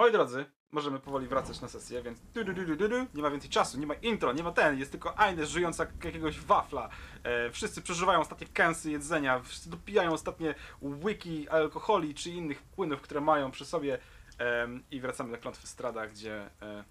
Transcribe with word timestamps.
Moi 0.00 0.12
drodzy, 0.12 0.44
możemy 0.70 1.00
powoli 1.00 1.26
wracać 1.26 1.60
na 1.60 1.68
sesję, 1.68 2.02
więc 2.02 2.20
du, 2.20 2.44
du, 2.44 2.52
du, 2.52 2.76
du, 2.76 2.88
du, 2.88 3.06
nie 3.14 3.22
ma 3.22 3.30
więcej 3.30 3.50
czasu, 3.50 3.78
nie 3.78 3.86
ma 3.86 3.94
intro, 3.94 4.32
nie 4.32 4.42
ma 4.42 4.52
ten, 4.52 4.78
jest 4.78 4.90
tylko 4.90 5.18
Aines 5.18 5.48
żyjąc 5.48 5.78
jak 5.78 6.04
jakiegoś 6.04 6.40
wafla. 6.40 6.88
E, 7.22 7.50
wszyscy 7.50 7.82
przeżywają 7.82 8.20
ostatnie 8.20 8.46
kęsy 8.46 8.90
jedzenia, 8.90 9.40
wszyscy 9.40 9.70
dopijają 9.70 10.12
ostatnie 10.12 10.54
łyki 10.82 11.48
alkoholi 11.48 12.14
czy 12.14 12.30
innych 12.30 12.62
płynów, 12.62 13.00
które 13.00 13.20
mają 13.20 13.50
przy 13.50 13.64
sobie 13.64 13.98
em, 14.38 14.84
i 14.90 15.00
wracamy 15.00 15.30
do 15.30 15.38
klątwy 15.38 15.66
Strada, 15.66 16.06
gdzie... 16.06 16.50
E, 16.62 16.84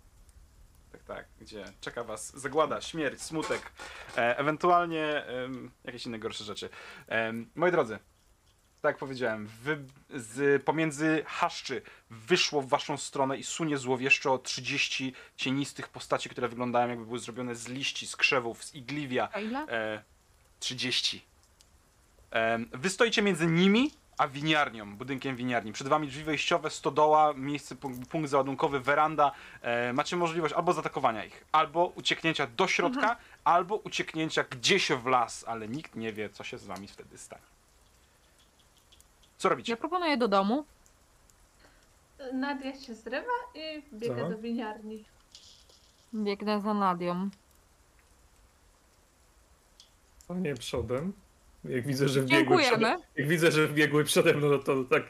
tak, 0.92 1.04
tak, 1.04 1.26
gdzie 1.40 1.66
czeka 1.82 2.04
was 2.04 2.38
zagłada, 2.40 2.82
śmierć, 2.82 3.22
smutek, 3.22 3.72
e, 4.18 4.38
ewentualnie 4.38 5.24
jakieś 5.84 6.06
inne 6.06 6.20
gorsze 6.20 6.44
rzeczy. 6.44 6.70
Moi 7.56 7.72
drodzy, 7.72 8.00
tak 8.82 8.90
jak 8.90 8.98
powiedziałem, 8.98 9.48
wy, 9.48 9.78
z 10.10 10.64
pomiędzy 10.64 11.24
haszczy 11.28 11.82
wyszło 12.10 12.62
w 12.62 12.70
waszą 12.70 12.98
stronę 12.98 13.38
i 13.38 13.44
sunie 13.44 13.78
złowieszczo 13.78 14.38
30 14.38 15.14
cienistych 15.38 15.88
postaci, 15.88 16.30
które 16.30 16.48
wyglądają 16.48 16.90
jakby 16.90 17.06
były 17.06 17.20
zrobione 17.20 17.56
z 17.56 17.68
liści, 17.68 18.08
z 18.08 18.16
krzewów, 18.16 18.64
z 18.64 18.76
igliwia. 18.76 19.30
A 19.34 19.40
ile? 19.40 19.60
E, 19.68 20.04
30. 20.60 21.26
E, 22.34 22.60
wy 22.72 22.90
stoicie 22.90 23.22
między 23.22 23.48
nimi 23.48 23.92
a 24.18 24.28
winiarnią, 24.28 24.96
budynkiem 24.96 25.36
winiarni. 25.36 25.74
Przed 25.74 25.88
wami 25.88 26.08
drzwi 26.08 26.24
wejściowe, 26.24 26.70
stodoła, 26.70 27.34
miejsce, 27.34 27.76
punk- 27.76 28.06
punkt 28.06 28.30
załadunkowy, 28.30 28.80
weranda. 28.80 29.32
E, 29.62 29.94
macie 29.94 30.16
możliwość 30.16 30.54
albo 30.54 30.74
zaatakowania 30.74 31.26
ich, 31.26 31.46
albo 31.52 31.86
ucieknięcia 31.86 32.48
do 32.48 32.68
środka, 32.68 33.18
albo 33.44 33.76
ucieknięcia 33.76 34.44
gdzieś 34.44 34.90
w 34.90 35.06
las, 35.06 35.46
ale 35.48 35.68
nikt 35.68 35.96
nie 35.96 36.14
wie, 36.14 36.30
co 36.30 36.44
się 36.44 36.58
z 36.58 36.66
wami 36.66 36.88
wtedy 36.88 37.18
stanie. 37.18 37.42
Co 39.40 39.50
robicie? 39.50 39.74
Ja 39.74 39.78
proponuję 39.78 40.18
do 40.18 40.28
domu. 40.28 40.66
Nadia 42.34 42.80
się 42.80 42.96
zrywa 42.96 43.32
i 43.56 43.84
biega 43.94 44.24
Co? 44.24 44.30
do 44.30 44.38
winiarni. 44.38 45.06
Biegnę 46.14 46.62
za 46.62 46.74
Nadią. 46.74 47.30
O 50.28 50.34
nie, 50.36 50.56
przodem. 50.56 51.14
Jak 51.66 51.88
widzę, 51.88 52.08
że 52.10 52.22
wbiegły 52.22 52.64
przede... 52.64 52.98
Jak 53.16 53.28
widzę, 53.28 53.52
że 53.52 53.68
wbiegły 53.68 54.04
przede 54.04 54.34
mną, 54.34 54.48
no 54.50 54.58
to 54.60 54.84
tak... 54.84 55.04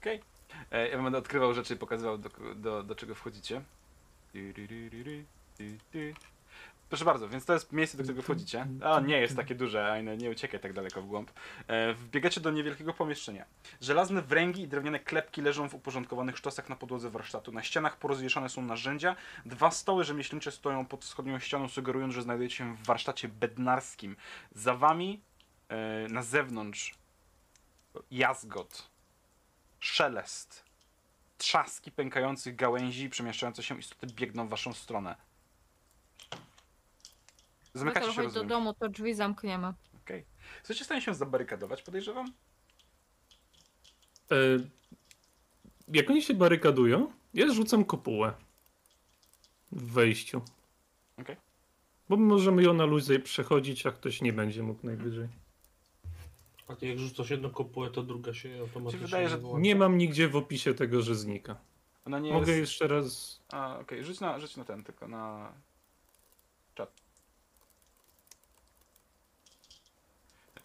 Okej. 0.00 0.22
E, 0.70 0.88
Ja 0.88 1.02
będę 1.02 1.18
odkrywał 1.18 1.54
rzeczy 1.54 1.74
i 1.74 1.76
pokazywał, 1.76 2.18
do, 2.18 2.30
do, 2.54 2.82
do 2.82 2.94
czego 2.94 3.14
wchodzicie. 3.14 3.62
Proszę 6.88 7.04
bardzo, 7.04 7.28
więc 7.28 7.44
to 7.44 7.52
jest 7.52 7.72
miejsce, 7.72 7.96
do 7.96 8.02
którego 8.02 8.22
wchodzicie. 8.22 8.66
A, 8.84 9.00
nie 9.00 9.20
jest 9.20 9.36
takie 9.36 9.54
duże, 9.54 9.92
a 9.92 10.00
nie, 10.00 10.30
uciekaj 10.30 10.60
tak 10.60 10.72
daleko 10.72 11.02
w 11.02 11.06
głąb. 11.06 11.30
E, 11.68 11.94
Wbiegacie 11.94 12.40
do 12.40 12.50
niewielkiego 12.50 12.92
pomieszczenia. 12.92 13.44
Żelazne 13.80 14.22
wręgi 14.22 14.62
i 14.62 14.68
drewniane 14.68 14.98
klepki 15.00 15.42
leżą 15.42 15.68
w 15.68 15.74
uporządkowanych 15.74 16.36
sztosach 16.38 16.68
na 16.68 16.76
podłodze 16.76 17.10
warsztatu. 17.10 17.52
Na 17.52 17.62
ścianach 17.62 17.96
porozwieszane 17.96 18.48
są 18.48 18.62
narzędzia. 18.62 19.16
Dwa 19.46 19.70
stoły 19.70 20.04
rzemieślnicze 20.04 20.52
stoją 20.52 20.86
pod 20.86 21.04
wschodnią 21.04 21.38
ścianą, 21.38 21.68
sugerując, 21.68 22.14
że 22.14 22.22
znajdujecie 22.22 22.56
się 22.56 22.76
w 22.76 22.86
warsztacie 22.86 23.28
bednarskim. 23.28 24.16
Za 24.54 24.74
wami, 24.74 25.20
e, 25.68 26.08
na 26.08 26.22
zewnątrz, 26.22 26.94
jazgot 28.10 28.90
szelest, 29.80 30.64
trzaski 31.38 31.92
pękających 31.92 32.56
gałęzi 32.56 33.10
przemieszczające 33.10 33.62
się 33.62 33.78
istoty 33.78 34.06
biegną 34.06 34.46
w 34.46 34.50
waszą 34.50 34.72
stronę. 34.72 35.16
Zamykacie 37.78 38.06
Jak 38.06 38.14
się, 38.14 38.22
chodź 38.22 38.26
do 38.26 38.40
rozumiem. 38.40 38.48
domu, 38.48 38.74
to 38.74 38.88
drzwi 38.88 39.14
zamkniemy. 39.14 39.72
Okej. 40.04 40.24
Chcecie 40.62 40.82
w 40.82 40.84
stanie 40.84 41.00
się 41.00 41.14
zabarykadować, 41.14 41.82
podejrzewam? 41.82 42.26
E, 44.30 44.36
jak 45.88 46.10
oni 46.10 46.22
się 46.22 46.34
barykadują, 46.34 47.12
ja 47.34 47.52
rzucam 47.52 47.84
kopułę 47.84 48.32
w 49.72 49.92
wejściu. 49.92 50.42
Okej. 51.18 51.36
Bo 52.08 52.16
możemy 52.16 52.62
ją 52.62 52.74
na 52.74 52.84
luzie 52.84 53.18
przechodzić, 53.18 53.86
a 53.86 53.92
ktoś 53.92 54.22
nie 54.22 54.32
będzie 54.32 54.62
mógł 54.62 54.86
najwyżej. 54.86 55.28
A 56.68 56.76
ty 56.76 56.86
jak 56.86 56.98
rzucasz 56.98 57.30
jedną 57.30 57.50
kopułę, 57.50 57.90
to 57.90 58.02
druga 58.02 58.34
się 58.34 58.58
automatycznie 58.60 59.06
wydaje, 59.06 59.28
że 59.28 59.38
wyłącza? 59.38 59.60
Nie 59.60 59.76
mam 59.76 59.98
nigdzie 59.98 60.28
w 60.28 60.36
opisie 60.36 60.74
tego, 60.74 61.02
że 61.02 61.14
znika. 61.14 61.56
Ona 62.04 62.18
nie 62.18 62.32
Mogę 62.32 62.46
jest... 62.52 62.60
jeszcze 62.60 62.86
raz... 62.88 63.40
A, 63.52 63.78
okej, 63.78 64.04
rzuć, 64.04 64.20
na, 64.20 64.40
rzuć 64.40 64.56
na 64.56 64.64
ten, 64.64 64.84
tylko 64.84 65.08
na... 65.08 65.52
czat. 66.74 67.05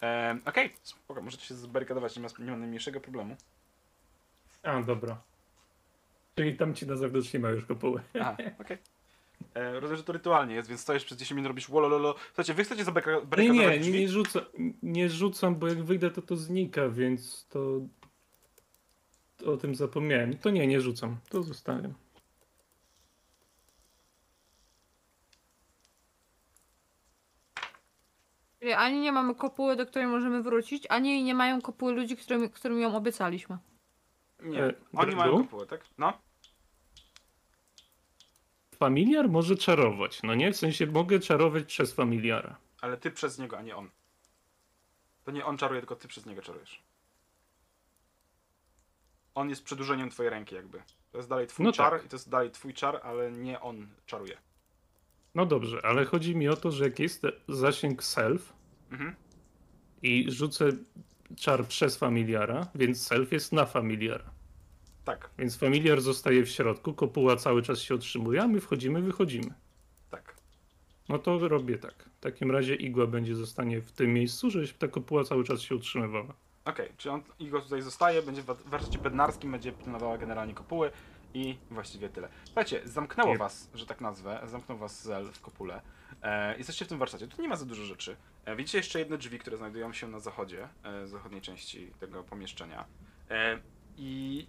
Ehm, 0.01 0.41
okej, 0.45 0.73
spoko, 0.84 1.22
możecie 1.22 1.45
się 1.45 1.56
zabarykadować, 1.56 2.16
nie 2.16 2.22
ma, 2.22 2.28
nie 2.39 2.51
ma 2.51 2.57
najmniejszego 2.57 3.01
problemu. 3.01 3.35
A, 4.63 4.81
dobra. 4.81 5.22
Czyli 6.35 6.57
tam 6.57 6.73
ci 6.75 6.88
na 6.88 6.95
zewnątrz 6.95 7.34
nie 7.34 7.39
ma 7.39 7.50
już 7.50 7.66
kopuły. 7.66 8.01
Aha, 8.22 8.38
okej. 8.61 8.78
E, 9.53 9.73
Rozumiem, 9.79 9.97
że 9.97 10.03
to 10.03 10.13
rytualnie 10.13 10.56
jest, 10.56 10.69
więc 10.69 10.81
stoisz 10.81 11.06
przez 11.06 11.17
10 11.17 11.35
minut, 11.35 11.47
robisz 11.47 11.69
wolololo. 11.69 12.16
Słuchajcie, 12.28 12.53
wy 12.53 12.63
chcecie 12.63 12.84
zabarykadować 12.84 13.40
nie, 13.40 13.50
nie, 13.50 13.79
drzwi? 13.79 14.00
nie, 14.00 14.09
rzucam, 14.09 14.44
nie 14.84 15.09
rzucam, 15.09 15.56
bo 15.56 15.67
jak 15.67 15.84
wyjdę, 15.84 16.11
to 16.11 16.22
to 16.22 16.35
znika, 16.35 16.90
więc 16.90 17.47
to 17.50 17.81
o 19.45 19.57
tym 19.57 19.75
zapomniałem. 19.75 20.38
To 20.38 20.50
nie, 20.50 20.67
nie 20.67 20.81
rzucam. 20.81 21.17
To 21.29 21.44
zostawiam. 21.44 21.94
Czyli 28.61 28.73
ani 28.73 28.99
nie 28.99 29.11
mamy 29.11 29.35
kopuły, 29.35 29.75
do 29.75 29.85
której 29.85 30.07
możemy 30.07 30.44
wrócić, 30.44 30.88
ani 30.89 31.23
nie 31.23 31.35
mają 31.35 31.61
kopuły 31.61 31.91
ludzi, 31.94 32.17
którym, 32.17 32.49
którym 32.49 32.79
ją 32.79 32.95
obiecaliśmy. 32.95 33.57
Nie, 34.44 34.63
E, 34.63 34.73
oni 34.97 35.16
mają 35.16 35.31
Dredu? 35.31 35.44
kopułę, 35.44 35.66
tak? 35.66 35.81
No. 35.97 36.13
Familiar 38.75 39.29
może 39.29 39.55
czarować, 39.55 40.23
no 40.23 40.35
nie? 40.35 40.51
W 40.53 40.57
sensie 40.57 40.88
mogę 40.88 41.19
czarować 41.19 41.63
przez 41.66 41.94
familiara. 41.94 42.57
Ale 42.81 42.97
ty 42.97 43.11
przez 43.11 43.39
niego, 43.39 43.57
a 43.57 43.61
nie 43.61 43.75
on. 43.75 43.89
To 45.23 45.31
nie 45.31 45.45
on 45.45 45.57
czaruje, 45.57 45.81
tylko 45.81 45.95
ty 45.95 46.07
przez 46.07 46.25
niego 46.25 46.41
czarujesz. 46.41 46.83
On 49.35 49.49
jest 49.49 49.63
przedłużeniem 49.63 50.09
twojej 50.09 50.29
ręki 50.29 50.55
jakby. 50.55 50.81
To 51.11 51.17
jest 51.17 51.29
dalej 51.29 51.47
twój 51.47 51.66
No 51.66 51.72
czar 51.72 51.91
tak. 51.93 52.05
i 52.05 52.09
to 52.09 52.16
jest 52.16 52.29
dalej 52.29 52.51
twój 52.51 52.73
czar, 52.73 52.99
ale 53.03 53.31
nie 53.31 53.59
on 53.61 53.88
czaruje. 54.05 54.38
No 55.36 55.46
dobrze, 55.46 55.81
ale 55.86 56.06
chodzi 56.06 56.36
mi 56.36 56.50
o 56.50 56.56
to, 56.56 56.72
że 56.72 56.84
jak 56.84 57.00
jest 57.00 57.24
zasięg 57.47 58.03
self 58.03 58.53
Mhm. 58.92 59.16
i 60.03 60.31
rzucę 60.31 60.69
czar 61.36 61.66
przez 61.68 61.97
familiara, 61.97 62.68
więc 62.75 63.08
self 63.08 63.31
jest 63.31 63.52
na 63.53 63.66
familiara. 63.66 64.31
Tak, 65.06 65.30
Więc 65.38 65.58
familiar 65.58 66.02
zostaje 66.02 66.44
w 66.46 66.50
środku, 66.50 66.94
kopuła 66.94 67.36
cały 67.36 67.62
czas 67.62 67.80
się 67.80 67.96
otrzymuje, 67.96 68.41
a 68.41 68.47
my 68.47 68.62
wchodzimy, 68.62 69.02
wychodzimy. 69.02 69.53
tak. 70.09 70.36
No 71.09 71.20
to 71.20 71.47
robię 71.47 71.78
tak. 71.78 72.09
W 72.18 72.20
takim 72.20 72.52
razie 72.52 72.75
igła 72.75 73.08
będzie 73.08 73.36
zostanie 73.36 73.81
w 73.81 73.91
tym 73.91 74.14
miejscu, 74.14 74.50
żeby 74.52 74.68
ta 74.68 74.88
kopuła 74.88 75.24
cały 75.24 75.44
czas 75.44 75.62
się 75.62 75.75
utrzymywała. 75.75 76.34
Okej, 76.66 76.90
czyli 76.97 77.16
on 77.16 77.22
Igor 77.40 77.64
tutaj 77.64 77.81
zostaje, 77.81 78.22
będzie 78.22 78.41
w 78.41 78.46
warsztacie 78.46 79.00
bednarskim, 79.00 79.52
będzie 79.52 79.72
pilnowała 79.72 80.18
generalnie 80.18 80.53
kopuły 80.53 80.91
i 81.34 81.58
właściwie 81.72 82.09
tyle. 82.09 82.30
Słuchajcie, 82.46 82.81
zamknęło 82.86 83.38
was, 83.38 83.69
że 83.74 83.86
tak 83.86 84.02
nazwę, 84.02 84.42
zamknął 84.46 84.78
was 84.78 85.03
Zel 85.03 85.31
w 85.31 85.42
kopule. 85.42 85.81
E, 86.22 86.58
jesteście 86.58 86.86
w 86.86 86.88
tym 86.88 86.97
warsztacie, 87.00 87.28
tu 87.28 87.42
nie 87.42 87.47
ma 87.47 87.56
za 87.56 87.66
dużo 87.66 87.84
rzeczy. 87.84 88.18
E, 88.46 88.56
widzicie 88.56 88.78
jeszcze 88.78 89.00
jedne 89.00 89.18
drzwi, 89.18 89.40
które 89.40 89.58
znajdują 89.58 89.94
się 89.94 90.08
na 90.08 90.20
zachodzie, 90.20 90.68
e, 90.84 91.08
zachodniej 91.08 91.41
części 91.41 91.91
tego 92.00 92.24
pomieszczenia. 92.24 92.86
E, 93.30 93.59
I 93.97 94.47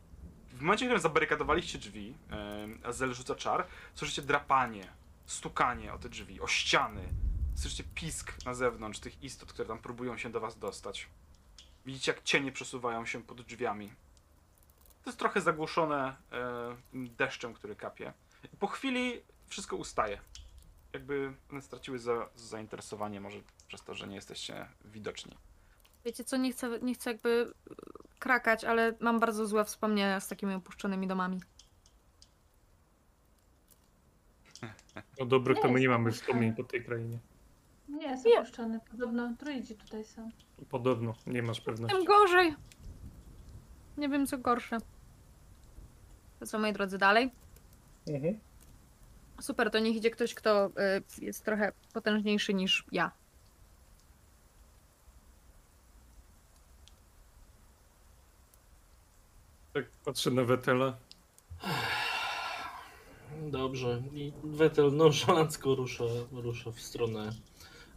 w 0.49 0.61
momencie, 0.61 0.85
w 0.85 0.89
którym 0.89 1.03
zabarykadowaliście 1.03 1.79
drzwi, 1.79 2.15
e, 2.31 2.69
a 2.85 2.93
Zel 2.93 3.15
rzuca 3.15 3.35
czar, 3.35 3.67
słyszycie 3.95 4.23
drapanie, 4.23 4.89
stukanie 5.27 5.93
o 5.93 5.99
te 5.99 6.09
drzwi, 6.09 6.41
o 6.41 6.47
ściany. 6.47 7.09
Słyszycie 7.55 7.85
pisk 7.95 8.45
na 8.45 8.55
zewnątrz 8.55 9.01
tych 9.01 9.23
istot, 9.23 9.53
które 9.53 9.69
tam 9.69 9.79
próbują 9.79 10.19
się 10.19 10.31
do 10.31 10.41
was 10.41 10.59
dostać. 10.59 11.09
Widzicie, 11.87 12.13
jak 12.13 12.23
cienie 12.23 12.53
przesuwają 12.53 13.07
się 13.07 13.23
pod 13.23 13.43
drzwiami. 13.43 13.93
To 15.05 15.11
jest 15.11 15.19
trochę 15.19 15.41
zagłuszone 15.41 16.17
e, 16.33 16.77
deszczem, 16.93 17.55
który 17.55 17.77
kapie. 17.77 18.13
Po 18.59 18.67
chwili 18.67 19.23
wszystko 19.47 19.77
ustaje. 19.77 20.19
Jakby 20.93 21.33
one 21.51 21.63
straciły 21.63 21.99
za, 21.99 22.29
zainteresowanie, 22.37 23.21
może 23.21 23.39
przez 23.69 23.83
to, 23.83 23.95
że 23.95 24.09
nie 24.09 24.15
jesteście 24.15 24.69
widoczni. 24.85 25.37
Wiecie 26.05 26.25
co, 26.25 26.37
nie 26.37 26.53
chcę, 26.53 26.79
nie 26.83 26.95
chcę 26.95 27.11
jakby 27.11 27.53
e, 27.71 27.75
krakać, 28.19 28.65
ale 28.65 28.95
mam 29.01 29.21
bardzo 29.21 29.47
złe 29.47 29.65
wspomnienia 29.65 30.21
z 30.21 30.29
takimi 30.29 30.55
opuszczonymi 30.55 31.07
domami. 31.07 31.41
No 35.19 35.27
dobrych 35.27 35.61
to 35.61 35.69
my 35.69 35.81
nie 35.81 35.89
mamy 35.89 36.13
wspomnień 36.13 36.55
po 36.55 36.65
tej 36.65 36.85
krainie. 36.85 37.19
Nie 37.89 38.07
jest 38.07 38.27
opuszczony. 38.27 38.81
Podobno 38.91 39.33
druidzi 39.39 39.75
tutaj 39.75 40.05
są. 40.05 40.31
Podobno, 40.71 41.15
nie 41.27 41.43
masz 41.43 41.61
pewności. 41.61 41.97
Tym 41.97 42.05
gorzej. 42.07 42.55
Nie 43.99 44.09
wiem, 44.09 44.27
co 44.27 44.39
gorsze. 44.39 44.79
To 46.41 46.47
co, 46.47 46.59
moi 46.59 46.73
drodzy, 46.73 46.99
dalej? 46.99 47.31
Mhm. 48.09 48.39
Super, 49.41 49.71
to 49.71 49.79
niech 49.79 49.97
idzie 49.97 50.11
ktoś, 50.11 50.35
kto 50.35 50.67
y, 51.21 51.25
jest 51.25 51.45
trochę 51.45 51.73
potężniejszy 51.93 52.55
niż 52.55 52.85
ja. 52.93 53.13
Tak 59.73 59.85
patrzę 60.05 60.31
na 60.31 60.45
Wetela. 60.45 60.97
Dobrze. 63.43 64.03
I 64.15 64.33
Wetel 64.45 64.97
nonszalancko 64.97 65.75
rusza, 65.75 66.05
rusza 66.33 66.71
w 66.71 66.81
stronę 66.81 67.33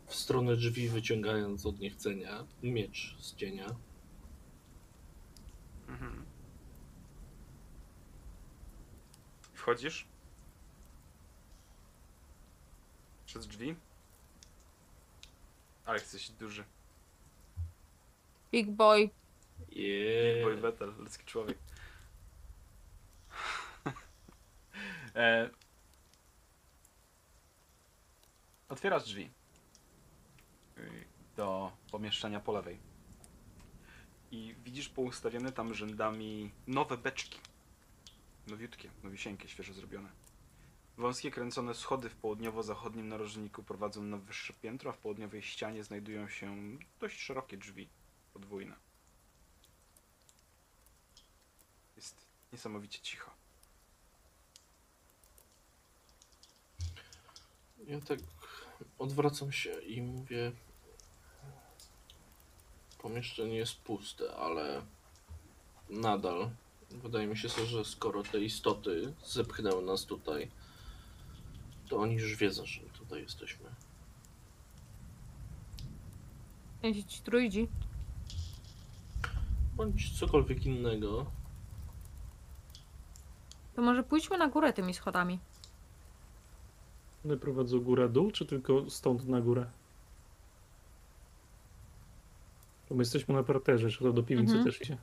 w 0.07 0.15
stronę 0.15 0.56
drzwi, 0.56 0.89
wyciągając 0.89 1.65
od 1.65 1.80
niechcenia 1.80 2.45
miecz 2.63 3.15
z 3.19 3.36
cienia. 3.36 3.75
Mhm. 5.87 6.25
Wchodzisz? 9.53 10.07
Przez 13.25 13.47
drzwi? 13.47 13.75
Ale 15.85 15.99
jesteś 15.99 16.29
duży. 16.29 16.63
Big 18.51 18.71
boy. 18.71 19.09
Jeee. 19.69 20.43
Boy 20.43 20.57
Battle, 20.57 20.87
ludzki 20.87 21.25
człowiek. 21.25 21.57
e... 25.15 25.49
Otwierasz 28.69 29.03
drzwi 29.03 29.31
do 31.35 31.71
pomieszczenia 31.91 32.39
po 32.39 32.51
lewej. 32.51 32.79
I 34.35 34.55
widzisz 34.65 34.89
poustawione 34.89 35.51
tam 35.51 35.73
rzędami 35.73 36.51
nowe 36.67 36.97
beczki. 36.97 37.39
Nowiutkie, 38.47 38.89
nowisieńkie, 39.03 39.47
świeżo 39.47 39.73
zrobione. 39.73 40.09
Wąskie 40.97 41.31
kręcone 41.31 41.73
schody 41.73 42.09
w 42.09 42.15
południowo-zachodnim 42.15 43.07
narożniku 43.07 43.63
prowadzą 43.63 44.03
na 44.03 44.17
wyższe 44.17 44.53
piętro, 44.53 44.89
a 44.89 44.93
w 44.93 44.97
południowej 44.97 45.41
ścianie 45.41 45.83
znajdują 45.83 46.27
się 46.27 46.57
dość 46.99 47.19
szerokie 47.19 47.57
drzwi, 47.57 47.87
podwójne. 48.33 48.75
Jest 51.95 52.15
niesamowicie 52.53 52.99
cicho. 52.99 53.31
Ja 57.87 58.01
tak 58.01 58.19
odwracam 58.99 59.51
się 59.51 59.81
i 59.81 60.01
mówię. 60.01 60.51
Pomieszczenie 63.06 63.56
jest 63.56 63.75
puste, 63.81 64.36
ale 64.36 64.81
nadal 65.90 66.50
wydaje 66.92 67.28
mi 67.28 67.38
się, 67.38 67.50
że 67.50 67.86
skoro 67.86 68.24
te 68.24 68.40
istoty 68.40 69.13
zepchnęły 69.25 69.84
nas 69.84 70.06
tutaj, 70.06 70.52
to 71.90 71.98
oni 71.98 72.16
już 72.16 72.36
wiedzą, 72.36 72.66
że 72.66 72.81
tutaj 72.81 73.22
jesteśmy. 73.22 73.69
Ci 77.07 77.22
druidzi. 77.24 77.68
Bądź 79.75 80.19
cokolwiek 80.19 80.66
innego. 80.66 81.25
To 83.75 83.81
może 83.81 84.04
pójdźmy 84.04 84.38
na 84.38 84.48
górę 84.48 84.74
tymi 84.74 84.94
schodami. 84.94 85.40
One 87.25 87.38
prowadzą 87.38 87.80
górę-dół, 87.80 88.31
czy 88.31 88.46
tylko 88.46 88.90
stąd 88.90 89.28
na 89.28 89.42
górę? 89.42 89.66
Bo 92.89 92.95
my 92.95 93.01
jesteśmy 93.01 93.33
na 93.33 93.43
parterze, 93.43 93.89
czy 93.89 93.99
to 93.99 94.13
do 94.13 94.23
piwnicy 94.23 94.53
Mhm. 94.53 94.65
też 94.65 94.81
idzie? 94.81 94.97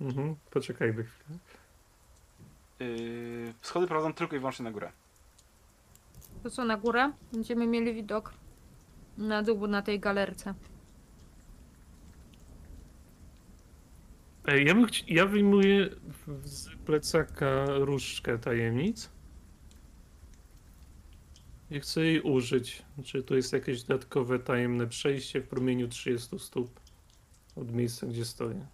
Mhm, 0.00 0.36
poczekajmy 0.50 1.04
chwilę. 1.04 1.38
Yy, 2.80 3.54
schody 3.62 3.86
prowadzą 3.86 4.14
tylko 4.14 4.36
i 4.36 4.38
wyłącznie 4.38 4.64
na 4.64 4.70
górę. 4.70 4.92
To 6.42 6.50
co, 6.50 6.64
na 6.64 6.76
górę? 6.76 7.12
Będziemy 7.32 7.66
mieli 7.66 7.94
widok 7.94 8.34
na 9.18 9.42
dół 9.42 9.66
na 9.66 9.82
tej 9.82 10.00
galerce. 10.00 10.54
Ej, 14.46 14.66
ja, 14.66 14.74
bym 14.74 14.86
ja 15.08 15.26
wyjmuję 15.26 15.90
z 16.44 16.68
plecaka 16.86 17.64
różdżkę 17.68 18.38
tajemnic. 18.38 19.10
I 21.72 21.80
chcę 21.80 22.00
jej 22.00 22.20
użyć. 22.20 22.82
Czy 23.04 23.22
to 23.22 23.34
jest 23.34 23.52
jakieś 23.52 23.82
dodatkowe 23.82 24.38
tajemne 24.38 24.86
przejście 24.86 25.40
w 25.40 25.48
promieniu 25.48 25.88
30 25.88 26.38
stóp 26.38 26.80
od 27.56 27.72
miejsca, 27.72 28.06
gdzie 28.06 28.24
stoję. 28.24 28.66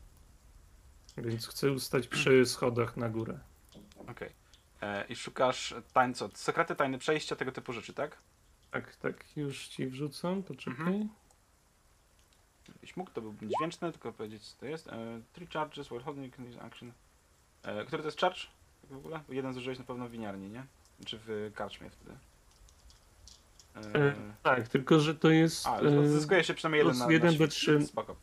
Więc 1.17 1.47
chcę 1.47 1.73
ustać 1.73 2.09
przy 2.09 2.47
schodach 2.47 2.97
na 2.97 3.09
górę. 3.09 3.39
Okej. 3.97 4.31
E, 4.83 5.07
I 5.09 5.17
szukasz 5.17 5.75
tań, 5.93 6.15
co? 6.15 6.31
Sekrety, 6.35 6.77
tajne 6.77 6.99
przejścia, 6.99 7.37
tego 7.37 7.53
typu 7.53 7.73
rzeczy, 7.73 7.95
tak? 7.95 8.19
Tak, 8.71 8.97
tak, 8.97 9.37
już 9.37 9.69
ci 9.69 9.87
wrzucam, 9.87 10.43
poczekaj. 10.43 10.87
Mhm. 10.87 11.09
Gdybyś 12.69 12.97
mógł, 12.97 13.11
to 13.11 13.21
byłby 13.21 13.47
dźwięczny, 13.47 13.93
tylko 13.93 14.13
powiedzieć 14.13 14.43
co 14.43 14.61
to 14.61 14.67
jest. 14.67 14.89
E, 14.89 15.21
three 15.33 15.47
charges 15.47 15.91
while 15.91 16.03
holding 16.03 16.35
action. 16.61 16.93
E, 17.63 17.85
który 17.85 18.03
to 18.03 18.09
jest 18.09 18.21
charge? 18.21 18.47
Tak 18.81 18.91
w 18.91 18.97
ogóle? 18.97 19.21
Jeden 19.29 19.55
zużyłeś 19.55 19.79
na 19.79 19.85
pewno 19.85 20.09
w 20.09 20.11
winiarni, 20.11 20.51
nie? 20.51 20.67
Czy 21.07 21.19
w 21.27 21.51
karczmie 21.55 21.91
wtedy. 21.91 22.17
E, 23.95 23.99
E, 24.09 24.15
tak, 24.43 24.69
tylko 24.69 25.01
że 25.01 25.15
to 25.15 25.31
jest. 25.31 25.67
a, 25.67 25.81
e, 25.81 26.01
odzyskuje 26.01 26.45
się 26.45 26.55
przynajmniej 26.55 26.79
jeden 26.79 26.99
na, 26.99 27.07
na 27.07 27.13
jeden 27.13 27.33
świt. 27.33 27.51
D3. 27.51 27.87
Spoko. 27.87 28.17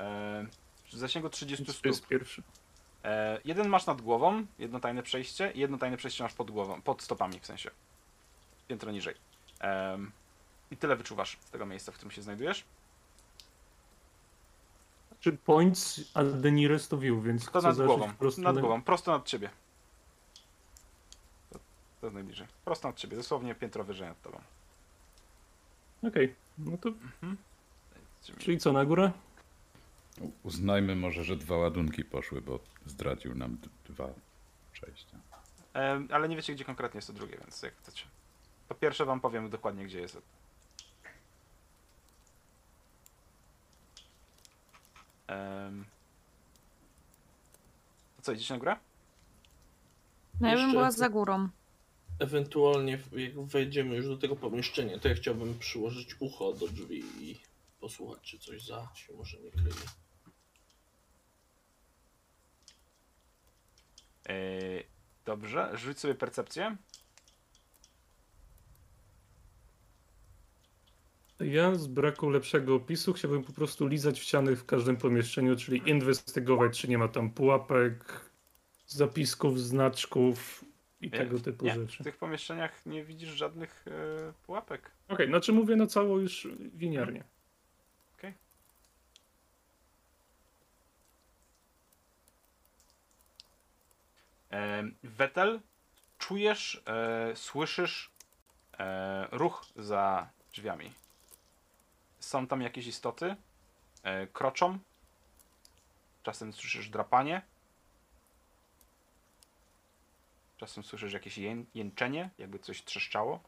E, 0.00 0.46
w 0.92 0.96
zasięgu 0.96 1.28
30 1.30 1.66
to 1.66 1.72
stóp. 1.72 1.86
jest 1.86 2.06
pierwszy. 2.06 2.42
E, 3.04 3.40
jeden 3.44 3.68
masz 3.68 3.86
nad 3.86 4.00
głową, 4.02 4.46
jedno 4.58 4.80
tajne 4.80 5.02
przejście 5.02 5.52
i 5.54 5.58
jedno 5.60 5.78
tajne 5.78 5.96
przejście 5.96 6.22
masz 6.22 6.34
pod 6.34 6.50
głową, 6.50 6.82
pod 6.82 7.02
stopami 7.02 7.40
w 7.40 7.46
sensie. 7.46 7.70
Piętro 8.68 8.92
niżej. 8.92 9.14
Em, 9.60 10.12
I 10.70 10.76
tyle 10.76 10.96
wyczuwasz 10.96 11.38
z 11.40 11.50
tego 11.50 11.66
miejsca, 11.66 11.92
w 11.92 11.94
którym 11.94 12.10
się 12.10 12.22
znajdujesz. 12.22 12.64
Czy 15.20 15.32
points 15.32 16.00
a 16.14 16.20
the 16.42 16.50
nearest 16.52 16.90
to 16.90 16.98
view, 16.98 17.24
więc 17.24 17.48
chcę 17.48 17.60
nad 17.62 17.76
głową. 17.76 18.06
po 18.08 18.18
prostu 18.18 18.40
Nad 18.40 18.54
na- 18.54 18.60
głową, 18.60 18.82
prosto 18.82 19.12
nad 19.12 19.26
ciebie. 19.26 19.50
To, 21.50 21.58
to 22.00 22.06
jest 22.06 22.14
najbliżej. 22.14 22.46
Prosto 22.64 22.88
nad 22.88 22.96
ciebie, 22.96 23.16
dosłownie 23.16 23.54
piętro 23.54 23.84
wyżej 23.84 24.08
nad 24.08 24.22
tobą. 24.22 24.40
Okej, 26.02 26.34
no 26.58 26.76
to 26.78 26.88
Mhm. 26.88 27.36
czyli 28.38 28.58
co, 28.58 28.72
na 28.72 28.84
górę? 28.84 29.12
Uznajmy 30.42 30.96
może, 30.96 31.24
że 31.24 31.36
dwa 31.36 31.56
ładunki 31.56 32.04
poszły, 32.04 32.40
bo 32.42 32.58
zdradził 32.86 33.34
nam 33.34 33.56
d- 33.56 33.68
dwa 33.94 34.08
przejścia. 34.72 35.16
Em, 35.74 36.08
ale 36.12 36.28
nie 36.28 36.36
wiecie, 36.36 36.54
gdzie 36.54 36.64
konkretnie 36.64 36.98
jest 36.98 37.06
to 37.08 37.12
drugie, 37.14 37.36
więc 37.38 37.62
jak 37.62 37.76
chcecie. 37.76 38.04
To 38.68 38.74
pierwsze 38.74 39.04
wam 39.04 39.20
powiem 39.20 39.50
dokładnie, 39.50 39.84
gdzie 39.84 40.00
jest. 40.00 40.18
Em, 45.26 45.84
to 48.16 48.22
co, 48.22 48.32
idziecie 48.32 48.54
na 48.54 48.58
górę? 48.58 48.76
No 50.40 50.48
ja 50.48 50.54
bym 50.54 50.62
Jeszcze- 50.62 50.76
była 50.78 50.90
za 50.90 51.08
górą. 51.08 51.48
Ewentualnie, 52.22 52.98
jak 53.12 53.46
wejdziemy 53.46 53.96
już 53.96 54.06
do 54.06 54.16
tego 54.16 54.36
pomieszczenia, 54.36 54.98
to 54.98 55.08
ja 55.08 55.14
chciałbym 55.14 55.58
przyłożyć 55.58 56.16
ucho 56.20 56.52
do 56.52 56.68
drzwi 56.68 57.04
i 57.20 57.40
posłuchać, 57.80 58.22
czy 58.22 58.38
coś 58.38 58.66
za 58.66 58.88
się 58.94 59.12
może 59.12 59.40
nie 59.40 59.50
kryje. 59.50 59.74
Yy, 64.28 64.84
dobrze, 65.24 65.70
rzuć 65.78 65.98
sobie 65.98 66.14
percepcję. 66.14 66.76
Ja 71.40 71.74
z 71.74 71.86
braku 71.86 72.30
lepszego 72.30 72.74
opisu 72.74 73.12
chciałbym 73.12 73.44
po 73.44 73.52
prostu 73.52 73.86
lizać 73.86 74.20
w 74.20 74.22
ściany 74.22 74.56
w 74.56 74.66
każdym 74.66 74.96
pomieszczeniu, 74.96 75.56
czyli 75.56 75.90
inwestygować, 75.90 76.80
czy 76.80 76.88
nie 76.88 76.98
ma 76.98 77.08
tam 77.08 77.30
pułapek, 77.30 78.30
zapisków, 78.86 79.60
znaczków 79.60 80.64
i 81.02 81.10
Nie, 81.10 81.18
tego 81.18 81.40
typu 81.40 81.64
nie, 81.64 81.74
rzeczy. 81.74 82.02
W 82.02 82.04
tych 82.04 82.16
pomieszczeniach 82.16 82.86
nie 82.86 83.04
widzisz 83.04 83.30
żadnych 83.30 83.84
e, 83.88 84.32
pułapek. 84.46 84.90
Okej, 85.08 85.26
znaczy 85.26 85.52
mówię 85.52 85.76
na 85.76 85.86
całą 85.86 86.18
już 86.18 86.48
winiarnię. 86.74 87.24
E, 94.52 94.84
Wetel, 95.02 95.60
czujesz, 96.18 96.82
e, 96.86 97.36
słyszysz 97.36 98.10
e, 98.78 99.28
ruch 99.32 99.66
za 99.76 100.28
drzwiami. 100.52 100.92
Są 102.18 102.46
tam 102.46 102.62
jakieś 102.62 102.86
istoty, 102.86 103.36
e, 104.02 104.26
kroczą. 104.26 104.78
Czasem 106.22 106.52
słyszysz 106.52 106.88
drapanie. 106.88 107.42
Czasem 110.62 110.84
słyszysz 110.84 111.12
jakieś 111.12 111.38
ję, 111.38 111.64
jęczenie, 111.74 112.30
jakby 112.38 112.58
coś 112.58 112.84
trzeszczało. 112.84 113.40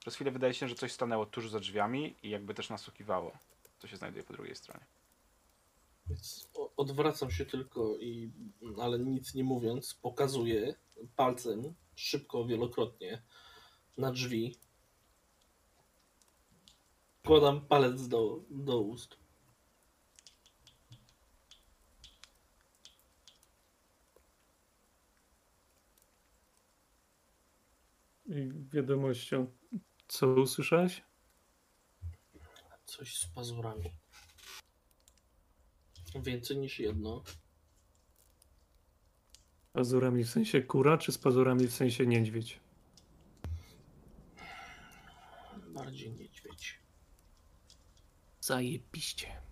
Przez 0.00 0.14
chwilę 0.14 0.30
wydaje 0.30 0.54
się, 0.54 0.68
że 0.68 0.74
coś 0.74 0.92
stanęło 0.92 1.26
tuż 1.26 1.50
za 1.50 1.60
drzwiami 1.60 2.14
i 2.22 2.30
jakby 2.30 2.54
też 2.54 2.70
nasłuchiwało, 2.70 3.32
co 3.78 3.88
się 3.88 3.96
znajduje 3.96 4.24
po 4.24 4.32
drugiej 4.32 4.56
stronie. 4.56 4.84
Więc 6.06 6.48
odwracam 6.76 7.30
się 7.30 7.46
tylko 7.46 7.98
i, 7.98 8.30
ale 8.80 8.98
nic 8.98 9.34
nie 9.34 9.44
mówiąc, 9.44 9.94
pokazuję 9.94 10.74
palcem 11.16 11.74
szybko, 11.94 12.44
wielokrotnie 12.44 13.22
na 13.98 14.12
drzwi. 14.12 14.56
Kładam 17.24 17.60
palec 17.60 18.08
do, 18.08 18.40
do 18.50 18.80
ust. 18.80 19.21
Wiadomością. 28.72 29.46
Co 30.08 30.26
usłyszałeś? 30.26 31.02
Coś 32.84 33.16
z 33.18 33.26
pazurami. 33.26 33.90
Więcej 36.22 36.58
niż 36.58 36.78
jedno. 36.78 37.22
Pazurami 39.72 40.24
w 40.24 40.30
sensie 40.30 40.62
kura, 40.62 40.98
czy 40.98 41.12
z 41.12 41.18
pazurami 41.18 41.66
w 41.66 41.74
sensie 41.74 42.06
niedźwiedź? 42.06 42.60
Bardziej 45.68 46.12
niedźwiedź. 46.12 46.80
Zajebiście. 48.40 49.42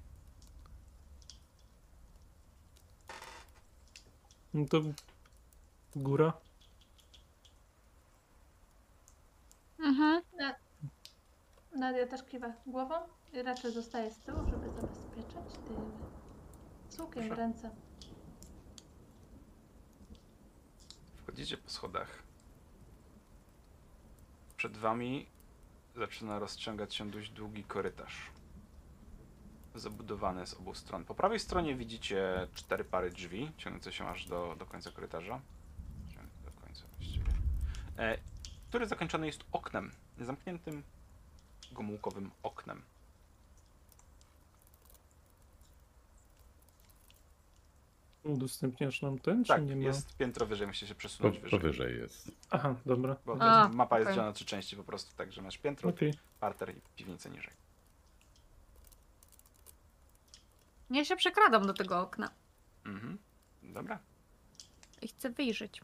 No 4.55 4.67
to 4.67 4.83
góra? 5.97 6.41
Mhm. 9.81 10.23
Nadia 11.77 12.07
też 12.07 12.23
kiwa 12.23 12.53
głową 12.67 12.95
i 13.33 13.43
raczej 13.43 13.73
zostaje 13.73 14.11
z 14.11 14.19
tyłu, 14.19 14.39
żeby 14.51 14.71
zabezpieczać 14.81 15.53
tył. 15.69 15.91
Z 16.89 16.99
łukiem 16.99 17.23
w 17.23 17.27
Proszę. 17.27 17.43
ręce. 17.43 17.71
Wchodzicie 21.17 21.57
po 21.57 21.71
schodach. 21.71 22.23
Przed 24.57 24.77
wami 24.77 25.27
zaczyna 25.97 26.39
rozciągać 26.39 26.95
się 26.95 27.11
dość 27.11 27.31
długi 27.31 27.65
korytarz. 27.65 28.31
Zabudowany 29.75 30.47
z 30.47 30.55
obu 30.55 30.75
stron. 30.75 31.05
Po 31.05 31.15
prawej 31.15 31.41
stronie 31.41 31.75
widzicie 31.75 32.49
cztery 32.55 32.85
pary 32.85 33.11
drzwi, 33.11 33.53
ciągnące 33.57 33.93
się 33.93 34.09
aż 34.09 34.27
do, 34.27 34.57
do 34.59 34.67
końca 34.67 34.91
korytarza. 34.91 35.41
Do 36.45 36.51
końca 36.51 36.85
właściwie. 36.99 37.33
E, 37.99 38.19
który 38.71 38.87
zakończony 38.87 39.27
jest 39.27 39.45
oknem. 39.53 39.91
Zamkniętym 40.21 40.83
gomułkowym 41.73 42.31
oknem. 42.43 42.83
Udostępniasz 48.25 49.03
nam 49.03 49.19
ten, 49.19 49.45
Tak, 49.45 49.59
czy 49.61 49.67
nie 49.67 49.77
ma? 49.77 49.83
jest 49.83 50.17
piętro 50.17 50.47
wyżej, 50.47 50.67
musicie 50.67 50.87
się 50.87 50.95
Po, 50.95 50.99
przesunąć 50.99 51.39
wyżej. 51.39 51.61
powyżej 51.61 51.99
jest. 51.99 52.31
Aha, 52.51 52.75
dobra. 52.87 53.17
Bo 53.27 53.37
A, 53.41 53.63
jest, 53.63 53.75
mapa 53.75 53.99
jest 53.99 54.11
dzielona 54.11 54.29
na 54.29 54.33
trzy 54.35 54.45
części 54.45 54.77
po 54.77 54.85
prostu, 54.85 55.17
także 55.17 55.43
masz 55.43 55.59
piętro, 55.59 55.91
Okej. 55.91 56.15
parter 56.41 56.77
i 56.77 56.81
piwnicę 56.97 57.31
niżej. 57.31 57.53
Ja 60.91 61.05
się 61.05 61.17
przekradam 61.17 61.67
do 61.67 61.75
tego 61.75 62.01
okna 62.01 62.31
Mhm. 62.87 63.19
Dobra. 63.63 63.99
i 65.03 65.09
chcę 65.09 65.31
wyjrzeć. 65.31 65.81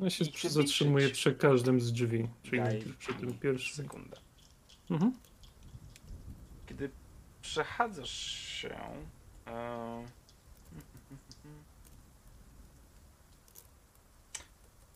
No 0.00 0.10
się 0.10 0.24
I 0.24 0.32
czy 0.32 0.50
zatrzymuję 0.50 1.08
przy 1.08 1.34
każdym 1.34 1.80
z 1.80 1.92
drzwi, 1.92 2.28
czyli 2.42 2.58
Daj 2.58 2.82
przy 2.98 3.14
tym 3.14 3.38
pierwszym. 3.38 3.84
Sekundę. 3.84 4.16
Mhm. 4.90 5.14
Kiedy 6.66 6.90
przechadzasz 7.42 8.10
się. 8.32 8.76
E... 9.46 10.04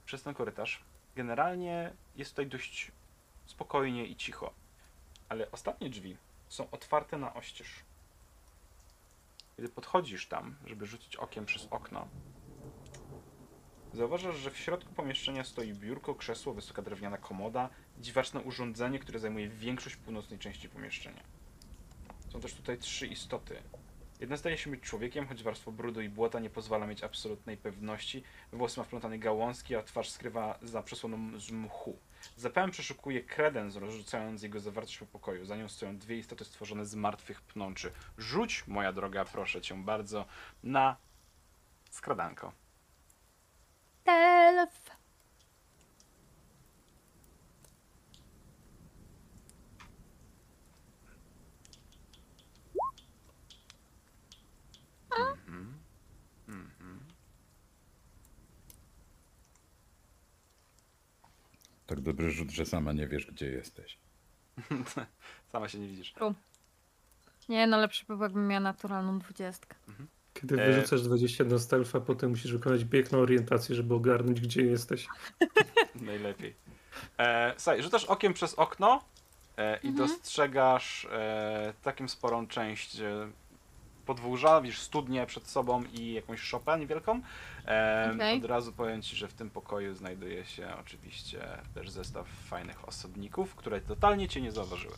Przez 0.06 0.23
ten 0.23 0.34
korytarz. 0.34 0.84
Generalnie 1.16 1.92
jest 2.16 2.30
tutaj 2.30 2.46
dość 2.46 2.92
spokojnie 3.46 4.06
i 4.06 4.16
cicho. 4.16 4.54
Ale 5.28 5.50
ostatnie 5.50 5.90
drzwi 5.90 6.16
są 6.49 6.70
otwarte 6.70 7.18
na 7.18 7.34
oścież. 7.34 7.68
Kiedy 9.56 9.68
podchodzisz 9.68 10.26
tam, 10.26 10.56
żeby 10.66 10.87
rzucić 10.87 11.16
okiem 11.16 11.46
przez 11.46 11.66
okno, 11.70 12.08
zauważasz, 13.94 14.36
że 14.36 14.50
w 14.50 14.58
środku 14.58 14.94
pomieszczenia 14.94 15.44
stoi 15.44 15.74
biurko, 15.74 16.14
krzesło, 16.14 16.54
wysoka 16.54 16.82
drewniana 16.82 17.18
komoda, 17.18 17.68
dziwaczne 17.98 18.40
urządzenie, 18.40 18.98
które 18.98 19.18
zajmuje 19.18 19.48
większość 19.48 19.96
północnej 19.96 20.38
części 20.38 20.68
pomieszczenia. 20.68 21.22
Są 22.32 22.40
też 22.40 22.54
tutaj 22.54 22.78
trzy 22.78 23.06
istoty. 23.06 23.62
Jedna 24.20 24.36
zdaje 24.36 24.58
się 24.58 24.70
być 24.70 24.80
człowiekiem, 24.80 25.26
choć 25.26 25.42
warstwo 25.42 25.72
brudu 25.72 26.00
i 26.00 26.08
błota 26.08 26.40
nie 26.40 26.50
pozwala 26.50 26.86
mieć 26.86 27.04
absolutnej 27.04 27.56
pewności. 27.56 28.22
Włosy 28.52 28.80
ma 28.80 28.84
wplątane 28.84 29.18
gałązki, 29.18 29.76
a 29.76 29.82
twarz 29.82 30.10
skrywa 30.10 30.58
za 30.62 30.82
przesłoną 30.82 31.38
z 31.38 31.50
mchu. 31.50 31.98
Zapałem 32.36 32.70
przeszukuje 32.70 33.22
kredens, 33.22 33.76
rozrzucając 33.76 34.42
jego 34.42 34.60
zawartość 34.60 34.98
po 34.98 35.06
pokoju. 35.06 35.46
Za 35.46 35.56
nią 35.56 35.68
stoją 35.68 35.98
dwie 35.98 36.18
istoty 36.18 36.44
stworzone 36.44 36.86
z 36.86 36.94
martwych 36.94 37.42
pnączy. 37.42 37.92
Rzuć, 38.18 38.64
moja 38.66 38.92
droga, 38.92 39.24
proszę 39.24 39.62
cię 39.62 39.74
bardzo, 39.84 40.26
na 40.62 40.96
skradanko. 41.90 42.63
Elf. 44.06 44.90
Mhm. 55.18 55.75
Mhm. 56.49 57.00
Tak 61.87 62.00
dobry 62.00 62.30
rzut, 62.30 62.50
że 62.50 62.66
sama 62.66 62.92
nie 62.92 63.06
wiesz, 63.08 63.26
gdzie 63.26 63.46
jesteś. 63.46 63.99
Sama 65.52 65.68
się 65.68 65.78
nie 65.78 65.88
widzisz. 65.88 66.12
Nie, 67.49 67.66
no 67.66 67.78
lepszy 67.78 68.04
by 68.06 68.14
było, 68.14 68.25
jakbym 68.25 68.49
miała 68.49 68.61
naturalną 68.61 69.18
dwudziestkę. 69.18 69.76
Kiedy 70.35 70.62
E- 70.62 70.73
wyrzucasz 70.73 71.03
20 71.03 71.45
na 71.45 71.59
stealth, 71.59 71.97
a 71.97 72.00
potem 72.00 72.31
musisz 72.31 72.53
wykonać 72.53 72.85
bieg 72.85 73.12
na 73.12 73.19
orientację, 73.19 73.75
żeby 73.75 73.95
ogarnąć, 73.95 74.41
gdzie 74.41 74.62
jesteś. 74.62 75.07
Najlepiej. 76.00 76.55
E, 77.19 77.55
słuchaj, 77.57 77.83
rzucasz 77.83 78.05
okiem 78.05 78.35
przez 78.35 78.55
okno 78.55 79.05
e, 79.57 79.79
i 79.83 79.88
Mhm. 79.88 79.97
dostrzegasz 80.09 81.05
e, 81.12 81.73
taką 81.83 82.09
sporą 82.09 82.47
część 82.47 83.00
e, 83.00 83.31
podwórza, 84.07 84.61
widzisz 84.61 84.79
studnię 84.81 85.26
przed 85.26 85.47
sobą 85.47 85.85
i 85.93 86.12
jakąś 86.12 86.41
szopę 86.41 86.79
niewielką. 86.79 87.21
E, 87.67 88.11
Okej. 88.14 88.38
Od 88.38 88.45
razu 88.45 88.73
powiem 88.73 89.03
Ci, 89.03 89.17
że 89.17 89.29
w 89.29 89.33
tym 89.35 89.50
pokoju 89.50 89.95
znajduje 89.95 90.45
się 90.47 90.69
oczywiście 90.81 91.41
też 91.75 91.91
zestaw 91.91 92.26
fajnych 92.29 92.88
osobników, 92.88 93.55
które 93.55 93.81
totalnie 93.81 94.29
Cię 94.29 94.41
nie 94.41 94.53
zauważyły. 94.53 94.95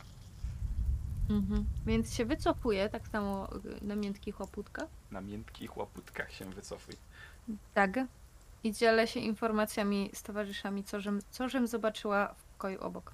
Mhm. 1.29 1.65
Więc 1.85 2.13
się 2.13 2.25
wycofuję, 2.25 2.89
tak 2.89 3.07
samo 3.07 3.49
y, 3.81 3.85
na 3.85 3.95
miękkich 3.95 4.39
łaputkach. 4.39 4.87
Na 5.11 5.21
miękkich 5.21 5.77
łaputkach 5.77 6.33
się 6.33 6.45
wycofuj. 6.45 6.95
Tak. 7.73 7.99
I 8.63 8.73
dzielę 8.73 9.07
się 9.07 9.19
informacjami 9.19 10.09
z 10.13 10.23
towarzyszami, 10.23 10.83
co 10.83 10.99
żem, 10.99 11.19
co 11.31 11.49
żem 11.49 11.67
zobaczyła 11.67 12.27
w 12.27 12.43
pokoju 12.43 12.81
obok. 12.81 13.11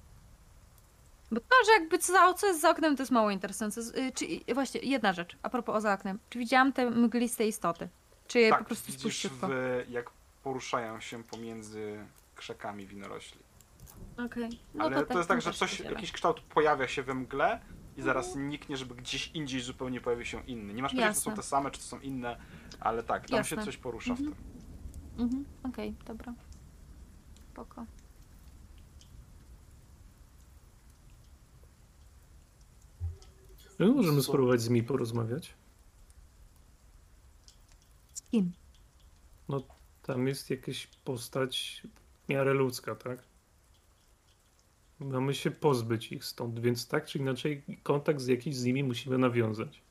Bo 1.30 1.40
to, 1.40 1.56
że 1.66 1.72
jakby 1.72 1.98
co, 1.98 2.34
co 2.34 2.46
jest 2.46 2.60
za 2.60 2.70
oknem, 2.70 2.96
to 2.96 3.02
jest 3.02 3.12
mało 3.12 3.30
interesujące. 3.30 3.80
Y, 3.80 4.12
Czy, 4.12 4.54
właśnie, 4.54 4.80
jedna 4.80 5.12
rzecz, 5.12 5.36
a 5.42 5.50
propos 5.50 5.76
o 5.76 5.80
za 5.80 5.94
oknem. 5.94 6.18
Czy 6.30 6.38
widziałam 6.38 6.72
te 6.72 6.90
mgliste 6.90 7.46
istoty? 7.46 7.88
Czy 8.26 8.40
je 8.40 8.50
po 8.50 8.56
tak, 8.56 8.66
prostu 8.66 8.86
widzisz, 8.86 9.00
spuściutko? 9.00 9.48
w, 9.48 9.52
jak 9.88 10.10
poruszają 10.42 11.00
się 11.00 11.24
pomiędzy 11.24 12.06
krzakami 12.34 12.86
winorośli. 12.86 13.38
Okej. 14.26 14.60
No 14.74 14.84
Ale 14.84 15.06
to, 15.06 15.16
jest 15.16 15.28
tak, 15.28 15.42
że 15.42 15.52
coś, 15.52 15.80
jakiś 15.80 16.12
kształt 16.12 16.40
pojawia 16.40 16.88
się 16.88 17.02
we 17.02 17.14
mgle 17.14 17.60
i 17.96 18.02
zaraz 18.02 18.36
niknie, 18.36 18.76
żeby 18.76 18.94
gdzieś 18.94 19.30
indziej 19.34 19.60
zupełnie 19.60 20.00
pojawił 20.00 20.24
się 20.24 20.42
inny. 20.46 20.74
Nie 20.74 20.82
masz 20.82 20.92
pojęcia, 20.92 21.12
czy 21.12 21.18
to 21.18 21.24
są 21.24 21.30
Jasne. 21.30 21.42
te 21.42 21.48
same, 21.48 21.70
czy 21.70 21.78
to 21.80 21.84
są 21.86 22.00
inne, 22.00 22.36
ale 22.80 23.02
tak, 23.02 23.28
tam 23.28 23.44
się 23.44 23.56
Jasne. 23.56 23.64
coś 23.72 23.76
porusza 23.76 24.10
Mhm. 24.10 24.32
w 24.32 24.36
tym. 24.36 24.44
Mhm, 25.24 25.44
okej, 25.62 25.94
dobra. 26.06 26.34
Spoko. 27.52 27.86
My 33.78 33.86
możemy 33.86 34.22
spróbować 34.22 34.60
z 34.60 34.68
mi 34.68 34.82
porozmawiać. 34.82 35.54
Z 38.14 38.22
kim? 38.22 38.52
Tam 40.02 40.28
jest 40.28 40.50
jakaś 40.50 40.86
postać 40.86 41.82
w 42.24 42.28
miarę 42.28 42.54
ludzka, 42.54 42.94
tak? 42.94 43.22
Mamy 45.04 45.34
się 45.34 45.50
pozbyć 45.50 46.12
ich 46.12 46.24
stąd, 46.24 46.60
więc 46.60 46.88
tak 46.88 47.06
czy 47.06 47.18
inaczej 47.18 47.62
kontakt 47.82 48.20
z 48.20 48.26
jakiś 48.26 48.56
z 48.56 48.64
nimi 48.64 48.84
musimy 48.84 49.18
nawiązać. 49.18 49.82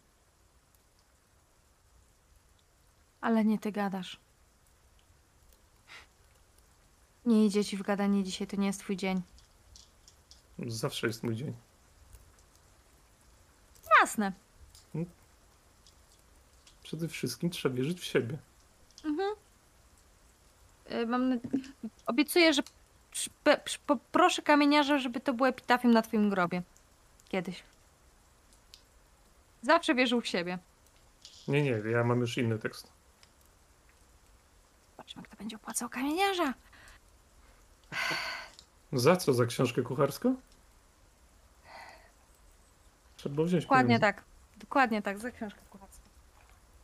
Ale 3.21 3.45
nie 3.45 3.59
ty 3.59 3.71
gadasz. 3.71 4.19
Nie 7.25 7.45
idzie 7.45 7.65
ci 7.65 7.77
w 7.77 7.81
gadanie 7.81 8.23
dzisiaj, 8.23 8.47
to 8.47 8.55
nie 8.55 8.67
jest 8.67 8.79
twój 8.79 8.97
dzień. 8.97 9.21
Zawsze 10.67 11.07
jest 11.07 11.23
mój 11.23 11.35
dzień. 11.35 11.53
Jasne. 14.01 14.31
Przede 16.83 17.07
wszystkim 17.07 17.49
trzeba 17.49 17.75
wierzyć 17.75 17.99
w 17.99 18.03
siebie. 18.03 18.37
Mhm. 19.05 19.35
Y, 20.91 21.07
Mam 21.07 21.29
na... 21.29 21.35
Obiecuję, 22.05 22.53
że 22.53 22.63
poproszę 23.87 24.41
kamieniarza, 24.41 24.97
żeby 24.99 25.19
to 25.19 25.33
było 25.33 25.49
epitafium 25.49 25.93
na 25.93 26.01
twoim 26.01 26.29
grobie. 26.29 26.61
Kiedyś. 27.29 27.63
Zawsze 29.61 29.95
wierzył 29.95 30.21
w 30.21 30.27
siebie. 30.27 30.57
Nie, 31.47 31.61
nie, 31.63 31.69
ja 31.91 32.03
mam 32.03 32.19
już 32.19 32.37
inny 32.37 32.59
tekst. 32.59 32.91
Zobaczymy, 34.91 35.23
kto 35.23 35.35
będzie 35.37 35.55
opłacał 35.55 35.89
kamieniarza. 35.89 36.53
Za 38.93 39.15
co? 39.15 39.33
Za 39.33 39.45
książkę 39.45 39.81
kucharską? 39.81 40.35
Trzeba 43.17 43.35
było 43.35 43.47
wziąć 43.47 43.63
Dokładnie 43.63 43.87
pieniądze. 43.99 44.13
tak. 44.13 44.23
Dokładnie 44.57 45.01
tak, 45.01 45.19
za 45.19 45.31
książkę 45.31 45.59
kucharską. 45.69 46.03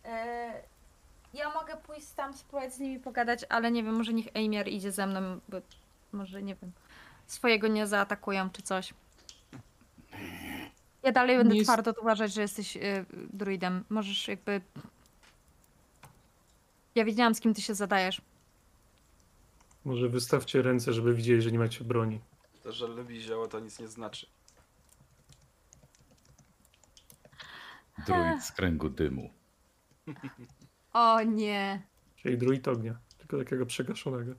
E, 0.06 0.64
ja 1.34 1.54
mogę 1.54 1.78
pójść 1.78 2.08
tam, 2.12 2.34
spróbować 2.34 2.74
z 2.74 2.80
nimi 2.80 3.00
pogadać, 3.00 3.46
ale 3.50 3.72
nie 3.72 3.84
wiem, 3.84 3.96
może 3.96 4.14
niech 4.14 4.28
Ejmiar 4.34 4.68
idzie 4.68 4.92
ze 4.92 5.08
mną, 5.08 5.40
bo 5.50 5.58
może, 6.14 6.42
nie 6.44 6.56
wiem, 6.56 6.72
swojego 7.28 7.68
nie 7.68 7.88
zaatakują 7.88 8.50
czy 8.50 8.62
coś. 8.62 8.94
Ja 11.04 11.12
dalej 11.12 11.38
będę 11.38 11.54
Nie 11.54 11.60
jest- 11.60 11.70
twardo 11.72 11.94
uważać, 12.02 12.34
że 12.34 12.42
jesteś 12.42 12.78
y, 12.78 13.06
druidem. 13.34 13.84
Możesz 13.90 14.28
jakby... 14.28 14.62
Ja 16.96 17.06
wiedziałam, 17.06 17.36
z 17.36 17.40
kim 17.40 17.54
ty 17.54 17.62
się 17.62 17.76
zadajesz. 17.76 18.22
Może 19.86 20.10
wystawcie 20.10 20.62
ręce, 20.62 20.94
żeby 20.94 21.14
widzieli, 21.14 21.42
że 21.42 21.52
nie 21.52 21.60
macie 21.60 21.84
broni. 21.84 22.20
To, 22.64 22.72
że 22.72 22.88
lubi 22.88 23.22
zioło, 23.22 23.48
to 23.48 23.60
nic 23.60 23.80
nie 23.80 23.88
znaczy. 23.88 24.28
Druid 28.08 28.44
z 28.44 28.52
kręgu 28.52 28.90
dymu. 28.90 29.30
O 30.94 31.22
nie. 31.22 31.82
Czyli 32.16 32.38
druid 32.38 32.68
ognia. 32.68 33.00
Tylko 33.18 33.38
takiego 33.38 33.66
przegaszonego. 33.66 34.34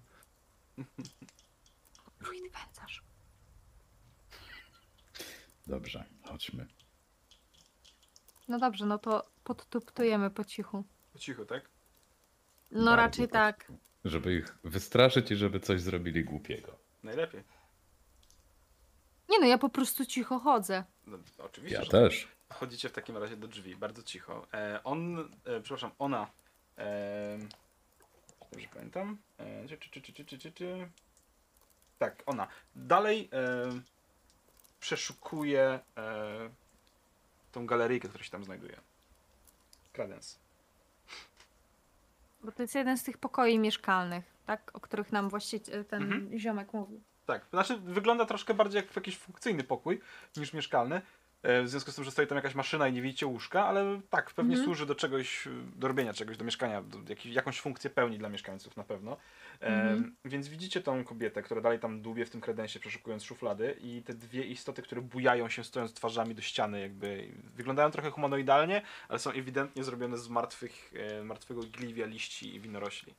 Druid 2.20 2.52
wędzarz. 2.52 3.02
Dobrze, 5.66 6.04
chodźmy. 6.28 6.66
No 8.48 8.58
dobrze, 8.58 8.86
no 8.86 8.98
to 8.98 9.30
podtuptujemy 9.44 10.30
po 10.30 10.44
cichu. 10.44 10.84
Po 11.12 11.18
cichu, 11.18 11.44
tak? 11.44 11.68
No 12.70 12.84
Bardzo 12.84 12.96
raczej 12.96 13.26
po 13.28 13.32
tak. 13.32 13.72
Żeby 14.04 14.34
ich 14.34 14.58
wystraszyć 14.64 15.30
i 15.30 15.36
żeby 15.36 15.60
coś 15.60 15.80
zrobili 15.80 16.24
głupiego. 16.24 16.78
Najlepiej. 17.02 17.42
Nie 19.28 19.38
no, 19.40 19.46
ja 19.46 19.58
po 19.58 19.68
prostu 19.68 20.06
cicho 20.06 20.38
chodzę. 20.38 20.84
No, 21.06 21.18
oczywiście, 21.38 21.78
Ja 21.78 21.84
że 21.84 21.90
też. 21.90 22.28
Chodzicie 22.48 22.88
w 22.88 22.92
takim 22.92 23.16
razie 23.16 23.36
do 23.36 23.48
drzwi, 23.48 23.76
bardzo 23.76 24.02
cicho. 24.02 24.46
E, 24.54 24.80
on, 24.84 25.18
e, 25.44 25.60
przepraszam, 25.60 25.90
ona. 25.98 26.30
E, 26.78 27.38
dobrze 28.52 28.68
pamiętam. 28.68 29.18
E, 29.38 29.68
czy, 29.68 29.78
czy, 29.78 29.90
czy, 29.90 30.12
czy, 30.12 30.24
czy, 30.24 30.38
czy, 30.38 30.52
czy. 30.52 30.90
Tak, 32.00 32.22
ona. 32.26 32.46
Dalej 32.76 33.28
e, 33.32 33.70
przeszukuje 34.80 35.80
e, 35.96 36.50
tą 37.52 37.66
galeryjkę, 37.66 38.08
która 38.08 38.24
się 38.24 38.30
tam 38.30 38.44
znajduje. 38.44 38.76
Kradens. 39.92 40.38
Bo 42.44 42.52
to 42.52 42.62
jest 42.62 42.74
jeden 42.74 42.98
z 42.98 43.02
tych 43.02 43.18
pokoi 43.18 43.58
mieszkalnych, 43.58 44.24
tak? 44.46 44.70
O 44.74 44.80
których 44.80 45.12
nam 45.12 45.28
właściciel, 45.28 45.84
ten 45.84 46.02
Mhm. 46.02 46.38
ziomek 46.38 46.72
mówił. 46.72 47.00
Tak, 47.26 47.46
znaczy 47.50 47.76
wygląda 47.76 48.26
troszkę 48.26 48.54
bardziej 48.54 48.82
jak 48.82 48.96
jakiś 48.96 49.18
funkcyjny 49.18 49.64
pokój 49.64 50.00
niż 50.36 50.52
mieszkalny. 50.52 51.02
E, 51.42 51.62
W 51.62 51.68
związku 51.68 51.92
z 51.92 51.94
tym, 51.94 52.04
że 52.04 52.10
stoi 52.10 52.26
tam 52.26 52.36
jakaś 52.36 52.54
maszyna 52.54 52.88
i 52.88 52.92
nie 52.92 53.02
widzicie 53.02 53.26
łóżka, 53.26 53.66
ale 53.66 54.00
tak, 54.10 54.30
pewnie 54.30 54.52
Mhm. 54.52 54.64
służy 54.64 54.86
do 54.86 54.94
czegoś, 54.94 55.48
do 55.76 55.88
robienia 55.88 56.12
czegoś, 56.12 56.36
do 56.36 56.44
mieszkania, 56.44 56.82
do 56.82 56.98
jakąś 57.24 57.60
funkcję 57.60 57.90
pełni 57.90 58.18
dla 58.18 58.28
mieszkańców 58.28 58.76
na 58.76 58.84
pewno. 58.84 59.16
E, 59.60 59.66
Mhm. 59.66 60.16
Więc 60.24 60.48
widzicie 60.48 60.80
tą 60.80 61.04
kobietę, 61.04 61.42
która 61.42 61.60
dalej 61.60 61.78
tam 61.78 62.02
dłubie 62.02 62.26
w 62.26 62.30
tym 62.30 62.40
kredensie, 62.40 62.80
przeszukując 62.80 63.24
szuflady 63.24 63.76
i 63.80 64.02
te 64.02 64.14
dwie 64.14 64.44
istoty, 64.44 64.82
które 64.82 65.00
bujają 65.02 65.48
się 65.48 65.64
stojąc 65.64 65.94
twarzami 65.94 66.34
do 66.34 66.42
ściany, 66.42 66.80
jakby 66.80 67.28
wyglądają 67.54 67.90
trochę 67.90 68.10
humanoidalnie, 68.10 68.82
ale 69.08 69.18
są 69.18 69.30
ewidentnie 69.30 69.84
zrobione 69.84 70.18
z 70.18 70.28
martwych, 70.28 70.92
e, 70.96 71.24
martwego 71.24 71.60
gliwia, 71.62 72.06
liści 72.06 72.54
i 72.54 72.60
winorośli. 72.60 73.14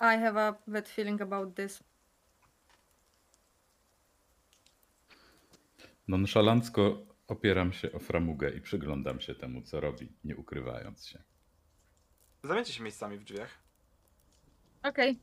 I 0.00 0.18
have 0.20 0.36
a 0.48 0.54
bad 0.66 0.88
feeling 0.88 1.22
about 1.22 1.54
this. 1.56 1.82
Nonszalancko 6.08 7.06
opieram 7.28 7.72
się 7.72 7.92
o 7.92 7.98
framugę 7.98 8.50
i 8.50 8.60
przyglądam 8.60 9.20
się 9.20 9.34
temu, 9.34 9.62
co 9.62 9.80
robi, 9.80 10.12
nie 10.24 10.36
ukrywając 10.36 11.06
się. 11.06 11.22
Zamieńcie 12.42 12.72
się 12.72 12.82
miejscami 12.82 13.18
w 13.18 13.24
drzwiach. 13.24 13.58
Okej. 14.82 15.18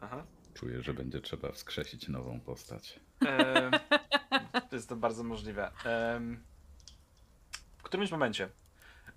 Aha. 0.00 0.26
Czuję, 0.54 0.82
że 0.82 0.94
będzie 0.94 1.20
trzeba 1.20 1.52
wskrzesić 1.52 2.08
nową 2.08 2.40
postać. 2.40 3.00
Em, 3.20 3.70
jest 4.72 4.88
to 4.88 4.96
bardzo 4.96 5.24
możliwe. 5.24 5.70
Em, 5.84 6.44
w 7.78 7.82
którymś 7.82 8.10
momencie 8.10 8.48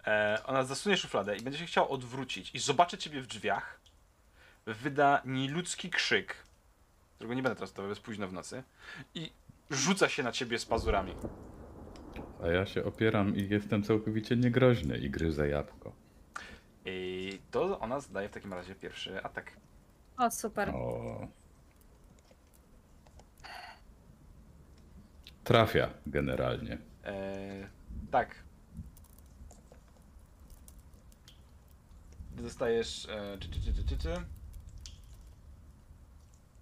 e, 0.08 0.42
ona 0.46 0.64
zasunie 0.64 0.98
szufladę 0.98 1.38
i 1.38 1.42
będzie 1.42 1.60
się 1.60 1.66
chciała 1.66 1.90
odwrócić 1.90 2.56
i 2.56 2.60
zobaczy 2.60 2.98
ciebie 2.98 3.22
w 3.22 3.28
drzwiach. 3.28 3.82
Wyda 4.66 5.22
nieludzki 5.26 5.90
krzyk, 5.90 6.36
którego 7.22 7.34
nie 7.34 7.44
będę 7.44 7.56
teraz 7.56 7.74
to 7.74 7.88
jest 7.88 8.02
późno 8.02 8.28
w 8.28 8.34
nocy, 8.34 8.64
i 9.16 9.32
rzuca 9.70 10.10
się 10.10 10.24
na 10.24 10.32
ciebie 10.32 10.60
z 10.60 10.66
pazurami. 10.66 11.16
A 12.44 12.48
ja 12.48 12.66
się 12.66 12.84
opieram 12.84 13.36
i 13.36 13.50
jestem 13.50 13.84
całkowicie 13.84 14.36
niegroźny 14.36 14.98
i 14.98 15.10
gryzę 15.10 15.50
jabłko. 15.50 15.94
I 16.86 17.40
to 17.52 17.80
ona 17.80 18.00
zadaje 18.00 18.30
w 18.30 18.32
takim 18.32 18.54
razie 18.54 18.76
pierwszy 18.76 19.24
atak. 19.24 19.58
O, 20.18 20.32
super. 20.32 20.70
O. 20.70 21.28
Trafia 25.44 25.90
generalnie. 26.06 26.78
E, 27.04 27.68
tak. 28.12 28.36
Dostajesz. 32.32 33.08
E, 33.10 33.38
czy, 33.40 33.50
czy, 33.50 33.62
czy, 33.62 33.86
czy, 33.86 33.98
czy. 33.98 34.41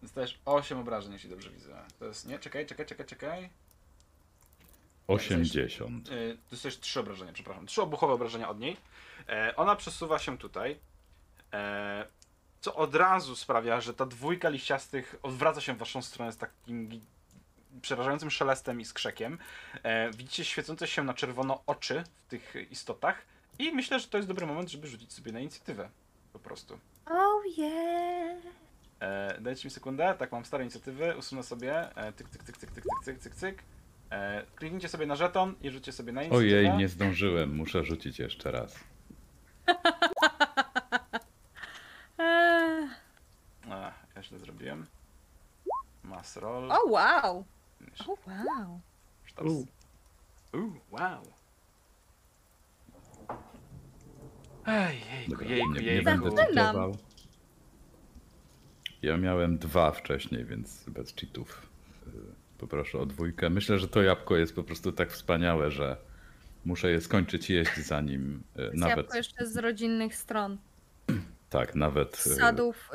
Dostajesz 0.01 0.39
8 0.45 0.79
obrażeń, 0.79 1.13
jeśli 1.13 1.29
dobrze 1.29 1.49
widzę. 1.49 1.83
To 1.99 2.05
jest. 2.05 2.27
Nie, 2.27 2.39
czekaj, 2.39 2.65
czekaj, 2.65 2.85
czekaj, 2.85 3.05
czekaj. 3.05 3.49
80. 5.07 6.09
E, 6.09 6.11
dostajesz 6.51 6.79
3 6.79 6.99
obrażenia, 6.99 7.33
przepraszam. 7.33 7.65
3 7.65 7.81
obuchowe 7.81 8.13
obrażenia 8.13 8.49
od 8.49 8.59
niej. 8.59 8.77
E, 9.29 9.55
ona 9.55 9.75
przesuwa 9.75 10.19
się 10.19 10.37
tutaj. 10.37 10.79
E, 11.53 12.05
co 12.61 12.75
od 12.75 12.95
razu 12.95 13.35
sprawia, 13.35 13.81
że 13.81 13.93
ta 13.93 14.05
dwójka 14.05 14.49
liściastych 14.49 15.15
odwraca 15.23 15.61
się 15.61 15.73
w 15.73 15.77
waszą 15.77 16.01
stronę 16.01 16.31
z 16.31 16.37
takim 16.37 17.01
przerażającym 17.81 18.31
szelestem 18.31 18.81
i 18.81 18.85
skrzekiem. 18.85 19.37
E, 19.83 20.11
widzicie 20.11 20.45
świecące 20.45 20.87
się 20.87 21.03
na 21.03 21.13
czerwono 21.13 21.63
oczy 21.65 22.03
w 22.25 22.29
tych 22.29 22.55
istotach 22.71 23.25
i 23.59 23.71
myślę, 23.71 23.99
że 23.99 24.07
to 24.07 24.17
jest 24.17 24.27
dobry 24.27 24.45
moment, 24.45 24.69
żeby 24.69 24.87
rzucić 24.87 25.13
sobie 25.13 25.31
na 25.31 25.39
inicjatywę. 25.39 25.89
Po 26.33 26.39
prostu. 26.39 26.79
Oh 27.05 27.43
yeah. 27.57 28.37
E, 29.01 29.37
dajcie 29.41 29.67
mi 29.67 29.71
sekundę, 29.71 30.15
tak 30.19 30.31
mam 30.31 30.45
stare 30.45 30.63
inicjatywy, 30.63 31.17
usunę 31.17 31.43
sobie, 31.43 31.95
e, 31.95 32.13
tyk, 32.13 32.29
tyk, 32.29 32.43
tyk, 32.43 32.57
tyk, 32.57 32.71
tyk, 32.71 32.83
tyk, 32.83 32.93
cyk, 33.05 33.19
cyk, 33.19 33.35
cyk. 33.35 33.63
E, 34.11 34.43
kliknijcie 34.55 34.89
sobie 34.89 35.05
na 35.05 35.15
żeton 35.15 35.55
i 35.61 35.69
rzućcie 35.71 35.91
sobie 35.91 36.13
na 36.13 36.23
inicjatywę. 36.23 36.55
Ojej, 36.57 36.77
nie 36.77 36.87
zdążyłem, 36.87 37.55
muszę 37.55 37.83
rzucić 37.83 38.19
jeszcze 38.19 38.51
raz. 38.51 38.75
Eee. 42.17 42.89
A, 43.71 43.91
ja 44.15 44.23
źle 44.23 44.39
zrobiłem. 44.39 44.85
Mass 46.03 46.37
roll. 46.37 46.71
O, 46.71 46.89
wow. 46.89 47.45
O, 48.07 48.17
wow. 48.27 48.79
Sztos. 49.25 49.45
U. 49.47 49.65
Uuu, 50.57 50.73
wow. 50.91 51.23
Ej, 54.67 55.01
jejku, 55.11 55.31
Dobra, 55.31 55.47
jejku, 55.47 55.71
nie, 55.73 55.81
nie 55.81 55.87
jejku. 55.87 56.05
będę 56.05 56.31
Zaczynam. 56.31 56.65
cheatował. 56.65 56.97
Ja 59.01 59.17
miałem 59.17 59.57
dwa 59.57 59.91
wcześniej, 59.91 60.45
więc 60.45 60.83
bez 60.89 61.13
cheatów 61.15 61.67
y, 62.07 62.11
poproszę 62.57 62.99
o 62.99 63.05
dwójkę. 63.05 63.49
Myślę, 63.49 63.79
że 63.79 63.87
to 63.87 64.01
jabłko 64.01 64.37
jest 64.37 64.55
po 64.55 64.63
prostu 64.63 64.91
tak 64.91 65.11
wspaniałe, 65.11 65.71
że 65.71 65.97
muszę 66.65 66.91
je 66.91 67.01
skończyć 67.01 67.49
jeść 67.49 67.77
zanim 67.77 68.43
y, 68.59 68.61
Jest 68.61 68.75
nawet 68.75 68.97
jabłko 68.97 69.17
jeszcze 69.17 69.47
z 69.47 69.57
rodzinnych 69.57 70.15
stron. 70.15 70.57
tak, 71.49 71.75
nawet 71.75 72.17
Z 72.17 72.27
y, 72.27 72.35
sadów 72.35 72.89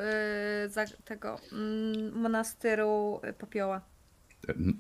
y, 0.67 0.69
za, 0.69 0.85
tego 1.05 1.37
mm, 1.53 2.13
monastyru 2.21 3.21
popioła. 3.39 3.81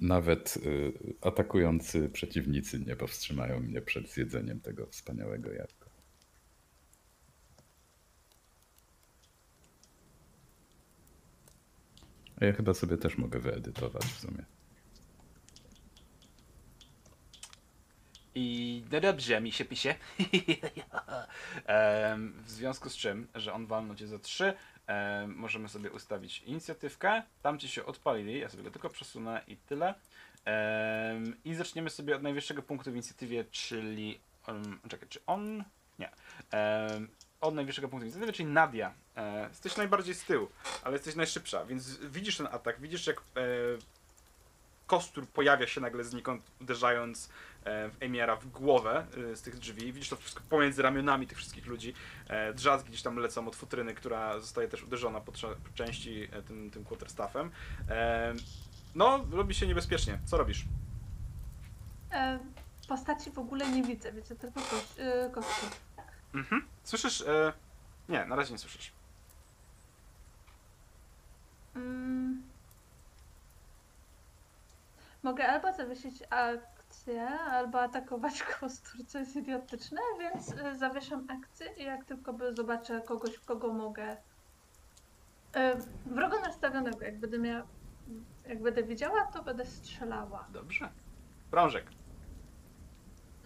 nawet 0.01 0.57
y, 0.57 0.93
atakujący 1.21 2.09
przeciwnicy 2.09 2.81
nie 2.81 2.97
powstrzymają 2.97 3.61
mnie 3.61 3.81
przed 3.81 4.11
zjedzeniem 4.11 4.61
tego 4.61 4.87
wspaniałego 4.87 5.53
jabłka. 5.53 5.84
Ja 12.40 12.53
chyba 12.53 12.75
sobie 12.75 12.97
też 12.97 13.18
mogę 13.18 13.38
wyedytować 13.38 14.05
w 14.05 14.20
sumie. 14.20 14.44
I 18.35 18.83
no 18.92 19.01
dobrze, 19.01 19.40
mi 19.40 19.53
się 19.53 19.64
pisze. 19.64 19.94
W 22.44 22.51
związku 22.51 22.90
z 22.90 22.97
czym, 22.97 23.29
że 23.35 23.53
on 23.53 23.66
walnął 23.66 23.97
cię 23.97 24.07
za 24.07 24.18
3, 24.18 24.55
możemy 25.27 25.68
sobie 25.68 25.90
ustawić 25.90 26.42
inicjatywkę. 26.42 27.23
Tam 27.42 27.59
ci 27.59 27.68
się 27.68 27.87
odpalili, 27.87 28.40
ja 28.40 28.49
sobie 28.49 28.62
go 28.62 28.70
tylko 28.70 28.90
przesunę 28.90 29.42
i 29.49 29.57
tyle. 29.57 29.94
I 31.44 31.55
zaczniemy 31.55 31.90
sobie 31.90 32.16
od 32.16 32.23
najwyższego 32.23 32.62
punktu 32.62 32.90
w 32.90 32.94
inicjatywie, 32.94 33.44
czyli. 33.44 34.20
Um, 34.49 34.81
czekaj, 34.88 35.09
czy 35.09 35.20
on. 35.27 35.64
Nie. 35.99 36.11
Od 37.40 37.55
najwyższego 37.55 37.88
punktu 37.88 38.05
w 38.05 38.07
inicjatywie, 38.07 38.33
czyli 38.33 38.49
Nadia. 38.49 38.94
E, 39.16 39.48
jesteś 39.48 39.77
najbardziej 39.77 40.14
z 40.14 40.24
tyłu, 40.24 40.48
ale 40.85 40.92
jesteś 40.92 41.14
najszybsza, 41.14 41.64
więc 41.64 41.96
widzisz 41.96 42.37
ten 42.37 42.46
atak, 42.46 42.81
widzisz 42.81 43.07
jak 43.07 43.20
e, 43.20 43.42
kostur 44.87 45.29
pojawia 45.29 45.66
się 45.66 45.81
nagle 45.81 46.05
znikąd, 46.05 46.50
uderzając 46.61 47.29
e, 47.64 47.88
w 47.88 47.96
Emiara 48.00 48.37
w 48.37 48.46
głowę 48.46 49.07
e, 49.33 49.37
z 49.37 49.42
tych 49.42 49.59
drzwi. 49.59 49.92
Widzisz 49.92 50.09
to 50.09 50.16
wszystko 50.16 50.42
pomiędzy 50.48 50.83
ramionami 50.83 51.27
tych 51.27 51.38
wszystkich 51.38 51.66
ludzi. 51.66 51.94
E, 52.29 52.55
drzazgi 52.55 52.88
gdzieś 52.88 53.03
tam 53.03 53.16
lecą 53.16 53.48
od 53.48 53.57
futryny, 53.57 53.94
która 53.94 54.40
zostaje 54.40 54.68
też 54.68 54.83
uderzona 54.83 55.20
po, 55.20 55.33
po 55.33 55.70
części 55.74 56.29
e, 56.33 56.42
tym, 56.42 56.70
tym 56.70 56.85
quarterstaffem. 56.85 57.50
E, 57.88 58.35
no, 58.94 59.27
robi 59.33 59.55
się 59.55 59.66
niebezpiecznie. 59.66 60.18
Co 60.24 60.37
robisz? 60.38 60.64
E, 62.12 62.38
postaci 62.88 63.31
w 63.31 63.38
ogóle 63.38 63.70
nie 63.70 63.83
widzę, 63.83 64.12
widzę 64.12 64.37
tylko 64.37 64.61
koś, 65.33 65.46
e. 65.48 66.35
Mhm. 66.35 66.66
Słyszysz? 66.85 67.20
E, 67.20 67.53
nie, 68.09 68.24
na 68.24 68.37
razie 68.37 68.53
nie 68.53 68.59
słyszysz. 68.59 68.92
Mm. 71.77 72.43
Mogę 75.23 75.49
albo 75.49 75.73
zawiesić 75.73 76.23
akcję, 76.31 77.29
albo 77.29 77.81
atakować 77.81 78.43
kostur, 78.61 79.07
co 79.07 79.19
jest 79.19 79.37
idiotyczne, 79.37 80.01
więc 80.19 80.53
e, 80.53 80.79
zawieszam 80.79 81.27
akcję 81.31 81.67
i 81.77 81.83
jak 81.83 82.05
tylko 82.05 82.33
by 82.33 82.55
zobaczę 82.55 83.01
kogoś, 83.01 83.35
w 83.35 83.45
kogo 83.45 83.73
mogę. 83.73 84.17
E, 85.55 85.77
wrogo 86.07 86.41
nastawionego, 86.41 87.05
jak 87.05 87.21
będę 87.21 87.39
miała. 87.39 87.67
Jak 88.47 88.63
będę 88.63 88.83
widziała, 88.83 89.27
to 89.27 89.43
będę 89.43 89.67
strzelała. 89.67 90.49
Dobrze. 90.53 90.89
Brążek. 91.51 91.91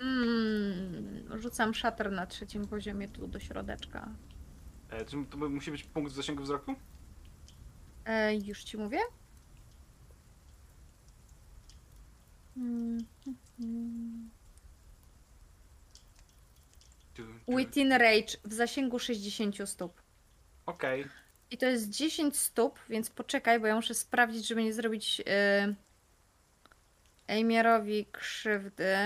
Mm, 0.01 1.39
rzucam 1.41 1.75
szater 1.75 2.13
na 2.13 2.27
trzecim 2.27 2.67
poziomie 2.67 3.09
tu 3.09 3.27
do 3.27 3.41
środeczka. 3.41 4.09
E, 4.91 5.05
czy 5.05 5.17
to 5.31 5.37
musi 5.37 5.71
być 5.71 5.85
punkt 5.85 6.13
zasięgu 6.13 6.43
wzroku? 6.43 6.75
E, 8.09 8.35
już 8.35 8.65
ci 8.65 8.77
mówię. 8.77 8.99
Within 17.49 17.93
range 17.93 18.37
w 18.45 18.53
zasięgu 18.53 18.99
60 18.99 19.57
stóp. 19.71 20.03
Okej. 20.67 21.07
I 21.51 21.59
to 21.59 21.67
jest 21.67 21.91
10 21.91 22.37
stóp, 22.37 22.79
więc 22.89 23.11
poczekaj, 23.11 23.61
bo 23.61 23.67
ja 23.67 23.75
muszę 23.75 23.95
sprawdzić, 23.95 24.47
żeby 24.47 24.63
nie 24.63 24.73
zrobić 24.73 25.19
yy, 25.19 25.25
Ejmierowi 27.27 28.07
krzywdy. 28.13 28.97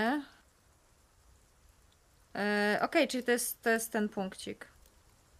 Yy, 2.33 2.81
Okej, 2.81 3.07
czyli 3.07 3.23
to 3.23 3.31
jest, 3.31 3.61
to 3.61 3.69
jest 3.69 3.91
ten 3.91 4.09
punkcik. 4.09 4.67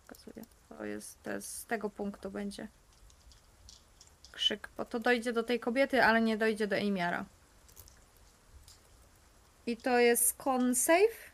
Pokazuję. 0.08 0.46
To 0.70 0.86
jest, 0.86 1.24
to 1.24 1.32
jest 1.32 1.58
z 1.58 1.66
tego 1.66 1.90
punktu 1.90 2.32
będzie. 2.32 2.68
Krzyk, 4.34 4.70
bo 4.78 4.86
to 4.86 5.00
dojdzie 5.00 5.34
do 5.34 5.44
tej 5.44 5.60
kobiety, 5.60 6.04
ale 6.04 6.22
nie 6.22 6.38
dojdzie 6.38 6.68
do 6.68 6.76
Ejmiara. 6.76 7.26
I 9.66 9.78
to 9.78 10.00
jest 10.00 10.38
con 10.44 10.76
save. 10.76 11.32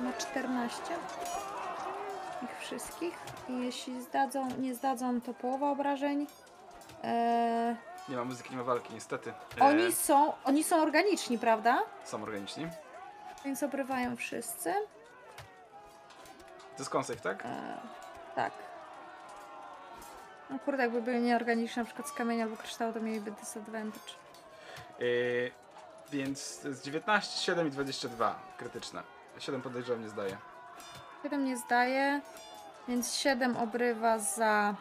Ma 0.00 0.12
14 0.18 0.82
ich 2.42 2.58
wszystkich. 2.60 3.14
I 3.48 3.58
jeśli 3.64 4.02
zdadzą, 4.02 4.48
nie 4.58 4.74
zdadzą, 4.74 5.20
to 5.20 5.34
połowa 5.34 5.70
obrażeń. 5.70 6.26
Eee, 7.02 7.76
Nie 8.08 8.16
ma 8.16 8.24
muzyki, 8.24 8.50
nie 8.50 8.56
ma 8.56 8.64
walki, 8.64 8.94
niestety. 8.94 9.32
E, 9.60 9.64
oni 9.64 9.92
są, 9.92 10.32
oni 10.44 10.64
są 10.64 10.82
organiczni, 10.82 11.38
prawda? 11.38 11.82
Są 12.04 12.22
organiczni. 12.22 12.68
Więc 13.44 13.62
obrywają 13.62 14.16
wszyscy. 14.16 14.72
To 16.76 16.78
jest 16.82 16.90
konsejf, 16.90 17.20
tak? 17.20 17.44
Eee, 17.44 17.50
tak. 18.34 18.52
No 20.50 20.58
kurde, 20.58 20.82
jakby 20.82 21.02
byli 21.02 21.20
nieorganiczni, 21.20 21.80
na 21.80 21.86
przykład 21.86 22.08
z 22.08 22.12
kamienia 22.12 22.44
albo 22.44 22.56
kryształu, 22.56 22.92
to 22.92 23.00
mieliby 23.00 23.30
disadvantage. 23.30 24.12
E, 25.00 25.02
więc 26.12 26.60
to 26.60 26.68
jest 26.68 26.84
19, 26.84 27.44
7 27.44 27.68
i 27.68 27.70
22 27.70 28.38
krytyczne. 28.58 29.02
7 29.38 29.62
podejrzewam 29.62 30.02
nie 30.02 30.08
zdaje. 30.08 30.36
7 31.22 31.44
nie 31.44 31.56
zdaje, 31.56 32.20
więc 32.88 33.14
7 33.14 33.56
obrywa 33.56 34.18
za 34.18 34.74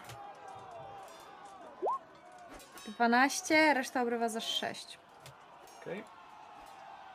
12, 2.88 3.74
reszta 3.74 4.02
obrywa 4.02 4.30
za 4.30 4.40
6. 4.42 5.00
Okej. 5.82 6.04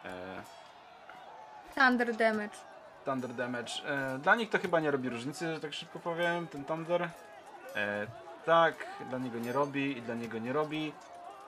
E, 0.04 0.42
Thunder 1.74 2.16
damage. 2.16 2.56
Thunder 3.04 3.34
damage. 3.34 3.72
E, 3.86 4.18
dla 4.18 4.34
nich 4.34 4.50
to 4.50 4.58
chyba 4.58 4.80
nie 4.80 4.90
robi 4.90 5.08
różnicy, 5.08 5.54
że 5.54 5.60
tak 5.60 5.72
szybko 5.72 5.98
powiem, 5.98 6.46
ten 6.46 6.64
Thunder. 6.64 7.02
E, 7.76 8.06
tak, 8.44 8.86
dla 9.08 9.18
niego 9.18 9.38
nie 9.38 9.52
robi 9.52 9.98
i 9.98 10.02
dla 10.02 10.14
niego 10.14 10.38
nie 10.38 10.52
robi. 10.52 10.92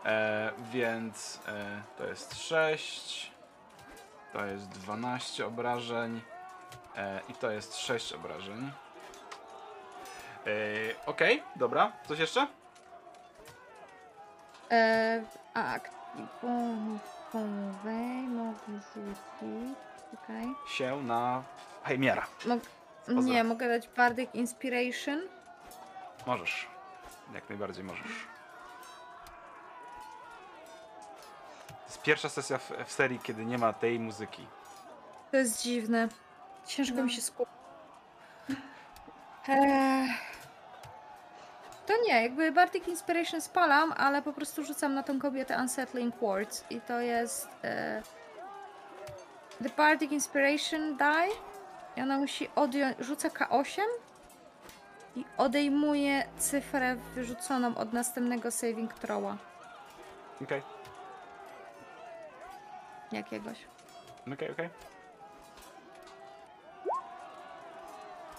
E, 0.04 0.50
więc 0.72 1.40
e, 1.48 1.82
to 1.98 2.06
jest 2.06 2.42
6. 2.42 3.32
To 4.32 4.44
jest 4.46 4.68
12 4.68 5.46
obrażeń. 5.46 6.20
E, 6.96 7.20
I 7.28 7.34
to 7.34 7.50
jest 7.50 7.76
6 7.76 8.12
obrażeń. 8.12 8.70
E, 10.46 10.50
Okej, 11.06 11.42
dobra. 11.56 11.92
Coś 12.08 12.18
jeszcze? 12.18 12.46
E, 14.70 15.22
aktywowej 15.54 16.22
mogę 18.28 18.58
rzucić. 18.94 19.78
Czekaj. 20.10 20.54
Się 20.68 21.02
na 21.02 21.42
Heimiara. 21.82 22.26
Mog 22.46 22.60
nie, 23.08 23.44
mogę 23.44 23.68
dać 23.68 23.88
Bardic 23.88 24.34
Inspiration. 24.34 25.20
Możesz. 26.26 26.71
Jak 27.34 27.48
najbardziej 27.48 27.84
możesz. 27.84 28.26
To 31.68 31.86
jest 31.86 32.02
pierwsza 32.02 32.28
sesja 32.28 32.58
w, 32.58 32.70
w 32.86 32.92
serii, 32.92 33.18
kiedy 33.22 33.44
nie 33.44 33.58
ma 33.58 33.72
tej 33.72 34.00
muzyki. 34.00 34.46
To 35.30 35.36
jest 35.36 35.62
dziwne. 35.62 36.08
Ciężko 36.66 36.96
No. 36.96 37.02
mi 37.04 37.10
się 37.10 37.22
skupić. 37.22 37.52
Eee, 39.48 40.08
to 41.86 41.92
nie, 42.06 42.22
jakby 42.22 42.52
Bardic 42.52 42.88
Inspiration 42.88 43.40
spalam, 43.40 43.92
ale 43.96 44.22
po 44.22 44.32
prostu 44.32 44.64
rzucam 44.64 44.94
na 44.94 45.02
tą 45.02 45.18
kobietę 45.20 45.56
Unsettling 45.58 46.16
Words 46.16 46.64
i 46.70 46.80
to 46.80 47.00
jest 47.00 47.48
e, 47.64 48.02
The 49.62 49.68
Bardic 49.76 50.12
Inspiration 50.12 50.96
die 50.96 51.28
i 51.96 52.02
ona 52.02 52.18
musi 52.18 52.50
odjąć, 52.54 52.96
rzuca 53.00 53.28
K8 53.28 53.80
i 55.16 55.24
odejmuje 55.38 56.26
cyfrę 56.38 56.96
wyrzuconą 57.14 57.76
od 57.76 57.92
następnego 57.92 58.50
saving 58.50 58.94
throwa 58.94 59.36
Okej, 60.42 60.62
jakiegoś. 63.12 63.58
okej, 64.32 64.50
okej. 64.50 64.68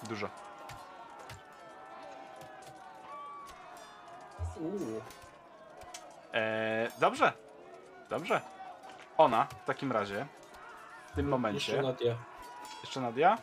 Dużo. 0.04 0.30
Uuu. 4.60 5.02
Eee, 6.34 6.90
dobrze. 7.00 7.34
Dobrze. 8.10 8.42
Ona 9.18 9.48
w 9.64 9.66
takim 9.66 9.92
razie, 9.92 10.26
w 11.12 11.16
tym 11.16 11.28
momencie. 11.30 11.72
Jeszcze 11.72 11.88
Nadia. 11.88 12.16
Jeszcze 12.84 13.02
Nadia? 13.02 13.38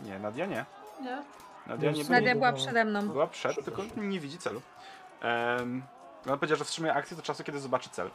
Nie, 0.00 0.18
Nadia 0.18 0.46
nie. 0.46 0.64
Nie? 1.00 1.22
Nadia 1.66 1.90
nie. 1.90 2.04
Nadia 2.04 2.34
była 2.34 2.52
przede 2.52 2.84
mną. 2.84 3.08
Była 3.08 3.26
przed, 3.26 3.64
tylko 3.64 3.82
nie 3.96 4.20
widzi 4.20 4.38
celu. 4.38 4.62
Um, 5.58 5.82
ona 6.26 6.36
powiedziała, 6.36 6.58
że 6.58 6.64
wstrzymuje 6.64 6.94
akcję 6.94 7.16
do 7.16 7.22
czasu, 7.22 7.44
kiedy 7.44 7.60
zobaczy 7.60 7.90
cel. 7.90 8.10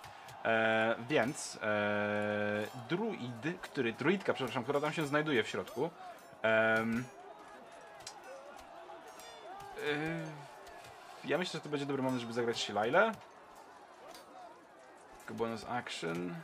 E, 0.45 0.95
więc 1.09 1.59
e, 1.63 2.67
druid, 2.89 3.61
który, 3.61 3.93
druidka, 3.93 4.33
przepraszam, 4.33 4.63
która 4.63 4.79
tam 4.79 4.93
się 4.93 5.07
znajduje 5.07 5.43
w 5.43 5.47
środku. 5.47 5.89
em, 6.41 7.03
e, 9.77 10.25
ja 11.25 11.37
myślę, 11.37 11.57
że 11.57 11.63
to 11.63 11.69
będzie 11.69 11.85
dobry 11.85 12.03
moment, 12.03 12.21
żeby 12.21 12.33
zagrać 12.33 12.57
Shilaile. 12.57 13.11
Jako 15.19 15.33
bonus 15.33 15.65
action. 15.69 16.35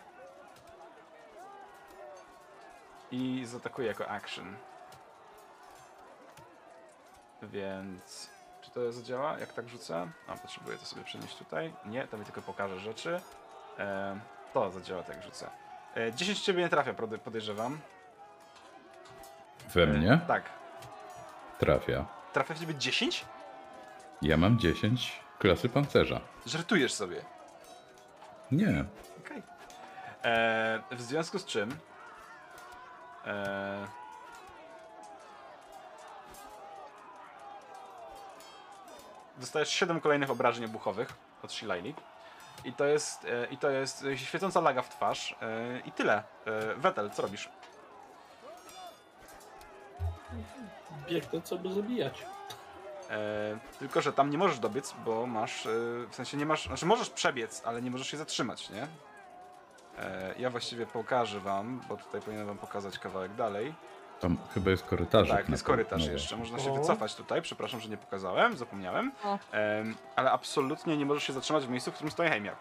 I 3.12 3.42
zaatakuje 3.46 3.88
jako 3.88 4.10
action. 4.10 4.56
Więc 7.44 8.30
czy 8.62 8.72
to 8.72 8.92
zadziała? 8.92 9.40
Jak 9.40 9.54
tak 9.54 9.70
rzucę? 9.70 10.08
A, 10.28 10.36
potrzebuję 10.38 10.78
to 10.78 10.86
sobie 10.86 11.04
przenieść 11.04 11.36
tutaj. 11.36 11.74
Nie, 11.86 12.08
to 12.08 12.18
mi 12.18 12.26
tylko 12.26 12.42
pokaże 12.42 12.80
rzeczy. 12.80 13.22
E, 13.80 14.20
to 14.54 14.72
zadziała 14.72 15.04
tak 15.04 15.24
rzucę. 15.24 15.50
E, 15.96 16.14
10 16.14 16.40
ciebie 16.42 16.62
nie 16.64 16.70
trafia, 16.70 16.94
podejrzewam. 17.24 17.80
We 19.74 19.86
mnie 19.88 20.20
Tak. 20.28 20.44
trafia. 21.60 22.06
Trafia 22.34 22.54
w 22.54 22.60
ciebie 22.60 22.76
10? 22.76 23.26
Ja 24.22 24.38
mam 24.38 24.60
10 24.60 25.20
klasy 25.40 25.70
pancerza. 25.70 26.20
Żartujesz 26.46 26.94
sobie. 26.94 27.22
Nie. 28.52 28.86
Okej. 29.26 29.44
E, 30.24 30.82
W 30.92 31.02
związku 31.02 31.40
z 31.40 31.46
czym. 31.46 31.76
E, 33.26 33.88
dostajesz 39.38 39.70
7 39.70 40.02
kolejnych 40.02 40.30
obrażeń 40.30 40.66
obuchowych 40.66 41.14
od 41.44 41.52
Shilaili. 41.52 41.96
I 42.66 42.74
to 42.74 42.86
jest, 42.86 43.26
e, 43.26 43.46
i 43.46 43.58
to 43.58 43.70
jest 43.70 44.06
e, 44.06 44.18
świecąca 44.18 44.62
laga 44.62 44.82
w 44.82 44.90
twarz. 44.90 45.36
E, 45.42 45.80
I 45.80 45.92
tyle. 45.92 46.24
Wetel, 46.78 47.10
co 47.10 47.22
robisz? 47.22 47.50
Biegnę, 51.10 51.42
co 51.42 51.58
by 51.58 51.74
zabijać. 51.74 52.26
E, 53.10 53.58
tylko, 53.80 54.02
że 54.02 54.14
tam 54.14 54.30
nie 54.30 54.38
możesz 54.38 54.60
dobiec, 54.60 54.94
bo 55.06 55.28
masz. 55.28 55.66
E, 55.66 55.70
w 56.10 56.16
sensie 56.16 56.38
nie 56.38 56.46
masz. 56.46 56.66
Znaczy 56.68 56.86
możesz 56.86 57.10
przebiec, 57.10 57.62
ale 57.66 57.82
nie 57.82 57.92
możesz 57.92 58.08
się 58.08 58.18
zatrzymać, 58.18 58.70
nie? 58.70 58.88
E, 60.00 60.34
ja 60.40 60.50
właściwie 60.50 60.86
pokażę 60.86 61.40
wam, 61.40 61.82
bo 61.90 61.98
tutaj 61.98 62.22
powinienem 62.22 62.48
wam 62.48 62.58
pokazać 62.58 63.00
kawałek 63.00 63.36
dalej. 63.36 63.74
Tam 64.20 64.38
chyba 64.54 64.72
jest 64.72 64.84
korytarz. 64.84 65.30
Tak, 65.30 65.50
jest 65.50 65.64
korytarz 65.64 66.06
jeszcze. 66.08 66.38
Można 66.38 66.60
się 66.60 66.72
O. 66.72 66.76
wycofać 66.76 67.16
tutaj. 67.16 67.42
Przepraszam, 67.42 67.80
że 67.80 67.90
nie 67.90 67.98
pokazałem, 67.98 68.58
zapomniałem. 68.58 69.12
Em, 69.52 69.96
ale 70.16 70.32
absolutnie 70.32 70.98
nie 70.98 71.06
możesz 71.06 71.24
się 71.24 71.34
zatrzymać 71.34 71.66
w 71.66 71.70
miejscu, 71.70 71.92
w 71.92 71.94
którym 71.94 72.12
stoi 72.12 72.28
Heimir. 72.30 72.54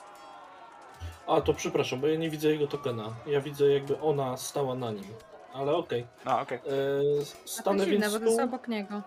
A, 1.26 1.40
to 1.40 1.54
przepraszam, 1.54 2.00
bo 2.00 2.06
ja 2.06 2.16
nie 2.18 2.30
widzę 2.30 2.48
jego 2.48 2.66
tokena. 2.66 3.04
Ja 3.26 3.40
widzę 3.40 3.68
jakby 3.70 4.00
ona 4.00 4.36
stała 4.36 4.74
na 4.74 4.90
nim. 4.90 5.04
Ale 5.54 5.74
okej. 5.76 6.06
A, 6.24 6.40
okej. 6.40 6.58
Eee, 6.58 6.72
A 7.20 7.42
to 7.42 7.48
Stanę 7.48 7.84
dziwne, 7.84 8.00
więc 8.00 8.12
bo 8.12 8.18
to 8.20 8.24
jest 8.26 8.40
obok 8.40 8.68
niego. 8.68 9.02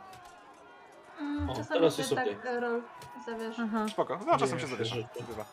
Mm, 1.20 1.50
O, 1.50 1.54
czasami 1.56 1.80
teraz 1.80 1.96
się 1.96 2.02
jest 2.02 2.16
tak 2.16 2.28
okej. 2.28 2.38
e, 2.54 2.60
rol 2.60 2.82
zawiesza. 3.26 3.64
Aha. 3.66 3.86
Spoko. 3.90 4.20
No, 4.28 4.38
czasem 4.38 4.58
Nie, 4.58 4.62
się 4.62 4.68
zawiesza. 4.68 4.96
Bywa. 5.28 5.46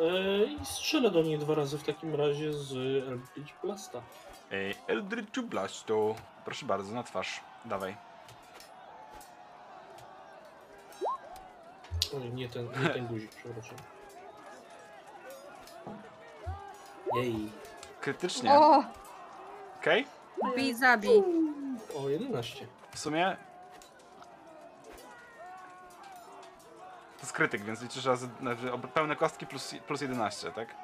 Eee, 0.00 0.56
I 0.62 0.66
strzelę 0.66 1.10
do 1.10 1.22
niej 1.22 1.38
dwa 1.38 1.54
razy 1.54 1.78
w 1.78 1.82
takim 1.82 2.14
razie 2.14 2.52
z 2.52 2.72
Eldritch 3.08 3.60
Blasta. 3.62 4.02
Ej, 4.50 4.74
Eldritch 4.88 5.40
Blasto. 5.40 6.14
Proszę 6.44 6.66
bardzo, 6.66 6.94
na 6.94 7.02
twarz. 7.02 7.40
Dawaj. 7.64 7.96
Oj, 12.16 12.32
nie 12.32 12.48
ten, 12.48 12.66
nie 12.82 12.88
ten 12.90 13.06
guzik, 13.06 13.30
przepraszam. 13.44 13.76
Jej. 17.14 17.50
Krytycznie. 18.00 18.52
O! 18.58 18.84
Okej? 19.80 20.06
Bij, 20.56 20.74
zabij. 20.74 21.22
O, 21.96 22.08
11. 22.08 22.66
W 22.94 22.98
sumie... 22.98 23.36
To 27.16 27.22
jest 27.26 27.32
krytyk, 27.32 27.62
więc 27.64 27.82
liczysz 27.82 28.04
razy 28.04 28.28
znaczy, 28.40 28.72
ob- 28.72 28.92
pełne 28.92 29.16
kostki 29.16 29.46
plus, 29.46 29.74
plus 29.86 30.00
11, 30.00 30.52
tak? 30.52 30.74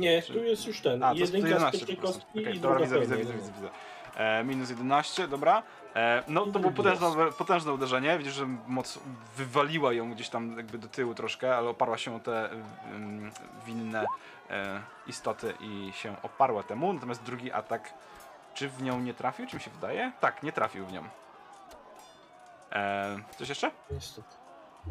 Nie, 0.00 0.22
tu 0.22 0.44
jest 0.44 0.66
już 0.66 0.80
ten. 0.80 1.02
A, 1.02 1.12
to 1.12 1.18
jest 1.18 1.32
Jedynka 1.34 1.48
z 1.48 1.50
11 1.50 1.78
pierwszej 1.78 1.96
po 1.96 2.02
prostu. 2.02 2.20
kostki 2.20 2.40
Okej, 2.40 2.56
i 2.56 2.60
dobra, 2.60 2.80
widzę, 2.80 3.00
widzę, 3.00 3.16
pełna, 3.16 3.32
widzę, 3.32 3.34
no. 3.34 3.40
widzę, 3.40 3.52
widzę. 3.52 3.70
E, 4.16 4.44
minus 4.44 4.70
11, 4.70 5.28
dobra. 5.28 5.62
E, 5.96 6.22
no 6.28 6.46
to 6.46 6.58
było 6.58 6.72
potężne, 6.72 7.06
potężne 7.38 7.72
uderzenie. 7.72 8.18
Widzisz, 8.18 8.34
że 8.34 8.46
moc 8.66 8.98
wywaliła 9.36 9.92
ją 9.92 10.12
gdzieś 10.14 10.28
tam 10.28 10.56
jakby 10.56 10.78
do 10.78 10.88
tyłu 10.88 11.14
troszkę, 11.14 11.56
ale 11.56 11.68
oparła 11.68 11.98
się 11.98 12.16
o 12.16 12.18
te 12.18 12.50
mm, 12.50 13.30
winne 13.66 14.04
e, 14.50 14.80
istoty 15.06 15.54
i 15.60 15.92
się 15.92 16.16
oparła 16.22 16.62
temu. 16.62 16.92
Natomiast 16.92 17.22
drugi 17.22 17.52
atak, 17.52 17.94
czy 18.54 18.68
w 18.68 18.82
nią 18.82 19.00
nie 19.00 19.14
trafił, 19.14 19.46
czy 19.46 19.56
mi 19.56 19.62
się 19.62 19.70
wydaje? 19.70 20.12
Tak, 20.20 20.42
nie 20.42 20.52
trafił 20.52 20.86
w 20.86 20.92
nią. 20.92 21.04
E, 22.72 23.18
coś 23.38 23.48
jeszcze? 23.48 23.70
Niestety. 23.90 24.28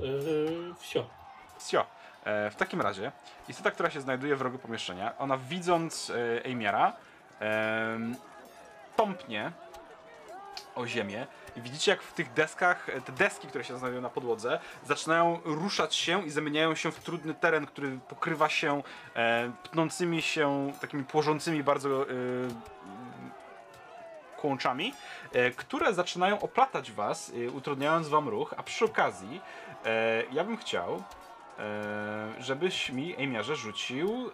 Eee, 0.04 0.74
wsio. 0.80 1.06
Sio. 1.70 1.86
E, 2.26 2.50
w 2.50 2.56
takim 2.56 2.82
razie, 2.82 3.12
istota, 3.48 3.72
która 3.72 3.90
się 3.90 4.02
znajduje 4.02 4.36
w 4.36 4.42
rogu 4.42 4.58
pomieszczenia, 4.58 5.18
ona 5.18 5.38
widząc 5.38 6.10
e, 6.10 6.46
Eimiara, 6.46 6.94
e, 7.42 7.98
tąpnie 8.96 9.52
o 10.76 10.88
ziemię. 10.88 11.28
I 11.56 11.62
widzicie 11.62 11.92
jak 11.92 12.02
w 12.02 12.14
tych 12.14 12.34
deskach, 12.34 12.90
e, 12.90 13.02
te 13.02 13.12
deski, 13.12 13.48
które 13.48 13.64
się 13.64 13.78
znajdują 13.78 14.02
na 14.02 14.10
podłodze, 14.10 14.60
zaczynają 14.86 15.40
ruszać 15.46 15.96
się 15.96 16.26
i 16.26 16.30
zamieniają 16.30 16.76
się 16.76 16.92
w 16.92 17.00
trudny 17.00 17.34
teren, 17.34 17.66
który 17.66 18.00
pokrywa 18.08 18.50
się 18.50 18.84
e, 19.16 19.52
pnącymi 19.72 20.22
się, 20.22 20.74
takimi 20.82 21.04
płożącymi 21.04 21.64
bardzo 21.64 22.04
e, 22.04 22.06
kłączami, 24.38 24.94
e, 25.34 25.52
które 25.52 25.94
zaczynają 25.94 26.40
oplatać 26.40 26.92
was, 26.92 27.32
utrudniając 27.54 28.08
wam 28.08 28.30
ruch, 28.30 28.54
a 28.58 28.64
przy 28.64 28.86
okazji 28.86 29.42
ja 30.32 30.44
bym 30.44 30.58
chciał, 30.58 31.04
żebyś 32.40 32.90
mi, 32.90 33.16
Ejmiarze, 33.16 33.56
rzucił 33.56 34.32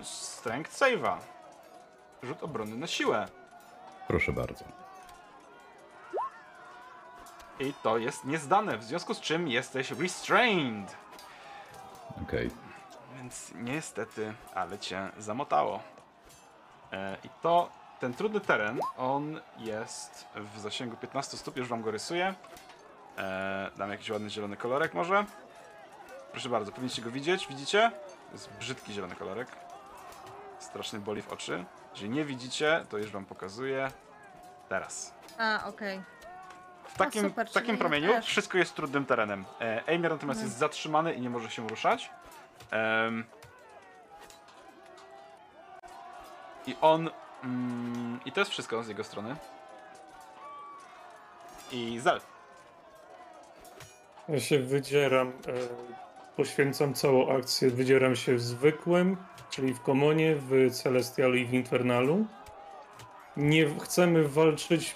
e, 0.00 0.04
Strength 0.04 0.72
Save'a. 0.72 1.16
Rzut 2.22 2.42
obrony 2.42 2.76
na 2.76 2.86
siłę. 2.86 3.28
Proszę 4.08 4.32
bardzo. 4.32 4.64
I 7.60 7.74
to 7.82 7.98
jest 7.98 8.24
niezdane, 8.24 8.78
w 8.78 8.84
związku 8.84 9.14
z 9.14 9.20
czym 9.20 9.48
jesteś 9.48 9.90
restrained. 9.90 10.96
Okej. 12.22 12.50
Więc 13.16 13.52
niestety, 13.54 14.34
ale 14.54 14.78
cię 14.78 15.08
zamotało. 15.18 15.82
E, 16.92 17.16
I 17.24 17.28
to, 17.42 17.68
ten 18.00 18.14
trudny 18.14 18.40
teren, 18.40 18.80
on 18.96 19.40
jest 19.58 20.26
w 20.34 20.60
zasięgu 20.60 20.96
15 20.96 21.36
stóp, 21.36 21.56
już 21.56 21.68
wam 21.68 21.82
go 21.82 21.90
rysuję. 21.90 22.34
E, 23.18 23.70
dam 23.76 23.90
jakiś 23.90 24.10
ładny 24.10 24.30
zielony 24.30 24.56
kolorek 24.56 24.94
może. 24.94 25.24
Proszę 26.34 26.48
bardzo, 26.48 26.72
powinniście 26.72 27.02
go 27.02 27.10
widzieć, 27.10 27.46
widzicie? 27.46 27.90
To 28.26 28.32
jest 28.32 28.50
brzydki 28.58 28.92
zielony 28.92 29.14
kolorek. 29.16 29.48
Strasznie 30.58 30.98
boli 30.98 31.22
w 31.22 31.32
oczy. 31.32 31.64
Jeżeli 31.92 32.10
nie 32.10 32.24
widzicie, 32.24 32.84
to 32.90 32.98
już 32.98 33.10
wam 33.10 33.24
pokazuję. 33.24 33.90
Teraz. 34.68 35.14
A, 35.38 35.64
okej. 35.66 36.02
W 36.88 36.98
takim, 36.98 37.28
super, 37.28 37.48
w 37.48 37.52
takim 37.52 37.78
promieniu 37.78 38.08
też. 38.12 38.26
wszystko 38.26 38.58
jest 38.58 38.74
trudnym 38.74 39.06
terenem. 39.06 39.44
E, 39.60 39.86
Eimer 39.88 40.10
natomiast 40.10 40.38
Mhm. 40.38 40.46
jest 40.48 40.58
zatrzymany 40.58 41.14
i 41.14 41.20
nie 41.20 41.30
może 41.30 41.50
się 41.50 41.68
ruszać. 41.68 42.10
Em, 42.70 43.24
I 46.66 46.76
on. 46.80 47.10
Mm, 47.44 48.20
I 48.24 48.32
to 48.32 48.40
jest 48.40 48.50
wszystko 48.52 48.82
z 48.82 48.88
jego 48.88 49.04
strony. 49.04 49.36
I 51.72 51.98
Zel. 52.00 52.20
Ja 54.28 54.40
się 54.40 54.58
wydzieram, 54.58 55.28
e, 55.28 55.32
poświęcam 56.36 56.94
całą 56.94 57.36
akcję, 57.36 57.70
wydzieram 57.70 58.16
się 58.16 58.34
w 58.34 58.42
zwykłym, 58.42 59.16
czyli 59.50 59.74
w 59.74 59.80
Komonie, 59.80 60.36
w 60.36 60.70
Celestialu 60.70 61.34
i 61.34 61.46
w 61.46 61.52
Infernalu. 61.52 62.26
Nie 63.36 63.66
chcemy 63.80 64.28
walczyć, 64.28 64.94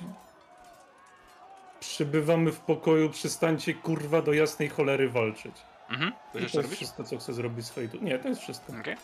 przybywamy 1.81 2.53
w 2.53 2.61
pokoju, 2.61 3.11
przestańcie 3.11 3.75
kurwa 3.75 4.23
do 4.23 4.33
jasnej 4.33 4.69
cholery 4.69 5.09
walczyć. 5.09 5.57
Mhm. 5.91 6.13
To 6.33 6.39
jest 6.39 6.73
wszystko, 6.73 7.05
co 7.05 7.19
chcę 7.19 7.33
zrobić 7.33 7.67
swojej 7.67 7.91
tu. 7.91 7.99
Nie, 8.05 8.19
to 8.19 8.29
jest 8.29 8.41
wszystko. 8.41 8.73
Okej. 8.81 8.97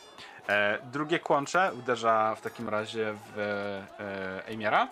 E, 0.49 0.79
drugie 0.93 1.19
kłącze 1.19 1.73
uderza 1.79 2.35
w 2.35 2.41
takim 2.41 2.69
razie 2.69 3.15
w 3.15 3.39
e, 4.01 4.49
Eimiera. 4.49 4.89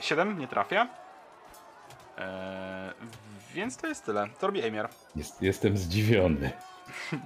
7 0.00 0.38
nie 0.38 0.48
trafia. 0.48 0.88
E, 2.18 2.92
więc 3.54 3.76
to 3.76 3.86
jest 3.86 4.04
tyle. 4.04 4.28
To 4.40 4.46
robi 4.46 4.62
Eimier. 4.62 4.88
Jest, 5.16 5.42
jestem 5.42 5.76
zdziwiony. 5.76 6.50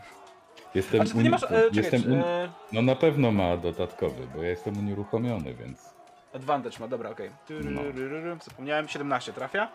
Jestem 0.75 1.01
A 1.01 1.05
czy 1.05 1.13
ty 1.13 1.23
nie 1.23 1.31
masz. 1.31 1.43
E, 1.43 1.47
czekaj, 1.47 1.71
jestem 1.75 2.13
un- 2.13 2.21
e, 2.21 2.51
No 2.73 2.83
na 2.83 2.97
pewno 2.97 3.33
ma 3.33 3.57
dodatkowy, 3.57 4.27
bo 4.35 4.43
ja 4.43 4.51
jestem 4.51 4.79
unieruchomiony, 4.79 5.55
więc. 5.55 5.95
Advantage 6.35 6.79
ma, 6.81 6.89
dobra, 6.89 7.11
okej. 7.11 7.31
No. 7.51 7.81
Okay. 7.81 8.39
Zapomniałem, 8.43 8.89
17 8.89 9.33
trafia. 9.33 9.69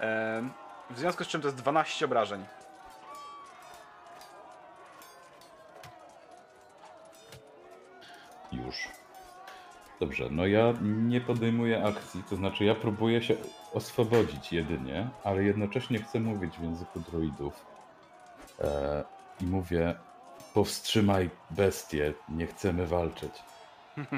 Em, 0.00 0.50
w 0.90 0.98
związku 0.98 1.24
z 1.24 1.28
czym 1.28 1.40
to 1.40 1.48
jest 1.48 1.58
12 1.58 2.04
obrażeń. 2.04 2.44
Już. 8.52 8.88
Dobrze, 10.00 10.28
no 10.30 10.46
ja 10.46 10.74
nie 10.82 11.20
podejmuję 11.20 11.84
akcji, 11.84 12.22
to 12.30 12.36
znaczy 12.36 12.64
ja 12.64 12.74
próbuję 12.74 13.22
się 13.22 13.36
oswobodzić 13.72 14.52
jedynie, 14.52 15.08
ale 15.24 15.44
jednocześnie 15.44 15.98
chcę 15.98 16.20
mówić 16.20 16.58
w 16.58 16.62
języku 16.62 17.00
druidów. 17.00 17.66
E, 18.60 19.04
I 19.40 19.44
mówię, 19.44 19.94
powstrzymaj 20.54 21.30
bestie, 21.50 22.14
nie 22.28 22.46
chcemy 22.46 22.86
walczyć. 22.86 23.32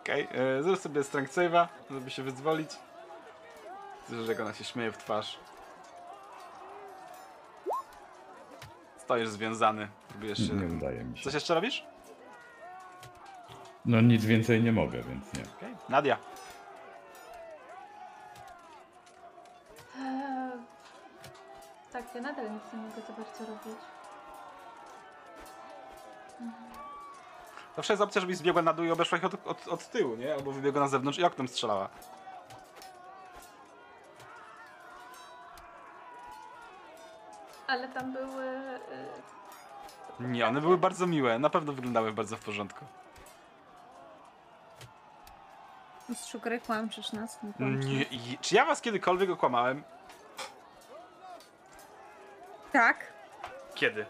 Okej, 0.00 0.28
okay. 0.28 0.62
zrób 0.62 0.78
sobie 0.78 1.04
strength 1.04 1.34
save'a, 1.34 1.66
żeby 1.90 2.10
się 2.10 2.22
wyzwolić. 2.22 2.70
Słyszysz, 4.08 4.28
jak 4.28 4.40
ona 4.40 4.54
się 4.54 4.64
śmieje 4.64 4.92
w 4.92 4.98
twarz. 4.98 5.38
Stoisz 8.98 9.28
związany, 9.28 9.88
próbujesz 10.08 10.38
się... 10.38 10.54
Nie 10.54 10.76
udaje 10.76 11.04
mi 11.04 11.18
się. 11.18 11.24
Coś 11.24 11.34
jeszcze 11.34 11.54
robisz? 11.54 11.89
No 13.84 14.00
nic 14.00 14.24
więcej 14.24 14.62
nie 14.62 14.72
mogę, 14.72 15.02
więc 15.02 15.34
nie. 15.34 15.42
Okay. 15.56 15.76
Nadia. 15.88 16.16
Eee, 19.98 20.52
tak, 21.92 22.14
ja 22.14 22.20
nadal 22.20 22.52
nic 22.52 22.62
nie 22.72 22.78
mogę 22.78 23.00
za 23.00 23.12
bardzo 23.12 23.46
robić. 23.46 23.78
Mhm. 26.40 26.70
Zawsze 27.76 27.92
jest 27.92 28.02
opcja, 28.02 28.20
żebyś 28.20 28.36
zbiegła 28.36 28.62
na 28.62 28.72
dół 28.72 28.84
i 28.84 28.90
obeszła 28.90 29.18
ich 29.18 29.24
od, 29.24 29.34
od, 29.46 29.68
od 29.68 29.90
tyłu, 29.90 30.16
nie? 30.16 30.34
Albo 30.34 30.52
wybiegła 30.52 30.80
na 30.80 30.88
zewnątrz 30.88 31.18
i 31.18 31.24
oknem 31.24 31.48
strzelała. 31.48 31.88
Ale 37.66 37.88
tam 37.88 38.12
były... 38.12 38.44
Y, 40.20 40.28
nie, 40.28 40.46
one 40.46 40.60
były 40.60 40.78
bardzo 40.78 41.06
miłe. 41.06 41.38
Na 41.38 41.50
pewno 41.50 41.72
wyglądały 41.72 42.12
bardzo 42.12 42.36
w 42.36 42.40
porządku. 42.40 42.84
Mistrzu 46.10 46.40
gry 46.40 46.60
kłamczysz 46.60 47.12
nas. 47.12 47.42
Nie 47.42 47.52
kłamczysz 47.52 47.90
Nie, 47.90 48.02
i- 48.02 48.38
czy 48.40 48.54
ja 48.54 48.64
was 48.64 48.80
kiedykolwiek 48.80 49.30
okłamałem? 49.30 49.82
Tak, 52.72 53.12
Kiedy? 53.74 54.06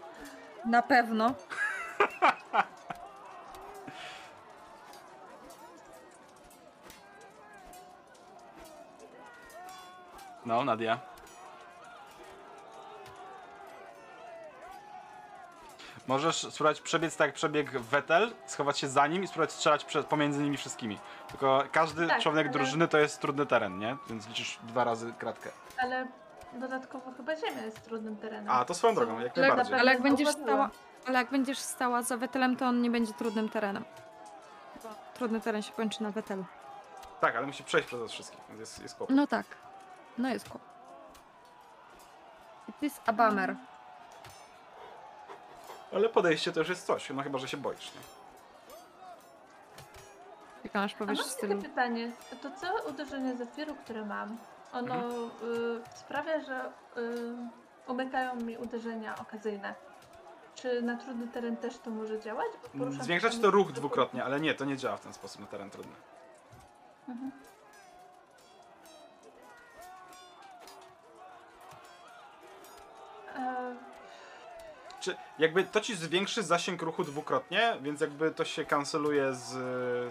na 0.64 0.82
pewno. 0.82 1.34
No, 10.46 10.64
Nadia. 10.64 10.98
Możesz 16.10 16.36
spróbować 16.36 16.80
przebiec 16.80 17.16
tak 17.16 17.26
jak 17.28 17.34
przebiegł 17.34 17.70
Vettel, 17.80 18.32
schować 18.46 18.78
się 18.78 18.88
za 18.88 19.06
nim 19.06 19.22
i 19.24 19.26
spróbować 19.26 19.52
strzelać 19.52 19.86
pomiędzy 20.08 20.42
nimi 20.42 20.56
wszystkimi. 20.56 20.98
Tylko 21.28 21.64
każdy 21.72 22.06
Tak, 22.08 22.20
członek 22.22 22.46
ale- 22.46 22.52
drużyny 22.52 22.88
to 22.88 22.98
jest 22.98 23.20
trudny 23.20 23.46
teren, 23.46 23.78
nie? 23.78 23.96
Więc 24.08 24.28
liczysz 24.28 24.58
dwa 24.62 24.84
razy 24.84 25.12
kratkę. 25.18 25.50
Ale 25.78 26.06
dodatkowo 26.52 27.12
chyba 27.16 27.36
ziemia 27.36 27.62
jest 27.62 27.84
trudnym 27.84 28.16
terenem. 28.16 28.50
A, 28.50 28.64
to 28.64 28.74
swoją 28.74 28.94
drogą, 28.94 29.20
jak 29.20 29.34
Co 29.34 29.40
najbardziej. 29.40 29.72
na 29.74 29.80
Ale 29.80 29.92
jak 29.92 30.02
będziesz 30.02 30.28
stała, 30.28 30.70
ale 31.06 31.18
jak 31.18 31.30
będziesz 31.30 31.58
stała 31.58 32.02
za 32.02 32.16
Wetelem, 32.16 32.56
to 32.56 32.66
on 32.66 32.82
nie 32.82 32.90
będzie 32.90 33.12
trudnym 33.12 33.48
terenem. 33.48 33.84
Bo 34.82 34.88
trudny 35.14 35.40
teren 35.40 35.62
się 35.62 35.72
kończy 35.72 36.02
na 36.02 36.10
Wetelu. 36.10 36.44
Tak, 37.20 37.36
ale 37.36 37.46
musi 37.46 37.64
przejść 37.64 37.86
przez 37.88 38.00
nas 38.00 38.12
wszystkich, 38.12 38.40
więc 38.48 38.60
jest, 38.60 38.82
jest 38.82 38.96
kłopot. 38.96 39.16
No 39.16 39.26
tak. 39.26 39.46
No 40.18 40.28
jest 40.28 40.48
kłop. 40.48 40.62
It 42.68 42.82
is 42.82 43.00
a 43.06 43.12
bummer. 43.12 43.56
Ale 45.92 46.08
podejście 46.08 46.52
to 46.52 46.60
już 46.60 46.68
jest 46.68 46.86
coś, 46.86 47.10
no 47.10 47.22
chyba, 47.22 47.38
że 47.38 47.48
się 47.48 47.56
boisz, 47.56 47.92
nie? 47.94 48.00
Jak 50.64 50.74
masz 50.74 50.94
A 50.94 50.98
powiesz 50.98 51.18
mam 51.18 51.28
w 51.28 51.34
takie 51.34 51.46
stylu. 51.46 51.62
pytanie. 51.62 52.10
To 52.42 52.50
całe 52.50 52.82
uderzenie 52.82 53.36
zefiru, 53.36 53.74
które 53.74 54.04
mam, 54.04 54.36
ono 54.72 54.94
Mhm. 54.94 55.22
y, 55.22 55.80
sprawia, 55.94 56.40
że 56.40 56.72
y, 56.96 57.36
umykają 57.86 58.34
mi 58.36 58.56
uderzenia 58.58 59.14
okazyjne. 59.18 59.74
Czy 60.54 60.82
na 60.82 60.96
trudny 60.96 61.28
teren 61.28 61.56
też 61.56 61.78
to 61.78 61.90
może 61.90 62.20
działać? 62.20 62.46
Bo 62.74 62.78
poruszam 62.78 63.04
Zwiększać 63.04 63.34
się 63.34 63.40
to 63.40 63.50
ruch 63.50 63.72
dwukrotnie, 63.72 64.24
ale 64.24 64.40
nie, 64.40 64.54
to 64.54 64.64
nie 64.64 64.76
działa 64.76 64.96
w 64.96 65.00
ten 65.00 65.12
sposób 65.12 65.40
na 65.40 65.46
teren 65.46 65.70
trudny. 65.70 65.92
Mhm. 67.08 67.30
E, 73.36 73.74
Czy 75.00 75.16
jakby 75.38 75.64
to 75.64 75.80
ci 75.80 75.94
zwiększy 75.94 76.42
zasięg 76.42 76.82
ruchu 76.82 77.04
dwukrotnie, 77.04 77.76
więc 77.80 78.00
jakby 78.00 78.30
to 78.30 78.44
się 78.44 78.64
kanceluje 78.64 79.34
z, 79.34 79.48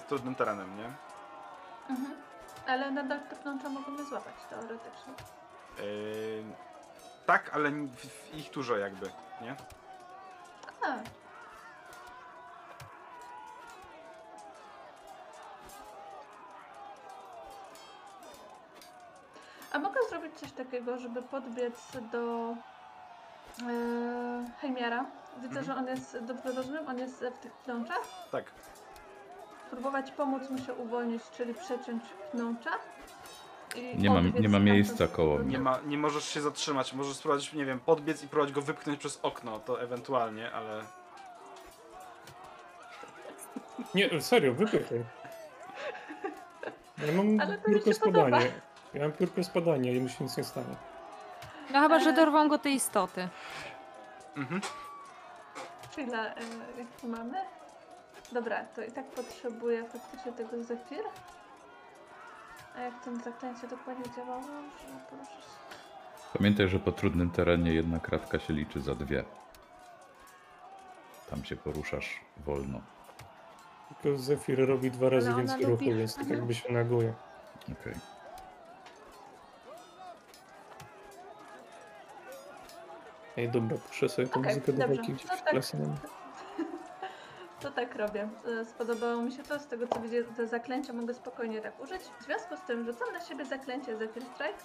z 0.01 0.03
trudnym 0.03 0.35
terenem, 0.35 0.77
nie? 0.77 0.85
mhm. 1.89 2.15
Ale 2.67 2.91
nadal 2.91 3.19
te 3.19 3.35
pnącza 3.35 3.69
mogą 3.69 3.91
mnie 3.91 4.05
złapać 4.05 4.33
teoretycznie. 4.49 5.13
Yy, 5.77 6.43
tak, 7.25 7.49
ale 7.53 7.71
w, 7.71 7.95
w 7.95 8.35
ich 8.35 8.51
dużo 8.51 8.77
jakby, 8.77 9.11
nie? 9.41 9.55
A. 10.81 10.95
A 19.71 19.79
mogę 19.79 19.99
zrobić 20.09 20.39
coś 20.39 20.51
takiego, 20.51 20.97
żeby 20.97 21.21
podbiec 21.21 21.91
do 22.11 22.55
e, 23.69 24.45
Heimiara? 24.61 25.05
Widzę, 25.41 25.59
Mhm. 25.59 25.65
że 25.65 25.75
on 25.75 25.87
jest, 25.87 26.17
dobrze 26.21 26.51
rozumiem, 26.51 26.87
on 26.87 26.99
jest 26.99 27.25
w 27.37 27.39
tych 27.39 27.51
pnączach. 27.51 28.01
Tak. 28.31 28.43
Próbować 29.71 30.11
pomóc 30.11 30.49
mu 30.49 30.57
się 30.57 30.73
uwolnić, 30.73 31.23
czyli 31.37 31.53
przeciąć 31.53 32.03
pnącza. 32.31 32.69
i 33.75 33.97
Nie 33.97 34.09
ma- 34.09 34.15
odbiec 34.19 34.41
nie 34.41 34.49
ma 34.49 34.59
miejsca 34.59 35.07
koło 35.07 35.35
przodu. 35.35 35.49
Nie, 35.49 35.59
ma, 35.59 35.79
nie 35.85 35.97
możesz 35.97 36.23
się 36.25 36.41
zatrzymać, 36.41 36.93
możesz 36.93 37.15
spróbować, 37.15 37.53
nie 37.53 37.65
wiem, 37.65 37.79
podbiec 37.79 38.23
i 38.23 38.27
próbować 38.27 38.51
go 38.53 38.61
wypchnąć 38.61 38.99
przez 38.99 39.19
okno, 39.21 39.59
to 39.59 39.81
ewentualnie, 39.81 40.51
ale... 40.51 40.83
Nie, 43.95 44.21
serio, 44.21 44.53
wypychaj. 44.53 45.03
Ja 47.07 47.13
mam 47.13 47.39
Ale 47.39 47.57
to 47.57 47.67
mi 47.69 47.75
piórko 47.75 47.93
się 47.93 47.99
podoba. 47.99 48.27
spadania. 48.27 48.51
Ja 48.93 49.01
mam 49.01 49.11
piórko 49.11 49.43
spadania 49.43 49.91
i 49.91 49.99
mu 49.99 50.09
się 50.09 50.23
nic 50.23 50.37
nie 50.37 50.43
stanie. 50.43 50.75
No 51.73 51.81
chyba, 51.81 51.99
że 51.99 52.13
dorwą 52.13 52.47
go 52.47 52.57
te 52.59 52.69
istoty. 52.69 53.27
Mhm. 54.37 54.61
Chwila, 55.91 56.25
e, 56.25 56.33
jak 56.77 56.87
tu 57.01 57.07
mamy? 57.07 57.37
Dobra, 58.31 58.63
to 58.75 58.83
i 58.83 58.91
tak 58.91 59.05
potrzebuję 59.05 59.83
faktycznie 59.89 60.31
tego 60.31 60.63
zefir. 60.63 61.03
A 62.75 62.79
jak 62.79 63.03
ten 63.03 63.19
zaklęcie 63.23 63.67
dokładnie 63.67 64.05
działało, 64.15 64.41
że 64.43 64.49
poruszysz 65.09 65.35
się. 65.35 65.59
Pamiętaj, 66.37 66.67
że 66.69 66.79
po 66.79 66.91
trudnym 66.91 67.29
terenie 67.31 67.73
jedna 67.73 67.99
kratka 67.99 68.39
się 68.39 68.53
liczy 68.53 68.81
za 68.81 68.95
dwie. 68.95 69.23
Tam 71.29 71.43
się 71.45 71.55
poruszasz 71.55 72.21
wolno. 72.37 72.81
Tylko 74.01 74.17
Zephyr 74.19 74.67
robi 74.67 74.91
dwa 74.91 75.09
razy 75.09 75.29
ona 75.29 75.37
więcej 75.37 75.59
lubi- 75.65 75.69
ruchu, 75.69 75.97
więc 75.97 76.15
tak 76.15 76.27
jakby 76.29 76.55
się 76.55 76.73
naguje. 76.73 77.13
Okej. 77.81 77.93
Ej, 83.39 83.49
dobra, 83.49 83.77
puszczę 83.77 84.09
sobie 84.09 84.27
tę 84.27 84.39
Okej, 84.39 84.55
muzykę 84.55 84.73
do 84.73 84.87
walki 84.87 85.13
gdzieś 85.13 85.27
No 85.27 85.37
tak. 85.37 85.55
To 87.61 87.71
tak 87.71 87.95
robię. 87.95 88.29
E, 88.61 88.65
Spodobało 88.65 89.21
mi 89.21 89.31
się 89.31 89.43
to, 89.43 89.59
z 89.59 89.67
tego 89.67 89.87
co 89.87 89.99
widzę, 89.99 90.23
te 90.23 90.47
zaklęcia 90.47 90.93
mogę 90.93 91.13
spokojnie 91.13 91.61
tak 91.61 91.79
użyć. 91.79 92.01
W 92.19 92.23
związku 92.23 92.57
z 92.57 92.61
tym 92.61 92.85
rzucam 92.85 93.13
na 93.13 93.21
siebie 93.21 93.45
zaklęcie 93.45 93.97
Zephyr 93.97 94.23
Strike 94.23 94.59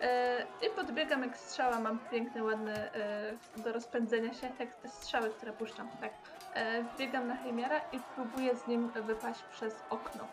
e, 0.00 0.46
i 0.66 0.70
podbiegam 0.76 1.22
jak 1.22 1.36
strzała. 1.36 1.80
Mam 1.80 1.98
piękny, 1.98 2.42
ładny 2.42 2.72
e, 2.72 3.32
do 3.56 3.72
rozpędzenia 3.72 4.34
się, 4.34 4.50
jak 4.58 4.74
te 4.74 4.88
strzały, 4.88 5.30
które 5.30 5.52
puszczam. 5.52 5.88
Tak. 6.00 6.12
Wbiegam 6.94 7.28
na 7.28 7.36
Heimiara 7.36 7.78
i 7.92 8.00
próbuję 8.14 8.56
z 8.56 8.66
nim 8.66 8.90
wypaść 9.06 9.42
przez 9.42 9.74
okno. 9.90 10.24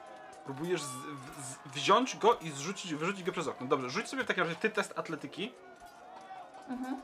Próbujesz 0.46 0.82
z, 0.82 0.86
z, 0.88 1.58
wziąć 1.74 2.18
go 2.18 2.38
i 2.42 2.50
zrzucić, 2.50 2.96
wyrzucić 2.96 3.24
go 3.24 3.32
przez 3.32 3.48
okno. 3.48 3.68
Dobrze, 3.68 3.90
rzuć 3.90 4.08
sobie 4.08 4.24
w 4.24 4.28
takim 4.28 4.44
razie 4.44 4.56
ty 4.56 4.70
test 4.70 5.00
atletyki. 5.00 5.54
Mhm. 6.70 7.02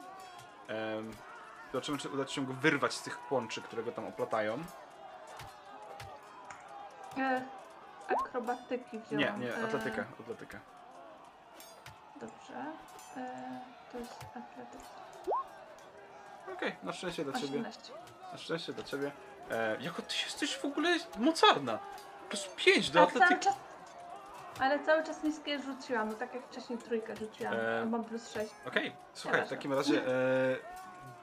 Zobaczymy, 1.71 1.97
czy 1.97 2.09
uda 2.09 2.25
ci 2.25 2.35
się 2.35 2.45
go 2.45 2.53
wyrwać 2.53 2.93
z 2.93 3.01
tych 3.01 3.17
płączy, 3.17 3.61
które 3.61 3.83
go 3.83 3.91
tam 3.91 4.05
oplatają. 4.05 4.63
E, 7.17 7.41
akrobatyki 8.07 8.99
wziąłam. 8.99 9.39
Nie, 9.41 9.47
nie, 9.47 9.55
E, 9.55 9.63
atletyka, 9.63 10.05
atletyka. 10.19 10.59
Dobrze. 12.15 12.53
E, 13.17 13.59
to 13.91 13.97
jest 13.97 14.13
atletyka. 14.23 14.89
Okej, 16.53 16.75
na 16.83 16.93
szczęście 16.93 17.23
dla 17.23 17.33
ciebie. 17.33 17.59
18. 17.59 17.93
Na 18.31 18.37
szczęście 18.37 18.73
dla 18.73 18.83
ciebie. 18.83 19.11
E, 19.51 19.77
jako 19.81 20.01
ty 20.01 20.15
jesteś 20.25 20.57
w 20.57 20.65
ogóle 20.65 20.97
mocarna. 21.17 21.79
Plus 22.29 22.47
5 22.55 22.89
do 22.89 22.93
cały 22.93 23.07
atletyki. 23.07 23.45
czas... 23.45 23.55
Ale 24.59 24.79
cały 24.79 25.03
czas 25.03 25.23
niskie 25.23 25.59
rzuciłam, 25.59 26.09
no 26.09 26.13
tak 26.15 26.33
jak 26.33 26.43
wcześniej 26.43 26.79
trójkę 26.79 27.15
rzuciłam. 27.15 27.53
E, 27.53 27.85
Mam 27.85 28.03
plus 28.03 28.31
6. 28.33 28.51
Okej, 28.67 28.91
słuchaj, 29.13 29.45
w 29.45 29.49
takim 29.49 29.73
razie 29.73 30.07
e, 30.07 30.55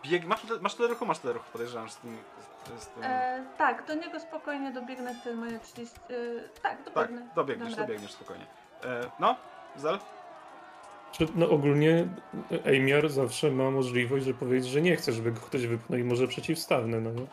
bieg, 0.03 0.25
masz, 0.25 0.41
tyle- 0.43 0.61
masz 0.61 0.75
tyle 0.75 0.89
ruchu, 0.89 1.07
masz 1.07 1.19
tyle 1.19 1.33
ruchu, 1.33 1.47
podejrzewam, 1.53 1.91
z 1.91 1.97
tym... 1.97 2.17
Z, 2.79 2.83
z 2.83 2.87
tym... 2.87 3.03
E, 3.05 3.45
tak, 3.59 3.87
do 3.87 3.95
niego 3.95 4.21
spokojnie 4.21 4.71
dobiegnę 4.71 5.15
te 5.25 5.35
moje 5.35 5.59
30. 5.59 5.97
E, 5.99 6.01
tak, 6.63 6.77
tak, 6.85 6.95
dobiegnę. 6.95 7.29
dobiegniesz, 7.35 7.71
Dam 7.71 7.79
radę. 7.81 7.87
dobiegniesz 7.87 8.13
spokojnie. 8.13 8.47
E, 8.85 9.01
no, 9.19 9.37
Zal? 9.77 9.99
Czy, 11.13 11.27
no 11.35 11.49
ogólnie 11.51 12.07
Ejmiar 12.65 13.09
zawsze 13.09 13.51
ma 13.51 13.71
możliwość, 13.71 14.25
że 14.25 14.35
powiedzieć, 14.35 14.71
że 14.71 14.81
nie 14.83 14.97
chce, 14.97 15.13
żeby 15.13 15.33
go 15.33 15.41
ktoś 15.41 15.67
wypchnął 15.67 15.99
i 15.99 16.05
może 16.05 16.27
przeciwstawny, 16.29 17.01
no 17.01 17.11
nie? 17.11 17.27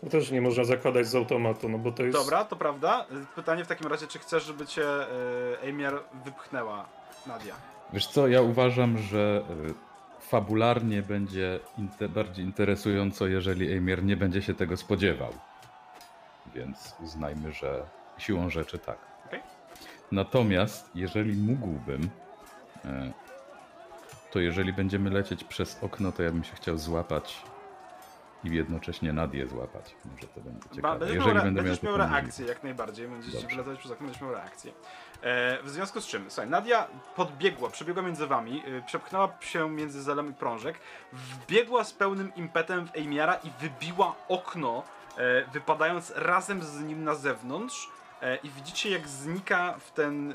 To 0.00 0.06
też 0.10 0.30
nie 0.30 0.40
można 0.40 0.64
zakładać 0.64 1.06
z 1.06 1.14
automatu, 1.14 1.68
no 1.68 1.78
bo 1.78 1.92
to 1.92 2.02
jest... 2.02 2.18
Dobra, 2.18 2.44
to 2.44 2.56
prawda. 2.56 3.00
E, 3.00 3.34
Pytanie 3.34 3.64
w 3.64 3.68
takim 3.68 3.86
razie, 3.86 4.06
czy 4.06 4.18
chcesz, 4.18 4.44
żeby 4.44 4.66
cię 4.66 4.84
e, 4.86 5.06
Emiar 5.62 5.94
wypchnęła 6.24 6.86
Nadia? 7.26 7.54
Wiesz 7.92 8.06
co, 8.06 8.28
ja 8.28 8.42
uważam, 8.42 8.98
że 8.98 9.42
y, 10.20 10.20
fabularnie 10.20 11.02
będzie 11.02 11.60
inte- 11.78 12.08
bardziej 12.08 12.44
interesująco, 12.44 13.26
jeżeli 13.26 13.72
Emir 13.72 14.04
nie 14.04 14.16
będzie 14.16 14.42
się 14.42 14.54
tego 14.54 14.76
spodziewał. 14.76 15.32
Więc 16.54 16.94
uznajmy, 17.02 17.52
że 17.52 17.82
siłą 18.18 18.50
rzeczy 18.50 18.78
tak. 18.78 18.98
Okej. 19.26 19.40
Natomiast 20.12 20.90
jeżeli 20.94 21.32
mógłbym, 21.36 22.02
y, 22.84 23.12
to 24.30 24.40
jeżeli 24.40 24.72
będziemy 24.72 25.10
lecieć 25.10 25.44
przez 25.44 25.78
okno, 25.84 26.12
to 26.12 26.22
ja 26.22 26.30
bym 26.30 26.44
się 26.44 26.54
chciał 26.54 26.78
złapać 26.78 27.42
i 28.44 28.54
jednocześnie 28.54 29.12
Nadię 29.12 29.46
złapać. 29.46 29.94
Może 30.04 30.26
to 30.26 30.40
będzie 30.40 30.68
ciekawe. 30.74 30.98
będziesz 30.98 31.14
Jeżeli 31.14 31.34
miał, 31.34 31.44
będę 31.44 31.60
miał 31.60 31.64
będziesz 31.64 31.82
miał 31.82 31.96
reakcję 31.96 32.46
jak 32.46 32.62
najbardziej, 32.62 33.08
będziesz 33.08 33.32
Dobrze. 33.32 33.76
przez 33.76 33.92
okno, 33.92 34.06
będziesz 34.06 34.22
miał 34.22 34.32
reakcję. 34.32 34.72
E, 35.22 35.62
w 35.62 35.70
związku 35.70 36.00
z 36.00 36.06
czym, 36.06 36.24
słuchaj, 36.28 36.50
Nadia 36.50 36.86
podbiegła, 37.16 37.70
przebiegła 37.70 38.02
między 38.02 38.26
wami, 38.26 38.62
y, 38.68 38.82
przepchnęła 38.86 39.32
się 39.40 39.70
między 39.70 40.02
Zelem 40.02 40.30
i 40.30 40.34
Prążek, 40.34 40.78
wbiegła 41.12 41.84
z 41.84 41.92
pełnym 41.92 42.34
impetem 42.34 42.86
w 42.86 42.96
Ejmiara 42.96 43.34
i 43.34 43.50
wybiła 43.60 44.14
okno, 44.28 44.82
e, 45.16 45.44
wypadając 45.52 46.12
razem 46.16 46.62
z 46.62 46.80
nim 46.80 47.04
na 47.04 47.14
zewnątrz 47.14 47.88
e, 48.22 48.36
i 48.36 48.50
widzicie 48.50 48.90
jak 48.90 49.08
znika 49.08 49.74
w 49.78 49.90
ten 49.90 50.34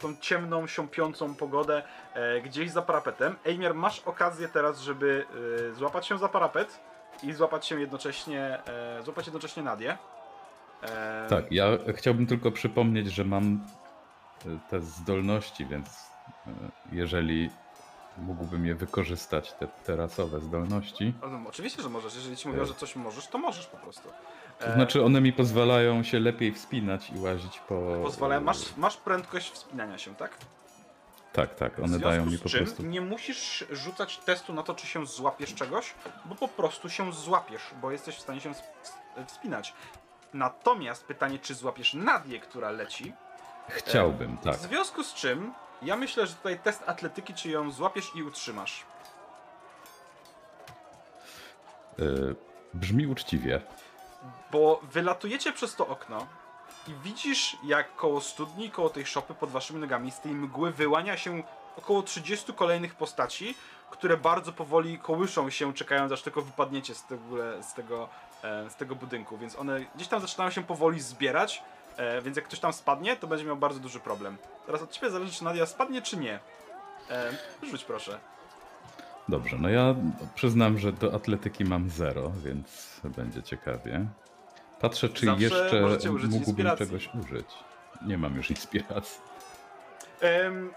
tą 0.00 0.16
ciemną, 0.20 0.66
siąpiącą 0.66 1.34
pogodę 1.34 1.82
e, 2.14 2.40
gdzieś 2.40 2.70
za 2.70 2.82
parapetem. 2.82 3.36
Ejmiar, 3.44 3.74
masz 3.74 4.00
okazję 4.00 4.48
teraz, 4.48 4.80
żeby 4.80 5.26
e, 5.70 5.74
złapać 5.74 6.06
się 6.06 6.18
za 6.18 6.28
parapet 6.28 6.80
i 7.24 7.32
złapać 7.32 7.66
się 7.66 7.80
jednocześnie, 7.80 8.58
e, 8.66 9.02
złapać 9.02 9.26
jednocześnie 9.26 9.62
Nadię. 9.62 9.98
E, 10.82 11.26
Tak, 11.28 11.52
ja 11.52 11.66
chciałbym 11.96 12.26
tylko 12.26 12.50
przypomnieć, 12.50 13.12
że 13.12 13.24
mam 13.24 13.60
y, 14.46 14.58
te 14.70 14.80
zdolności, 14.80 15.66
więc 15.66 15.88
y, 16.46 16.50
jeżeli 16.92 17.50
mógłbym 18.18 18.66
je 18.66 18.74
wykorzystać, 18.74 19.52
te 19.52 19.66
terasowe 19.66 20.40
zdolności, 20.40 21.12
No, 21.22 21.40
oczywiście, 21.48 21.82
że 21.82 21.88
możesz. 21.88 22.14
Jeżeli 22.14 22.36
ci 22.36 22.48
mówią, 22.48 22.64
że 22.64 22.74
coś 22.74 22.96
możesz, 22.96 23.26
to 23.26 23.38
możesz 23.38 23.66
po 23.66 23.76
prostu. 23.76 24.08
to 24.58 24.66
E, 24.66 24.74
znaczy 24.74 25.04
one 25.04 25.20
mi 25.20 25.32
pozwalają 25.32 26.02
się 26.02 26.20
lepiej 26.20 26.52
wspinać 26.52 27.10
i 27.10 27.18
łazić 27.18 27.58
po... 27.68 27.96
Pozwalają, 28.02 28.40
masz, 28.40 28.76
masz 28.76 28.96
prędkość 28.96 29.50
wspinania 29.50 29.98
się, 29.98 30.14
tak? 30.14 30.38
Tak, 31.34 31.54
tak, 31.54 31.78
one 31.78 31.98
dają 31.98 32.26
mi 32.26 32.38
po 32.38 32.48
czym 32.48 32.64
prostu... 32.64 32.82
nie 32.82 33.00
musisz 33.00 33.64
rzucać 33.70 34.18
testu 34.18 34.52
na 34.52 34.62
to, 34.62 34.74
czy 34.74 34.86
się 34.86 35.06
złapiesz 35.06 35.54
czegoś, 35.54 35.94
bo 36.24 36.34
po 36.34 36.48
prostu 36.48 36.90
się 36.90 37.12
złapiesz, 37.12 37.62
bo 37.80 37.90
jesteś 37.90 38.16
w 38.16 38.20
stanie 38.20 38.40
się 38.40 38.50
ws- 38.50 38.62
wspinać. 39.26 39.74
Natomiast 40.34 41.04
pytanie, 41.04 41.38
czy 41.38 41.54
złapiesz 41.54 41.94
Nadię, 41.94 42.40
która 42.40 42.70
leci, 42.70 43.12
Chciałbym, 43.68 44.36
tak. 44.36 44.56
W 44.56 44.60
związku 44.60 45.04
z 45.04 45.14
czym 45.14 45.52
ja 45.82 45.96
myślę, 45.96 46.26
że 46.26 46.34
tutaj 46.34 46.58
test 46.58 46.82
atletyki, 46.86 47.34
czy 47.34 47.50
ją 47.50 47.70
złapiesz 47.70 48.10
i 48.14 48.22
utrzymasz. 48.22 48.84
Y, 51.98 52.34
Brzmi 52.74 53.06
uczciwie. 53.06 53.60
Bo 54.50 54.80
wylatujecie 54.82 55.52
przez 55.52 55.76
to 55.76 55.86
okno 55.86 56.26
i 56.88 56.94
widzisz, 57.04 57.56
jak 57.64 57.96
koło 57.96 58.20
studni, 58.20 58.70
koło 58.70 58.90
tej 58.90 59.06
szopy 59.06 59.34
pod 59.34 59.50
waszymi 59.50 59.80
nogami 59.80 60.10
z 60.10 60.20
tej 60.20 60.32
mgły 60.32 60.72
wyłania 60.72 61.16
się 61.16 61.42
około 61.76 62.02
30 62.02 62.52
kolejnych 62.52 62.94
postaci, 62.94 63.54
które 63.90 64.16
bardzo 64.16 64.52
powoli 64.52 64.98
kołyszą 64.98 65.50
się, 65.50 65.74
czekając 65.74 66.12
aż 66.12 66.22
tylko 66.22 66.42
wypadniecie 66.42 66.94
z, 66.94 67.04
tego, 67.04 67.62
z, 67.62 67.74
tego, 67.74 68.08
e, 68.44 68.70
z 68.70 68.76
tego 68.76 68.94
budynku. 68.94 69.38
Więc 69.38 69.58
one 69.58 69.80
gdzieś 69.94 70.08
tam 70.08 70.20
zaczynają 70.20 70.50
się 70.50 70.64
powoli 70.64 71.00
zbierać, 71.00 71.62
e, 71.96 72.22
więc 72.22 72.36
jak 72.36 72.46
ktoś 72.46 72.60
tam 72.60 72.72
spadnie, 72.72 73.16
to 73.16 73.26
będzie 73.26 73.44
miał 73.44 73.56
bardzo 73.56 73.80
duży 73.80 74.00
problem. 74.00 74.36
Teraz 74.66 74.82
od 74.82 74.90
ciebie 74.90 75.10
zależy, 75.10 75.32
czy 75.32 75.44
Nadia 75.44 75.66
spadnie, 75.66 76.02
czy 76.02 76.16
nie. 76.16 76.40
E, 77.10 77.30
rzuć 77.62 77.84
proszę. 77.84 78.18
Dobrze, 79.28 79.56
no 79.58 79.68
ja 79.68 79.94
przyznam, 80.34 80.78
że 80.78 80.92
do 80.92 81.14
atletyki 81.14 81.64
mam 81.64 81.90
zero, 81.90 82.32
więc 82.44 83.00
będzie 83.04 83.42
ciekawie. 83.42 84.06
Patrzę, 84.88 85.08
czy 85.08 85.26
Zawsze 85.26 85.42
jeszcze 85.44 85.80
mógłbym 85.80 86.32
inspiracji. 86.34 86.86
czegoś 86.86 87.08
użyć. 87.14 87.46
Nie 88.06 88.18
mam 88.18 88.34
już 88.36 88.50
inspiracji. 88.50 89.20
Em, 90.20 90.72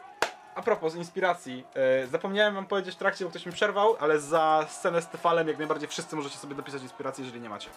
a 0.55 0.62
propos 0.62 0.95
inspiracji, 0.95 1.64
e, 2.03 2.08
zapomniałem 2.08 2.55
wam 2.55 2.66
powiedzieć 2.66 2.95
w 2.95 2.97
trakcie, 2.97 3.26
bo 3.26 3.32
ktoś 3.32 3.45
mi 3.45 3.51
przerwał, 3.51 3.95
ale 3.99 4.20
za 4.20 4.66
scenę 4.70 5.01
z 5.01 5.08
Tefalem 5.08 5.47
jak 5.47 5.58
najbardziej 5.58 5.89
wszyscy 5.89 6.16
możecie 6.16 6.38
sobie 6.38 6.55
dopisać 6.55 6.82
inspirację, 6.82 7.24
jeżeli 7.24 7.41
nie 7.41 7.49
macie. 7.49 7.70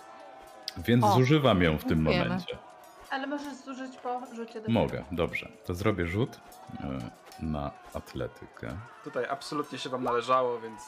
Więc 0.76 1.05
O, 1.05 1.12
zużywam 1.12 1.62
ją 1.62 1.78
w 1.78 1.85
tym 1.85 1.99
dziękujemy. 1.99 2.24
momencie. 2.24 2.59
Ale 3.11 3.26
możesz 3.26 3.55
zużyć 3.55 3.97
po 3.97 4.20
rzucie 4.35 4.61
do 4.61 4.70
Mogę, 4.72 5.05
dobrze. 5.12 5.49
To 5.66 5.74
zrobię 5.74 6.07
rzut 6.07 6.41
e, 6.81 6.99
na 7.45 7.70
atletykę. 7.95 8.76
Tutaj 9.05 9.26
absolutnie 9.31 9.78
się 9.78 9.91
wam 9.91 10.05
należało, 10.05 10.61
więc 10.61 10.81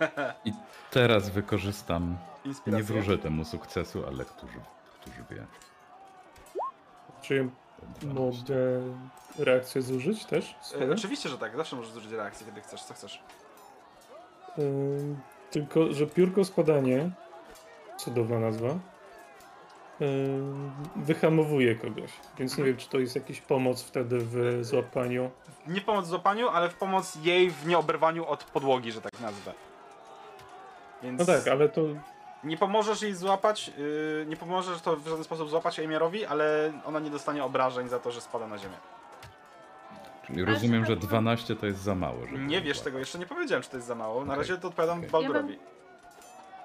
I 0.44 0.52
teraz 0.90 1.28
wykorzystam, 1.30 2.16
nie 2.44 2.48
inspiracja. 2.50 2.86
wróżę 2.86 3.18
temu 3.18 3.44
sukcesu, 3.44 4.02
ale 4.06 4.24
którzy, 4.24 4.60
którzy 5.00 5.24
wie. 5.30 5.46
Czy 7.22 7.48
mogę 8.02 8.56
reakcję 9.38 9.82
zużyć 9.82 10.24
też? 10.24 10.56
E, 10.80 10.92
oczywiście, 10.92 11.28
że 11.28 11.38
tak, 11.38 11.56
zawsze 11.56 11.76
możesz 11.76 11.92
zużyć 11.92 12.12
reakcję, 12.12 12.46
kiedy 12.46 12.60
chcesz, 12.60 12.82
co 12.82 12.94
chcesz. 12.94 13.22
Ym, 14.58 15.20
tylko, 15.50 15.92
że 15.92 16.06
piórko 16.06 16.44
spadanie, 16.44 17.10
cudowna 17.96 18.38
nazwa, 18.38 18.68
ym, 20.00 20.72
wyhamowuje 20.96 21.74
kogoś. 21.74 22.10
Więc 22.38 22.58
nie 22.58 22.64
wiem, 22.64 22.76
czy 22.76 22.88
to 22.88 22.98
jest 22.98 23.14
jakiś 23.14 23.40
pomoc 23.40 23.82
wtedy 23.82 24.18
w 24.20 24.58
złapaniu. 24.64 25.30
Nie 25.66 25.80
pomoc 25.80 26.04
w 26.04 26.08
złapaniu, 26.08 26.48
ale 26.48 26.68
w 26.70 26.74
pomoc 26.74 27.16
jej 27.22 27.50
w 27.50 27.66
nieoberwaniu 27.66 28.26
od 28.26 28.44
podłogi, 28.44 28.92
że 28.92 29.00
tak 29.00 29.20
nazwę. 29.20 29.52
Więc 31.02 31.18
No 31.18 31.26
tak, 31.26 31.48
ale 31.48 31.68
to 31.68 31.82
nie 32.44 32.56
pomożesz 32.56 33.02
jej 33.02 33.14
złapać, 33.14 33.68
yy, 33.68 34.26
nie 34.28 34.36
pomożesz 34.36 34.80
to 34.80 34.96
w 34.96 35.08
żaden 35.08 35.24
sposób 35.24 35.50
złapać 35.50 35.78
Emiarowi, 35.80 36.26
ale 36.26 36.72
ona 36.84 36.98
nie 37.00 37.10
dostanie 37.10 37.44
obrażeń 37.44 37.88
za 37.88 37.98
to, 37.98 38.10
że 38.12 38.20
spada 38.20 38.46
na 38.46 38.58
ziemię. 38.58 38.76
Czyli 40.26 40.44
rozumiem, 40.44 40.84
że 40.86 40.96
to- 40.96 41.06
12 41.06 41.56
to 41.56 41.66
jest 41.66 41.78
za 41.78 41.94
mało. 41.94 42.26
Żeby 42.26 42.38
Nie 42.38 42.60
wiesz 42.60 42.80
tego, 42.80 42.98
jeszcze 42.98 43.18
nie 43.18 43.26
powiedziałem, 43.26 43.62
czy 43.62 43.70
to 43.70 43.76
jest 43.76 43.86
za 43.88 43.94
mało. 43.94 44.24
Na 44.24 44.32
Okej, 44.32 44.36
razie 44.38 44.58
to 44.58 44.68
odpowiadam 44.68 44.98
okej. 44.98 45.10
Baldurowi. 45.10 45.58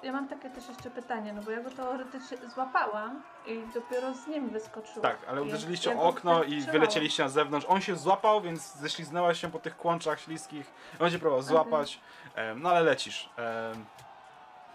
Ja 0.04 0.12
mam 0.12 0.28
takie 0.28 0.50
też 0.50 0.68
jeszcze 0.68 0.90
pytanie, 0.90 1.34
no 1.34 1.42
bo 1.42 1.52
ja 1.52 1.64
go 1.64 1.70
teoretycznie 1.70 2.38
złapałam 2.54 3.22
i 3.48 3.64
dopiero 3.74 4.14
z 4.14 4.28
nim 4.28 4.50
wyskoczyłam. 4.50 5.02
Tak, 5.02 5.18
ale 5.28 5.42
uderzyliście 5.42 5.90
ja 5.90 5.98
o 5.98 6.04
okno 6.04 6.44
i 6.44 6.62
wylecieliście 6.62 7.24
na 7.24 7.30
zewnątrz. 7.30 7.66
On 7.70 7.82
się 7.82 7.96
złapał, 7.96 8.42
więc 8.42 8.76
ześliznęłaś 8.76 9.42
się 9.42 9.52
po 9.52 9.60
tych 9.60 9.78
kłączach 9.78 10.20
śliskich. 10.20 10.72
On 10.94 11.00
będzie 11.00 11.20
próbował 11.20 11.42
złapać, 11.44 12.00
em, 12.36 12.62
no 12.62 12.70
ale 12.70 12.82
lecisz. 12.82 13.30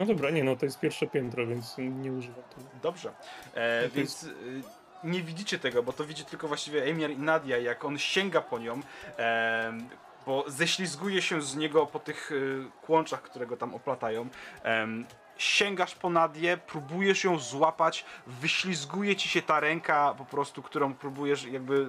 No 0.01 0.07
dobra, 0.07 0.30
nie 0.30 0.44
no, 0.44 0.57
to 0.57 0.66
jest 0.66 0.80
pierwsze 0.80 1.07
piętro, 1.07 1.46
więc 1.46 1.74
nie 1.78 2.12
używam 2.12 2.42
tego. 2.42 2.68
Dobrze. 2.82 3.12
E, 3.55 3.88
więc 3.88 4.22
y, 4.22 4.62
nie 5.05 5.22
widzicie 5.22 5.59
tego, 5.59 5.82
bo 5.82 5.92
to 5.92 6.05
widzi 6.05 6.24
tylko 6.24 6.48
właściwie 6.48 6.84
Emir 6.84 7.11
i 7.11 7.18
Nadia, 7.18 7.59
jak 7.59 7.84
on 7.84 7.98
sięga 7.98 8.40
po 8.40 8.59
nią, 8.59 8.80
em, 9.16 9.88
bo 10.26 10.44
ześlizguje 10.46 11.22
się 11.22 11.42
z 11.42 11.57
niego 11.57 11.86
po 11.86 11.98
tych 11.98 12.32
y, 12.32 12.64
kłączach, 12.82 13.22
które 13.22 13.46
go 13.46 13.57
tam 13.57 13.74
oplatają. 13.74 14.28
Em, 14.62 15.07
sięgasz 15.38 15.94
po 15.94 16.11
Nadię, 16.11 16.59
próbujesz 16.66 17.24
ją 17.24 17.38
złapać, 17.38 18.05
wyślizguje 18.26 19.16
ci 19.16 19.28
się 19.28 19.42
ta 19.42 19.61
ręka 19.61 20.14
po 20.18 20.24
prostu, 20.24 20.62
którą 20.62 20.94
próbujesz 20.94 21.44
jakby... 21.44 21.88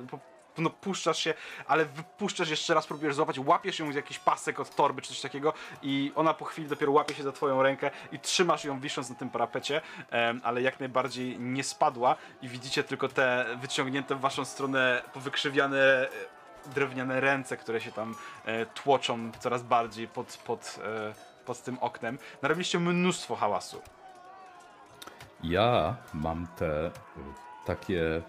No, 0.57 0.69
puszczasz 0.69 1.19
się, 1.19 1.33
ale 1.67 1.85
wypuszczasz 1.85 2.49
jeszcze 2.49 2.73
raz, 2.73 2.87
próbujesz 2.87 3.15
złapać, 3.15 3.39
łapiesz 3.39 3.79
ją 3.79 3.91
z 3.91 3.95
jakiś 3.95 4.19
pasek 4.19 4.59
od 4.59 4.75
torby 4.75 5.01
czy 5.01 5.09
coś 5.09 5.21
takiego 5.21 5.53
i 5.81 6.11
ona 6.15 6.33
po 6.33 6.45
chwili 6.45 6.67
dopiero 6.67 6.91
łapie 6.91 7.15
się 7.15 7.23
za 7.23 7.31
twoją 7.31 7.63
rękę 7.63 7.91
i 8.11 8.19
trzymasz 8.19 8.65
ją 8.65 8.79
wisząc 8.79 9.09
na 9.09 9.15
tym 9.15 9.29
parapecie, 9.29 9.81
ale 10.43 10.61
jak 10.61 10.79
najbardziej 10.79 11.39
nie 11.39 11.63
spadła 11.63 12.15
i 12.41 12.47
widzicie 12.49 12.83
tylko 12.83 13.07
te 13.07 13.45
wyciągnięte 13.61 14.15
w 14.15 14.19
waszą 14.19 14.45
stronę 14.45 15.01
powykrzywiane 15.13 15.79
e, 15.79 16.09
drewniane 16.75 17.19
ręce, 17.19 17.57
które 17.57 17.81
się 17.81 17.91
tam 17.91 18.15
e, 18.45 18.65
tłoczą 18.65 19.31
coraz 19.39 19.63
bardziej 19.63 20.07
pod, 20.07 20.37
pod, 20.45 20.79
e, 20.83 21.13
pod 21.45 21.63
tym 21.63 21.77
oknem. 21.79 22.17
Narobiliście 22.41 22.79
mnóstwo 22.79 23.35
hałasu. 23.35 23.81
Ja 25.43 25.95
mam 26.13 26.47
te 26.47 26.91
takie 27.65 28.21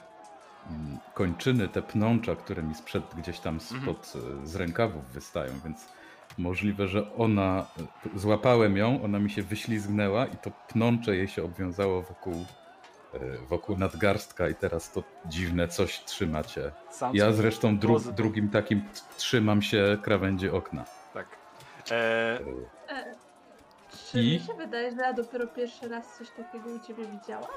kończyny, 1.15 1.69
te 1.69 1.83
pnącza, 1.83 2.37
które 2.37 2.63
mi 2.63 2.75
sprzed 2.75 3.05
gdzieś 3.17 3.39
tam 3.41 3.61
spod 3.61 4.13
y, 4.45 4.47
z 4.47 4.57
rękawów 4.57 5.05
wystają, 5.13 5.53
więc 5.65 5.87
możliwe, 6.39 6.89
że 6.89 7.15
ona, 7.17 7.67
y, 8.17 8.19
złapałem 8.19 8.77
ją, 8.77 9.03
ona 9.05 9.19
mi 9.19 9.31
się 9.31 9.43
wyślizgnęła 9.43 10.27
i 10.27 10.37
to 10.37 10.51
pnącze 10.69 11.17
jej 11.17 11.29
się 11.29 11.45
obwiązało 11.45 12.03
wokół, 12.03 12.35
y, 13.15 13.39
wokół 13.49 13.77
nadgarstka 13.79 14.49
i 14.49 14.55
teraz 14.55 14.93
to 14.93 15.03
dziwne 15.27 15.69
coś 15.69 16.05
trzymacie. 16.05 16.73
Sam 16.91 17.17
Ja 17.17 17.33
zresztą 17.33 17.79
dru, 17.79 18.01
drugim 18.01 18.49
takim 18.51 18.83
trzymam 19.17 19.63
się 19.63 19.99
krawędzi 20.03 20.51
okna. 20.51 20.85
Tak. 21.15 21.27
E, 21.91 22.39
Y, 22.41 22.67
E, 22.89 23.15
czy 24.11 24.21
I? 24.23 24.33
mi 24.33 24.41
się 24.41 24.55
wydaje, 24.55 24.91
że 24.91 24.97
ja 25.03 25.13
dopiero 25.13 25.47
pierwszy 25.47 25.89
raz 25.89 26.19
coś 26.19 26.31
takiego 26.31 26.71
u 26.71 26.79
ciebie 26.87 27.05
widziałam? 27.07 27.51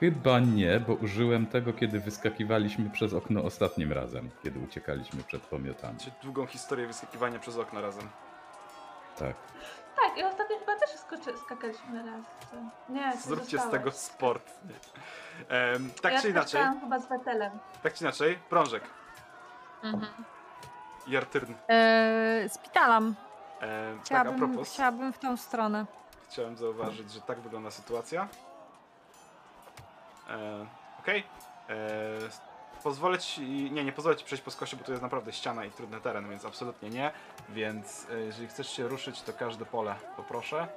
Chyba 0.00 0.38
nie, 0.40 0.80
bo 0.80 0.94
użyłem 0.94 1.46
tego, 1.46 1.72
kiedy 1.72 2.00
wyskakiwaliśmy 2.00 2.90
przez 2.90 3.14
okno 3.14 3.42
ostatnim 3.44 3.92
razem, 3.92 4.30
kiedy 4.42 4.58
uciekaliśmy 4.60 5.22
przed 5.22 5.42
pomiotami. 5.42 5.94
macie 5.94 6.10
długą 6.22 6.46
historię 6.46 6.86
wyskakiwania 6.86 7.38
przez 7.38 7.56
okno 7.58 7.80
razem. 7.80 8.08
Tak. 9.18 9.36
Tak, 9.96 10.18
i 10.18 10.22
ostatnio 10.24 10.58
chyba 10.58 10.76
też 10.76 10.90
skoczy, 10.90 11.38
skakaliśmy 11.38 12.02
raz. 12.06 12.24
Nie, 12.88 13.12
ty 13.12 13.18
Zróbcie 13.18 13.58
z 13.58 13.70
tego 13.70 13.90
sport. 13.90 14.50
Em, 15.48 15.90
tak 16.02 16.12
ja 16.12 16.20
czy 16.22 16.28
inaczej, 16.30 16.50
skakałam 16.60 16.80
chyba 16.80 16.98
z 16.98 17.08
Wetelem. 17.08 17.52
tak 17.82 17.94
czy 17.94 18.04
inaczej, 18.04 18.38
prążek 18.50 18.82
Mhm. 19.82 20.12
i 21.06 21.16
artyrn. 21.16 21.54
E, 21.68 22.48
spitalam. 22.48 23.14
E, 23.60 23.92
tak, 23.92 23.98
a 24.00 24.04
Chciałabym, 24.04 24.36
propos, 24.38 24.72
chciałabym 24.72 25.12
w 25.12 25.18
tą 25.18 25.36
stronę. 25.36 25.86
chciałem 26.30 26.56
zauważyć, 26.56 27.12
że 27.12 27.20
tak 27.20 27.40
wygląda 27.40 27.70
sytuacja. 27.70 28.28
E, 30.30 30.66
Okej. 31.00 31.24
E, 31.68 31.74
Pozwolę 32.82 33.18
ci. 33.18 33.42
Nie, 33.70 33.84
nie 33.84 33.92
pozwolę 33.92 34.16
ci 34.16 34.24
przejść 34.24 34.44
po 34.44 34.50
skosie, 34.50 34.76
bo 34.76 34.84
tu 34.84 34.90
jest 34.90 35.02
naprawdę 35.02 35.32
ściana 35.32 35.64
i 35.64 35.70
trudny 35.70 36.00
teren, 36.00 36.30
więc 36.30 36.44
absolutnie 36.44 36.90
nie. 36.90 37.10
Więc 37.48 38.06
e, 38.10 38.20
jeżeli 38.20 38.48
chcesz 38.48 38.70
się 38.70 38.88
ruszyć, 38.88 39.22
to 39.22 39.32
każde 39.32 39.64
pole 39.64 39.94
poproszę. 40.16 40.68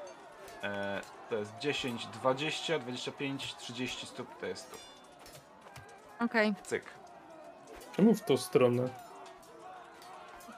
E, 0.64 1.02
to 1.30 1.36
jest 1.36 1.58
10, 1.60 2.06
20, 2.08 2.80
25, 2.80 3.56
30 3.56 4.08
stóp, 4.08 4.40
to 4.40 4.46
jest 4.46 4.72
tu. 4.72 4.78
Okej, 6.26 6.54
Cyk. 6.64 6.84
Czemu 7.96 8.14
w 8.14 8.22
tą 8.22 8.38
stronę? 8.38 8.90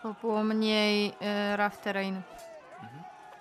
bo 0.04 0.14
było 0.22 0.44
mniej 0.44 1.08
y, 1.08 1.58
rough 1.58 1.78
terrain. 1.78 2.22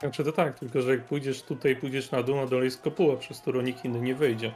Znaczy 0.00 0.24
to 0.24 0.32
tak, 0.32 0.58
tylko 0.58 0.82
że 0.82 0.90
jak 0.90 1.04
pójdziesz 1.04 1.42
tutaj, 1.42 1.76
pójdziesz 1.76 2.10
na 2.10 2.22
dół, 2.22 2.36
na 2.36 2.46
dole 2.46 2.64
jest 2.64 2.82
kopuła, 2.82 3.16
przez 3.16 3.40
którą 3.40 3.60
nikt 3.60 3.84
inny 3.84 4.00
nie 4.00 4.14
wejdzie. 4.14 4.52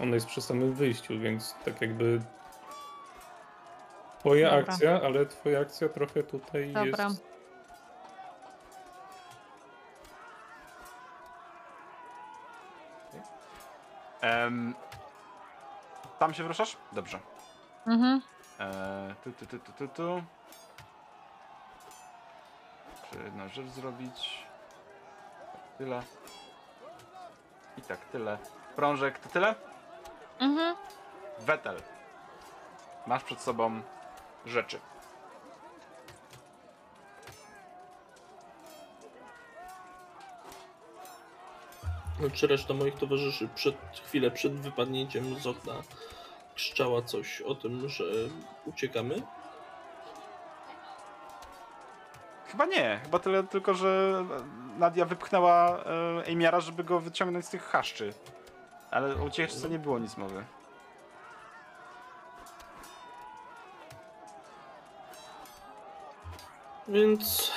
Ona 0.00 0.14
jest 0.14 0.26
przy 0.26 0.42
samym 0.42 0.74
wyjściu, 0.74 1.18
więc 1.20 1.54
tak 1.64 1.80
jakby... 1.80 2.20
Twoja 4.18 4.50
Dobra. 4.50 4.72
akcja, 4.72 5.00
ale 5.02 5.26
twoja 5.26 5.60
akcja 5.60 5.88
trochę 5.88 6.22
tutaj 6.22 6.72
Dobra. 6.72 7.04
jest... 7.04 7.28
Em, 14.20 14.74
tam 16.18 16.34
się 16.34 16.42
wyruszasz? 16.42 16.76
Dobrze. 16.92 17.18
Mhm. 17.86 18.22
Eee, 18.58 19.14
tu, 19.24 19.32
tu, 19.32 19.46
tu, 19.46 19.58
tu, 19.58 19.72
tu, 19.72 19.88
tu. 19.88 20.22
Muszę 23.02 23.24
jedną 23.24 23.48
rzecz 23.48 23.66
zrobić. 23.66 24.46
Tak, 25.52 25.78
tyle. 25.78 26.02
I 27.76 27.82
tak, 27.82 28.04
tyle. 28.04 28.38
Prążek, 28.76 29.18
to 29.18 29.28
tyle? 29.28 29.54
Mhm. 30.38 30.76
Wetel. 31.38 31.82
Masz 33.06 33.24
przed 33.24 33.40
sobą 33.40 33.82
rzeczy. 34.46 34.80
No, 42.20 42.30
Czy 42.30 42.46
reszta 42.46 42.74
moich 42.74 42.94
towarzyszy 42.94 43.48
przed 43.54 43.76
chwilę 44.06 44.30
przed 44.30 44.52
wypadnięciem 44.52 45.38
z 45.40 45.46
okna 45.46 45.72
krzyczała 46.54 47.02
coś 47.02 47.40
o 47.40 47.54
tym, 47.54 47.88
że 47.88 48.04
uciekamy? 48.66 49.22
Chyba 52.46 52.66
nie, 52.66 53.00
chyba 53.02 53.18
tyle 53.18 53.44
tylko, 53.44 53.74
że 53.74 54.24
Nadia 54.78 55.04
wypchnęła 55.04 55.78
e, 55.78 56.26
Ejmiara, 56.26 56.60
żeby 56.60 56.84
go 56.84 57.00
wyciągnąć 57.00 57.46
z 57.46 57.50
tych 57.50 57.62
chaszczy. 57.62 58.12
Ale 58.90 59.14
o 59.14 59.24
ucieczce 59.24 59.68
nie 59.68 59.78
było 59.78 59.98
nic 59.98 60.16
mowy. 60.16 60.44
Więc 66.88 67.52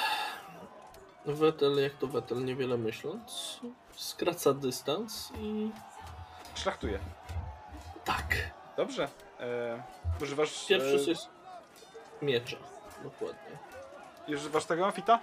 Wetel, 1.25 1.83
jak 1.83 1.93
to 1.93 2.07
Wetel, 2.07 2.45
niewiele 2.45 2.77
myśląc, 2.77 3.59
skraca 3.95 4.53
dystans 4.53 5.31
i 5.39 5.71
Szlachtuje. 6.55 6.99
tak. 8.05 8.51
Dobrze. 8.77 9.07
E, 9.39 9.83
używasz, 10.21 10.65
Pierwszy 10.67 10.95
e, 11.05 11.09
jest 11.09 11.29
miecza. 12.21 12.57
Dokładnie. 13.03 13.57
używasz 14.27 14.65
tego, 14.65 14.91
Fita? 14.91 15.19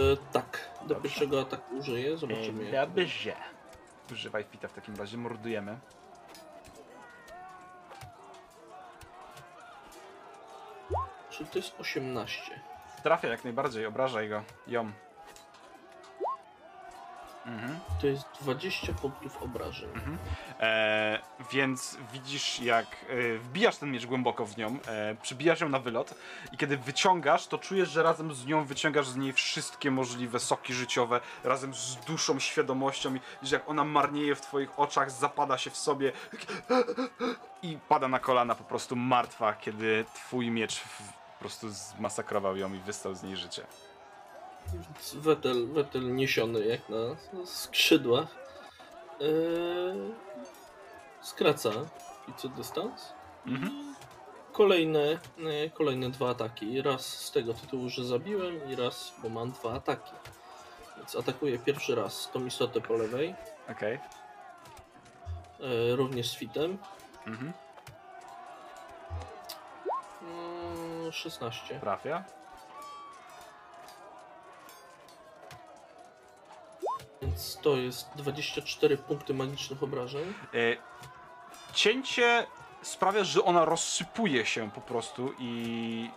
E, 0.00 0.16
tak, 0.32 0.70
do 0.86 0.94
pierwszego 0.94 1.40
ataku 1.40 1.74
użyję, 1.76 2.18
zobaczymy. 2.18 2.72
Dobrze. 2.72 3.36
Używaj 4.12 4.44
Fita 4.44 4.68
w 4.68 4.72
takim 4.72 4.96
razie, 4.96 5.16
mordujemy. 5.16 5.78
Czy 11.30 11.44
to 11.44 11.58
jest 11.58 11.80
18? 11.80 12.60
Trafia 13.02 13.28
jak 13.28 13.44
najbardziej, 13.44 13.86
obrażaj 13.86 14.28
go. 14.28 14.42
Ją. 14.66 14.92
Mhm. 17.46 17.78
To 18.00 18.06
jest 18.06 18.24
20 18.40 18.92
punktów 18.92 19.42
obrażeń. 19.42 19.90
E, 20.60 21.20
więc 21.52 21.96
widzisz, 22.12 22.60
jak 22.60 22.86
e, 23.08 23.38
wbijasz 23.38 23.76
ten 23.76 23.90
miecz 23.90 24.06
głęboko 24.06 24.46
w 24.46 24.56
nią, 24.56 24.78
e, 24.86 25.16
przybijasz 25.22 25.60
ją 25.60 25.68
na 25.68 25.78
wylot 25.78 26.14
i 26.52 26.56
kiedy 26.56 26.76
wyciągasz, 26.76 27.46
to 27.46 27.58
czujesz, 27.58 27.88
że 27.88 28.02
razem 28.02 28.34
z 28.34 28.46
nią 28.46 28.64
wyciągasz 28.64 29.08
z 29.08 29.16
niej 29.16 29.32
wszystkie 29.32 29.90
możliwe 29.90 30.40
soki 30.40 30.74
życiowe, 30.74 31.20
razem 31.44 31.74
z 31.74 31.96
duszą, 31.96 32.40
świadomością 32.40 33.14
i 33.14 33.20
widzisz, 33.42 33.52
jak 33.52 33.68
ona 33.68 33.84
marnieje 33.84 34.34
w 34.34 34.40
twoich 34.40 34.78
oczach, 34.78 35.10
zapada 35.10 35.58
się 35.58 35.70
w 35.70 35.76
sobie 35.76 36.12
i 37.62 37.78
pada 37.88 38.08
na 38.08 38.18
kolana 38.18 38.54
po 38.54 38.64
prostu 38.64 38.96
martwa, 38.96 39.52
kiedy 39.54 40.04
twój 40.14 40.50
miecz 40.50 40.78
w, 40.78 40.98
po 41.32 41.40
prostu 41.40 41.68
zmasakrował 41.70 42.56
ją 42.56 42.74
i 42.74 42.78
wystał 42.78 43.14
z 43.14 43.22
niej 43.22 43.36
życie. 43.36 43.66
Wetel, 45.14 45.66
Wetel 45.66 46.14
niesiony 46.14 46.66
jak 46.66 46.88
na 46.88 46.96
skrzydłach. 47.46 48.26
Eee, 49.20 50.14
skraca 51.24 51.70
i 52.28 52.48
dystans. 52.48 53.12
Mhm. 53.46 53.94
Kolejne, 54.52 55.18
e, 55.38 55.70
kolejne 55.70 56.10
dwa 56.10 56.30
ataki. 56.30 56.82
Raz 56.82 57.06
z 57.06 57.30
tego 57.30 57.54
tytułu, 57.54 57.88
że 57.88 58.04
zabiłem 58.04 58.70
i 58.70 58.76
raz, 58.76 59.14
bo 59.22 59.28
mam 59.28 59.52
dwa 59.52 59.72
ataki. 59.72 60.12
Więc 60.96 61.16
atakuję 61.16 61.58
pierwszy 61.58 61.94
raz 61.94 62.30
tą 62.32 62.46
istotę 62.46 62.80
po 62.80 62.94
lewej, 62.94 63.34
Okej. 63.70 63.94
e, 63.94 64.00
również 65.96 66.30
z 66.30 66.36
fitem. 66.36 66.78
Mhm. 67.26 67.52
Mm, 70.22 71.12
16. 71.12 71.80
Trafia. 71.80 72.24
Więc 77.22 77.58
to 77.62 77.76
jest 77.76 78.08
24 78.16 78.96
punkty 78.96 79.34
magicznych 79.34 79.82
obrażeń. 79.82 80.34
E, 80.54 80.76
cięcie 81.74 82.46
sprawia, 82.82 83.24
że 83.24 83.44
ona 83.44 83.64
rozsypuje 83.64 84.46
się 84.46 84.70
po 84.70 84.80
prostu 84.80 85.34
i 85.38 86.10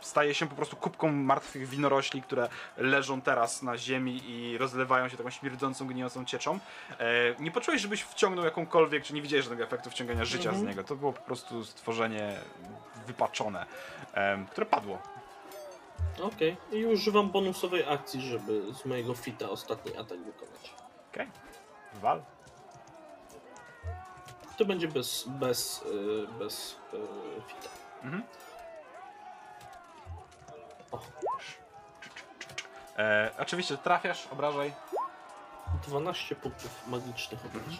staje 0.00 0.34
się 0.34 0.48
po 0.48 0.54
prostu 0.54 0.76
kubką 0.76 1.12
martwych 1.12 1.68
winorośli, 1.68 2.22
które 2.22 2.48
leżą 2.76 3.20
teraz 3.20 3.62
na 3.62 3.78
ziemi 3.78 4.20
i 4.30 4.58
rozlewają 4.58 5.08
się 5.08 5.16
taką 5.16 5.30
śmierdzącą, 5.30 5.86
gnijącą 5.86 6.24
cieczą. 6.24 6.58
E, 6.98 7.04
nie 7.38 7.50
poczułeś, 7.50 7.82
żebyś 7.82 8.02
wciągnął 8.02 8.44
jakąkolwiek, 8.44 9.04
czy 9.04 9.14
nie 9.14 9.22
widziałeś 9.22 9.44
żadnego 9.44 9.64
efektu 9.64 9.90
wciągania 9.90 10.24
życia 10.24 10.50
z 10.50 10.54
Mhm. 10.54 10.66
niego. 10.68 10.84
To 10.84 10.96
było 10.96 11.12
po 11.12 11.22
prostu 11.22 11.64
stworzenie 11.64 12.36
wypaczone, 13.06 13.66
em, 14.14 14.46
które 14.46 14.66
padło. 14.66 14.98
Okej. 16.22 16.56
I 16.72 16.86
używam 16.86 17.30
bonusowej 17.30 17.84
akcji, 17.88 18.20
żeby 18.20 18.62
z 18.74 18.86
mojego 18.86 19.14
fita 19.14 19.50
ostatni 19.50 19.96
atak 19.96 20.18
wykonać. 20.18 20.74
Okej. 21.12 21.26
Wal. 21.94 22.22
To 24.62 24.66
będzie 24.66 24.88
bez, 24.88 25.24
bez, 25.28 25.82
y, 25.82 26.26
bez 26.38 26.76
y, 26.94 26.96
fita. 27.48 27.68
Mhm. 28.02 28.22
O. 30.92 30.98
E, 32.98 33.30
oczywiście 33.38 33.76
trafiasz, 33.76 34.26
obrażaj. 34.26 34.72
12 35.86 36.36
punktów 36.36 36.88
magicznych 36.88 37.46
obrażeń. 37.46 37.78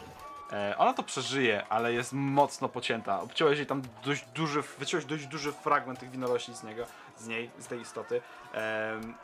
E, 0.52 0.78
ona 0.78 0.94
to 0.94 1.02
przeżyje, 1.02 1.66
ale 1.68 1.92
jest 1.92 2.12
mocno 2.12 2.68
pocięta. 2.68 3.20
Obciąłeś 3.20 3.58
jej 3.58 3.66
tam 3.66 3.82
dość 4.04 4.24
duży, 4.24 4.62
wyciąłeś 4.78 5.04
dość 5.04 5.26
duży 5.26 5.52
fragment 5.52 5.98
tych 5.98 6.10
winorośli 6.10 6.54
z 6.54 6.62
niego, 6.62 6.86
z 7.18 7.26
niej, 7.26 7.50
z 7.58 7.66
tej 7.66 7.80
istoty. 7.80 8.22
Em, 8.52 9.14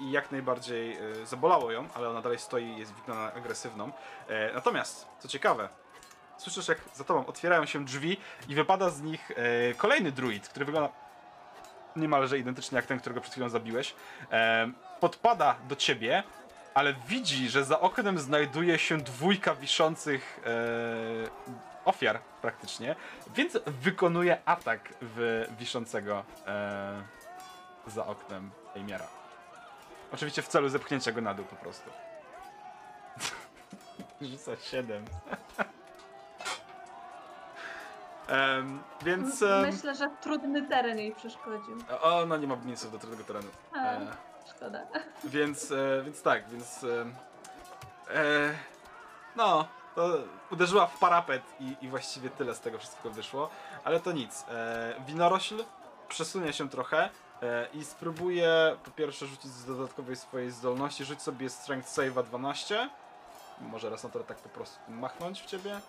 I 0.00 0.10
jak 0.10 0.32
najbardziej 0.32 0.96
e, 0.96 1.26
zabolało 1.26 1.72
ją, 1.72 1.88
ale 1.94 2.08
ona 2.08 2.22
dalej 2.22 2.38
stoi 2.38 2.64
i 2.64 2.78
jest 2.78 2.92
wygląda 2.92 3.32
agresywną. 3.34 3.92
E, 4.28 4.52
natomiast, 4.52 5.06
co 5.18 5.28
ciekawe, 5.28 5.68
słyszysz 6.38 6.68
jak 6.68 6.78
za 6.94 7.04
tobą 7.04 7.26
otwierają 7.26 7.66
się 7.66 7.84
drzwi 7.84 8.16
i 8.48 8.54
wypada 8.54 8.90
z 8.90 9.02
nich 9.02 9.30
e, 9.30 9.74
kolejny 9.74 10.12
druid, 10.12 10.48
który 10.48 10.64
wygląda 10.64 10.92
niemalże 11.96 12.38
identycznie 12.38 12.76
jak 12.76 12.86
ten, 12.86 13.00
którego 13.00 13.20
przed 13.20 13.32
chwilą 13.32 13.48
zabiłeś. 13.48 13.94
Em, 14.30 14.74
podpada 15.00 15.56
do 15.68 15.76
ciebie, 15.76 16.22
ale 16.74 16.94
widzi, 17.08 17.48
że 17.48 17.64
za 17.64 17.80
oknem 17.80 18.18
znajduje 18.18 18.78
się 18.78 18.98
dwójka 18.98 19.54
wiszących 19.54 20.40
e, 20.46 21.58
ofiar 21.84 22.20
praktycznie, 22.42 22.96
więc 23.34 23.58
wykonuje 23.66 24.38
atak 24.44 24.94
w 25.02 25.46
wiszącego 25.58 26.24
e, 26.46 27.02
za 27.86 28.06
oknem 28.06 28.50
Ejmiera. 28.76 29.06
Oczywiście 30.12 30.42
w 30.42 30.48
celu 30.48 30.68
zepchnięcia 30.68 31.12
go 31.12 31.20
na 31.20 31.34
dół 31.34 31.44
po 31.44 31.56
prostu. 31.56 31.90
Rzuca 34.20 34.56
7. 34.56 35.04
Em, 38.28 38.82
więc... 39.02 39.42
em, 39.42 39.62
Myślę, 39.62 39.94
że 39.94 40.10
trudny 40.20 40.68
teren 40.68 40.98
jej 40.98 41.14
przeszkodził. 41.14 41.76
o, 42.02 42.26
no 42.26 42.36
nie 42.36 42.46
ma 42.46 42.56
minusów 42.56 42.92
do 42.92 42.98
trudnego 42.98 43.24
terenu. 43.24 43.48
A. 43.72 43.78
E, 43.78 44.06
Szkoda. 44.56 44.86
Więc, 45.24 45.72
e, 45.72 46.02
więc 46.04 46.22
tak, 46.22 46.48
więc 46.48 46.84
e, 46.84 48.54
no, 49.36 49.68
to 49.94 50.18
uderzyła 50.50 50.86
w 50.86 50.98
parapet 50.98 51.42
i, 51.60 51.76
i 51.80 51.88
właściwie 51.88 52.30
tyle 52.30 52.54
z 52.54 52.60
tego 52.60 52.78
wszystkiego 52.78 53.10
wyszło. 53.10 53.50
Ale 53.84 54.00
to 54.00 54.12
nic. 54.12 54.44
E, 54.50 54.94
winorośl 55.06 55.64
przesunie 56.08 56.52
się 56.52 56.68
trochę 56.68 57.10
e, 57.42 57.66
i 57.74 57.84
spróbuje 57.84 58.76
po 58.84 58.90
pierwsze 58.90 59.26
rzucić 59.26 59.50
z 59.50 59.64
dodatkowej 59.64 60.16
swojej 60.16 60.50
zdolności. 60.50 61.04
Rzuć 61.04 61.22
sobie 61.22 61.50
Strength 61.50 61.88
Save'a 61.88 62.24
12. 62.24 62.88
Może 63.60 63.90
Resonator 63.90 64.24
tak 64.24 64.38
po 64.38 64.48
prostu 64.48 64.78
machnąć 64.88 65.42
w 65.42 65.46
ciebie. 65.46 65.80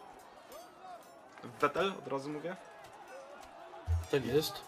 Wetel, 1.44 1.94
od 2.00 2.08
razu 2.08 2.30
mówię. 2.30 2.56
Tak 4.12 4.26
jest. 4.26 4.62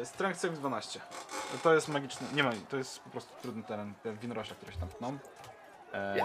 E, 0.00 0.06
Strength 0.06 0.40
Save 0.40 0.58
12. 0.58 1.00
To 1.62 1.74
jest 1.74 1.88
magiczny. 1.88 2.26
Nie 2.34 2.42
ma, 2.42 2.50
to 2.68 2.76
jest 2.76 3.00
po 3.00 3.10
prostu 3.10 3.32
trudny 3.42 3.62
teren. 3.62 3.94
Ten 4.02 4.16
winorośla, 4.16 4.56
które 4.56 4.72
się 4.72 4.78
tam 4.78 4.88
pną. 4.88 5.18
E, 5.92 6.24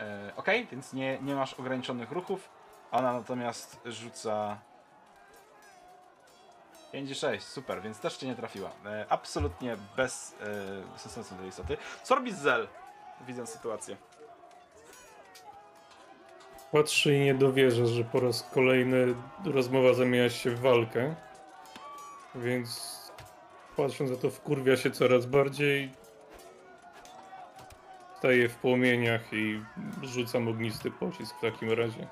e, 0.00 0.32
Okej, 0.36 0.66
więc 0.66 0.92
nie, 0.92 1.18
nie 1.22 1.34
masz 1.34 1.54
ograniczonych 1.54 2.12
ruchów. 2.12 2.48
Ona 2.92 3.12
natomiast 3.12 3.80
rzuca. 3.84 4.58
5 6.92 7.10
i 7.10 7.14
6, 7.14 7.46
super, 7.46 7.82
więc 7.82 8.00
też 8.00 8.16
cię 8.16 8.26
nie 8.26 8.36
trafiła. 8.36 8.70
E, 8.86 9.06
absolutnie 9.08 9.76
bez 9.96 10.34
e, 10.96 11.08
sensu 11.08 11.34
tej 11.34 11.48
istoty. 11.48 11.76
Co 12.02 12.14
robi 12.14 12.32
Zel, 12.32 12.68
widząc 13.20 13.50
sytuację? 13.50 13.96
Patrzy 16.76 17.14
i 17.14 17.20
nie 17.20 17.34
dowierza, 17.34 17.86
że 17.86 18.04
po 18.04 18.20
raz 18.20 18.42
kolejny 18.42 19.14
rozmowa 19.44 19.94
zamienia 19.94 20.30
się 20.30 20.50
w 20.50 20.60
walkę. 20.60 21.14
Więc 22.34 23.00
patrząc 23.76 24.10
na 24.10 24.16
to, 24.16 24.30
wkurwia 24.30 24.76
się 24.76 24.90
coraz 24.90 25.26
bardziej. 25.26 25.92
Staje 28.18 28.48
w 28.48 28.56
płomieniach 28.56 29.32
i 29.32 29.62
rzucam 30.02 30.48
ognisty 30.48 30.90
pocisk 30.90 31.36
w 31.36 31.40
takim 31.40 31.72
razie. 31.72 32.06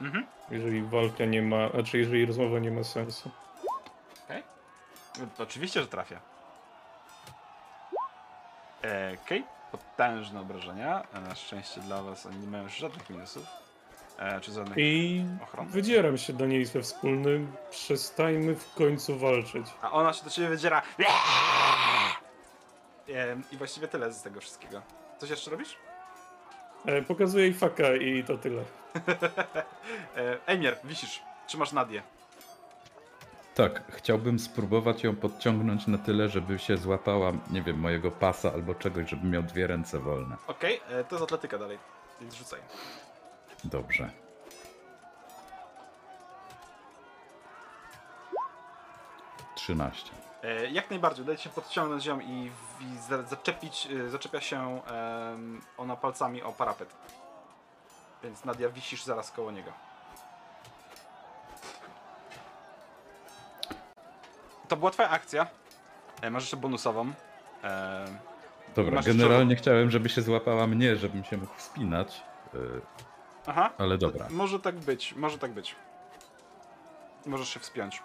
Mhm. 0.00 0.26
Jeżeli 0.50 0.82
walka 0.82 1.24
nie 1.24 1.42
ma, 1.42 1.68
znaczy 1.68 1.98
jeżeli 1.98 2.26
rozmowa 2.26 2.58
nie 2.58 2.70
ma 2.70 2.84
sensu. 2.84 3.30
To 5.36 5.42
oczywiście, 5.42 5.80
że 5.80 5.86
trafia. 5.86 6.20
E, 8.84 9.16
Okej, 9.24 9.44
potężne 9.72 10.40
obrażenia. 10.40 11.02
A 11.12 11.20
Na 11.20 11.34
szczęście 11.34 11.80
dla 11.80 12.02
was 12.02 12.26
oni 12.26 12.38
nie 12.38 12.46
mają 12.46 12.68
żadnych 12.68 13.10
minusów. 13.10 13.69
E, 14.20 14.40
czy 14.40 14.52
żadnych 14.52 14.78
I 14.78 15.24
ochron. 15.42 15.68
wydzieram 15.68 16.18
się 16.18 16.32
do 16.32 16.46
niej 16.46 16.64
ze 16.64 16.82
wspólnym. 16.82 17.52
Przestańmy 17.70 18.54
w 18.54 18.74
końcu 18.74 19.18
walczyć. 19.18 19.66
A 19.82 19.90
ona 19.90 20.12
się 20.12 20.24
do 20.24 20.30
ciebie 20.30 20.48
wydziera. 20.48 20.82
E, 23.08 23.36
I 23.52 23.56
właściwie 23.56 23.88
tyle 23.88 24.12
z 24.12 24.22
tego 24.22 24.40
wszystkiego. 24.40 24.82
Coś 25.18 25.30
jeszcze 25.30 25.50
robisz? 25.50 25.76
E, 26.86 27.02
pokazuję 27.02 27.44
jej 27.44 27.54
faka 27.54 27.94
i 27.94 28.24
to 28.24 28.38
tyle. 28.38 28.62
e, 30.16 30.46
Emir, 30.46 30.76
wisisz. 30.84 31.22
Trzymasz 31.46 31.72
Nadię. 31.72 32.02
Tak, 33.54 33.82
chciałbym 33.88 34.38
spróbować 34.38 35.04
ją 35.04 35.16
podciągnąć 35.16 35.86
na 35.86 35.98
tyle, 35.98 36.28
żeby 36.28 36.58
się 36.58 36.76
złapała, 36.76 37.32
nie 37.50 37.62
wiem, 37.62 37.78
mojego 37.80 38.10
pasa 38.10 38.52
albo 38.52 38.74
czegoś, 38.74 39.10
żeby 39.10 39.26
miał 39.26 39.42
dwie 39.42 39.66
ręce 39.66 39.98
wolne. 39.98 40.36
Okej, 40.46 40.80
e, 40.88 41.04
to 41.04 41.14
jest 41.16 41.24
atletyka 41.24 41.58
dalej. 41.58 41.78
Więc 42.20 42.34
rzucaj. 42.34 42.60
Dobrze. 43.64 44.10
Trzynaście. 49.54 50.10
E, 50.42 50.70
jak 50.70 50.90
najbardziej, 50.90 51.22
udaje 51.22 51.38
się 51.38 51.50
podciągnąć 51.50 52.06
ją 52.06 52.20
i, 52.20 52.50
i 52.80 52.98
za, 53.08 53.22
zaczepić, 53.22 53.88
e, 54.06 54.10
zaczepia 54.10 54.40
się 54.40 54.82
em, 54.84 55.60
ona 55.78 55.96
palcami 55.96 56.42
o 56.42 56.52
parapet. 56.52 56.96
Więc 58.22 58.44
Nadia 58.44 58.68
wisisz 58.68 59.04
zaraz 59.04 59.32
koło 59.32 59.50
niego. 59.50 59.72
To 64.68 64.76
była 64.76 64.90
twoja 64.90 65.10
akcja. 65.10 65.46
E, 66.22 66.30
masz 66.30 66.42
jeszcze 66.42 66.56
bonusową. 66.56 67.12
Dobra, 68.76 69.02
generalnie 69.02 69.56
chciałem, 69.56 69.90
żeby 69.90 70.08
się 70.08 70.22
złapała 70.22 70.66
mnie, 70.66 70.96
żebym 70.96 71.24
się 71.24 71.36
mógł 71.36 71.54
wspinać, 71.54 72.22
aha. 73.46 73.70
ale 73.78 73.98
dobra. 73.98 74.26
Może 74.30 74.60
tak 74.60 74.74
być, 74.74 75.14
może 75.14 75.38
tak 75.38 75.50
być. 75.52 75.74
Możesz 77.26 77.48
się 77.48 77.60
wspiąć. 77.60 78.02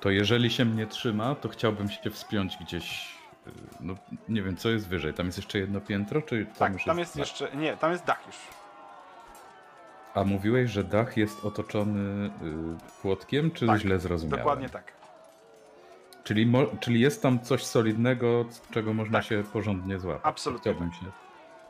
To 0.00 0.10
jeżeli 0.10 0.50
się 0.50 0.64
mnie 0.64 0.86
trzyma, 0.86 1.34
to 1.34 1.48
chciałbym 1.48 1.88
się 1.90 2.10
wspiąć 2.10 2.56
gdzieś, 2.56 3.14
yy, 3.46 3.52
no 3.80 3.94
nie 4.28 4.42
wiem, 4.42 4.56
co 4.56 4.68
jest 4.70 4.88
wyżej. 4.88 5.14
Tam 5.14 5.26
jest 5.26 5.38
jeszcze 5.38 5.58
jedno 5.58 5.80
piętro, 5.80 6.22
czy 6.22 6.46
tam 6.46 6.54
Tak, 6.54 6.72
już 6.72 6.84
tam 6.84 6.98
jest 6.98 7.16
jeszcze. 7.16 7.56
Nie, 7.56 7.76
tam 7.76 7.92
jest 7.92 8.04
dach 8.04 8.26
już. 8.26 8.36
A 10.14 10.24
mówiłeś, 10.24 10.70
że 10.70 10.84
dach 10.84 11.16
jest 11.16 11.44
otoczony 11.44 12.30
yy, 12.42 12.76
płotkiem, 13.02 13.50
czy 13.50 13.66
Tak, 13.66 13.80
źle 13.80 13.98
zrozumiałem? 13.98 14.38
Dokładnie 14.38 14.68
tak. 14.68 14.92
Czyli, 16.24 16.52
czyli 16.80 17.00
jest 17.00 17.22
tam 17.22 17.40
coś 17.40 17.64
solidnego, 17.64 18.44
z 18.50 18.60
czego 18.70 18.94
można 18.94 19.18
Tak. 19.18 19.26
się 19.26 19.44
porządnie 19.52 19.98
złapać. 19.98 20.22
Absolutnie 20.24 20.72
chciałbym, 20.72 20.92
się, 20.92 21.06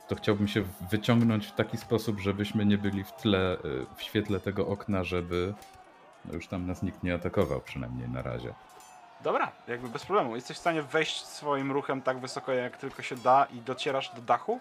to 0.09 0.17
chciałbym 0.17 0.49
się 0.49 0.65
wyciągnąć 0.91 1.47
w 1.47 1.55
taki 1.55 1.77
sposób, 1.77 2.21
żebyśmy 2.21 2.67
nie 2.67 2.79
byli 2.79 3.05
w 3.05 3.13
tle, 3.13 3.57
y, 3.65 3.87
w 3.97 4.03
świetle 4.03 4.41
tego 4.41 4.67
okna, 4.67 5.05
żeby 5.05 5.55
no 6.25 6.35
już 6.35 6.47
tam 6.47 6.67
nas 6.67 6.83
nikt 6.83 7.03
nie 7.03 7.15
atakował, 7.15 7.61
przynajmniej 7.61 8.09
na 8.09 8.23
razie. 8.23 8.55
Dobra, 9.21 9.53
jakby 9.69 9.89
bez 9.89 10.05
problemu. 10.07 10.37
Jesteś 10.37 10.57
w 10.57 10.61
stanie 10.61 10.83
wejść 10.83 11.27
swoim 11.27 11.73
ruchem 11.73 12.03
tak 12.03 12.19
wysoko, 12.19 12.53
jak 12.53 12.77
tylko 12.77 13.03
się 13.03 13.17
da 13.17 13.45
i 13.45 13.61
docierasz 13.61 14.15
do 14.15 14.23
dachu. 14.23 14.61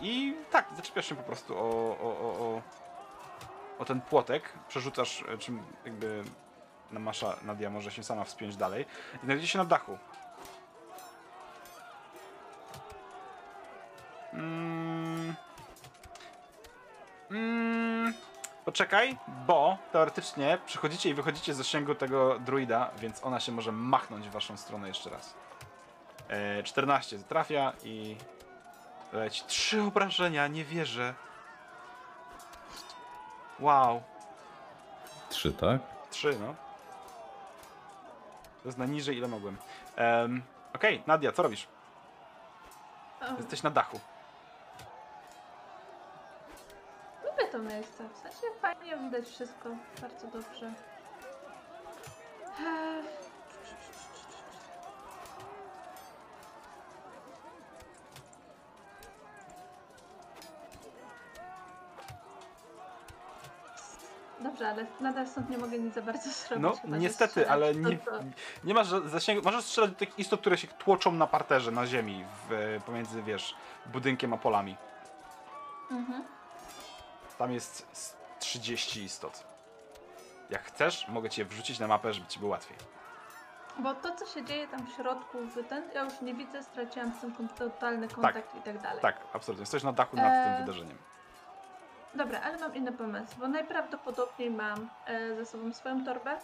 I 0.00 0.34
tak, 0.50 0.66
zaczepiasz 0.76 1.08
się 1.08 1.16
po 1.16 1.22
prostu 1.22 1.58
o, 1.58 1.60
o, 1.60 2.18
o, 2.20 2.38
o, 2.40 2.62
o 3.78 3.84
ten 3.84 4.00
płotek, 4.00 4.52
przerzucasz, 4.68 5.24
e, 5.28 5.38
czym 5.38 5.62
jakby 5.84 6.24
Namasza 6.90 7.36
Nadia 7.42 7.70
może 7.70 7.90
się 7.90 8.02
sama 8.02 8.24
wspiąć 8.24 8.56
dalej 8.56 8.86
i 9.22 9.24
znajdziecie 9.24 9.48
się 9.48 9.58
na 9.58 9.64
dachu. 9.64 9.98
Mm. 14.38 15.34
Mm. 17.30 18.14
Poczekaj, 18.64 19.16
bo 19.46 19.78
teoretycznie 19.92 20.58
przychodzicie 20.66 21.10
i 21.10 21.14
wychodzicie 21.14 21.54
z 21.54 21.56
zasięgu 21.56 21.94
tego 21.94 22.38
druida, 22.38 22.90
więc 22.98 23.24
ona 23.24 23.40
się 23.40 23.52
może 23.52 23.72
machnąć 23.72 24.28
w 24.28 24.32
waszą 24.32 24.56
stronę 24.56 24.88
jeszcze 24.88 25.10
raz. 25.10 25.34
E, 26.28 26.62
14 26.62 27.18
trafia 27.18 27.72
i 27.84 28.16
leci. 29.12 29.44
Trzy 29.46 29.82
obrażenia, 29.82 30.46
nie 30.46 30.64
wierzę. 30.64 31.14
Wow, 33.60 34.02
Trzy, 35.30 35.52
tak? 35.52 35.80
trzy, 36.10 36.36
no. 36.40 36.54
To 38.62 38.68
jest 38.68 38.78
najniżej, 38.78 39.16
ile 39.16 39.28
mogłem. 39.28 39.56
Um, 39.98 40.42
Okej, 40.74 41.02
Nadia, 41.06 41.32
co 41.32 41.42
robisz? 41.42 41.66
Jesteś 43.38 43.62
na 43.62 43.70
dachu. 43.70 44.00
To 47.58 47.64
miejsce. 47.64 48.08
W 48.08 48.16
sensie 48.16 48.46
fajnie 48.60 48.96
widać 48.96 49.28
wszystko. 49.28 49.68
Bardzo 50.00 50.26
dobrze. 50.26 50.72
Dobrze, 64.40 64.68
ale 64.68 64.86
nadal 65.00 65.28
stąd 65.28 65.50
nie 65.50 65.58
mogę 65.58 65.78
nic 65.78 65.94
za 65.94 66.02
bardzo 66.02 66.30
zrobić. 66.30 66.62
No, 66.62 66.76
chyba, 66.82 66.96
niestety, 66.96 67.30
strzelać. 67.30 67.50
ale 67.50 67.74
To 67.74 67.78
nie, 67.88 67.98
co? 67.98 68.10
nie 68.64 68.74
masz 68.74 68.86
zasięgu. 68.88 69.42
Możesz 69.44 69.64
strzelać 69.64 69.90
do 69.90 69.96
tych 69.96 70.18
istot, 70.18 70.40
które 70.40 70.58
się 70.58 70.68
tłoczą 70.68 71.12
na 71.12 71.26
parterze, 71.26 71.70
na 71.70 71.86
ziemi, 71.86 72.24
w, 72.48 72.78
pomiędzy, 72.86 73.22
wiesz, 73.22 73.54
budynkiem 73.86 74.32
a 74.32 74.36
polami. 74.36 74.76
Mhm. 75.90 76.37
Tam 77.38 77.52
jest 77.52 77.86
z 77.92 78.16
30 78.38 79.02
istot. 79.04 79.44
Jak 80.50 80.62
chcesz, 80.64 81.08
mogę 81.08 81.30
cię 81.30 81.44
wrzucić 81.44 81.78
na 81.78 81.86
mapę, 81.86 82.12
żeby 82.12 82.26
ci 82.26 82.38
było 82.38 82.50
łatwiej. 82.50 82.76
Bo 83.78 83.94
to, 83.94 84.14
co 84.16 84.26
się 84.26 84.44
dzieje 84.44 84.68
tam 84.68 84.86
w 84.86 84.90
środku, 84.92 85.38
w 85.40 85.68
ten, 85.68 85.82
ja 85.94 86.04
już 86.04 86.20
nie 86.20 86.34
widzę, 86.34 86.62
straciłam 86.62 87.12
z 87.14 87.20
tym 87.20 87.34
kon- 87.36 87.48
totalny 87.48 88.08
kontakt 88.08 88.54
i 88.54 88.62
tak 88.62 88.82
dalej. 88.82 89.02
Tak, 89.02 89.16
absolutnie. 89.32 89.66
Stoisz 89.66 89.82
na 89.84 89.92
dachu 89.92 90.16
nad 90.16 90.24
Eee. 90.32 90.44
tym 90.56 90.66
wydarzeniem. 90.66 90.98
Dobra, 92.14 92.40
ale 92.40 92.58
mam 92.58 92.74
inny 92.74 92.92
pomysł, 92.92 93.34
bo 93.38 93.48
najprawdopodobniej 93.48 94.50
mam 94.50 94.88
e, 95.06 95.34
ze 95.36 95.46
sobą 95.46 95.72
swoją 95.74 96.04
torbę, 96.04 96.36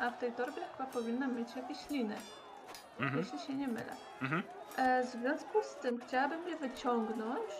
a 0.00 0.10
w 0.10 0.18
tej 0.18 0.32
torbie 0.32 0.62
chyba 0.76 0.90
powinnam 0.90 1.36
mieć 1.36 1.56
jakieś 1.56 1.90
liny, 1.90 2.16
Mhm, 3.00 3.18
jeśli 3.24 3.38
się 3.38 3.54
nie 3.54 3.68
mylę. 3.68 3.96
mhm. 4.22 4.42
E, 4.76 5.02
w 5.04 5.06
związku 5.10 5.62
z 5.62 5.74
tym 5.74 6.00
chciałabym 6.06 6.48
je 6.48 6.56
wyciągnąć. 6.56 7.50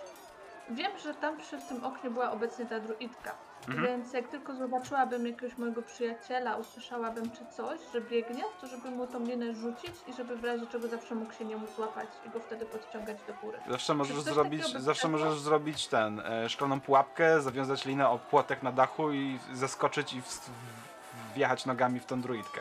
Wiem, 0.73 0.99
że 0.99 1.15
tam 1.15 1.37
przy 1.39 1.59
tym 1.59 1.85
oknie 1.85 2.11
była 2.11 2.31
obecnie 2.31 2.67
ta 2.67 2.81
druidka. 2.81 3.35
Mhm. 3.69 3.87
Więc 3.87 4.13
jak 4.13 4.29
tylko 4.29 4.55
zobaczyłabym 4.55 5.27
jakiegoś 5.27 5.59
mojego 5.59 5.83
przyjaciela, 5.83 6.57
usłyszałabym 6.57 7.31
czy 7.31 7.47
coś, 7.57 7.81
że 7.93 8.01
biegnie, 8.01 8.43
to 8.61 8.67
żeby 8.67 8.91
mu 8.91 9.07
tą 9.07 9.25
linę 9.25 9.55
rzucić 9.55 9.95
i 10.07 10.13
żeby 10.13 10.37
w 10.37 10.45
razie 10.45 10.67
czego 10.67 10.89
zawsze 10.89 11.15
mógł 11.15 11.33
się 11.33 11.45
niemu 11.45 11.67
złapać 11.77 12.09
i 12.27 12.31
go 12.31 12.41
wtedy 12.41 12.67
podciągać 12.67 13.19
do 13.27 13.35
góry. 13.35 13.59
Zawsze 13.71 13.95
możesz 13.95 14.21
zrobić, 14.21 14.67
zawsze 14.67 15.09
możesz 15.09 15.39
zrobić 15.39 15.89
ten, 15.89 16.21
e, 16.21 16.49
szklaną 16.49 16.81
pułapkę, 16.81 17.41
zawiązać 17.41 17.85
linę 17.85 18.09
o 18.09 18.19
płotek 18.19 18.63
na 18.63 18.73
dachu 18.73 19.13
i 19.13 19.39
zeskoczyć 19.53 20.13
i 20.13 20.23
w, 20.23 20.27
w, 20.27 20.51
wjechać 21.35 21.67
nogami 21.67 22.01
w 22.01 22.07
tą 22.07 22.21
druidkę. 22.21 22.61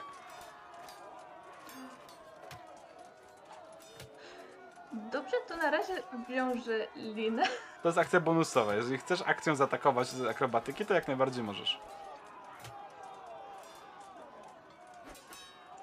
Dobrze, 4.94 5.38
to 5.48 5.58
na 5.58 5.72
razie 5.72 6.04
wiążę 6.30 6.88
linę. 6.96 7.44
To 7.82 7.88
jest 7.88 7.98
akcja 7.98 8.20
bonusowa. 8.20 8.76
Jeżeli 8.76 8.98
chcesz 8.98 9.22
akcją 9.22 9.56
zaatakować 9.56 10.08
z 10.08 10.26
akrobatyki, 10.28 10.86
to 10.86 10.94
jak 10.94 11.08
najbardziej 11.08 11.44
możesz. 11.44 11.80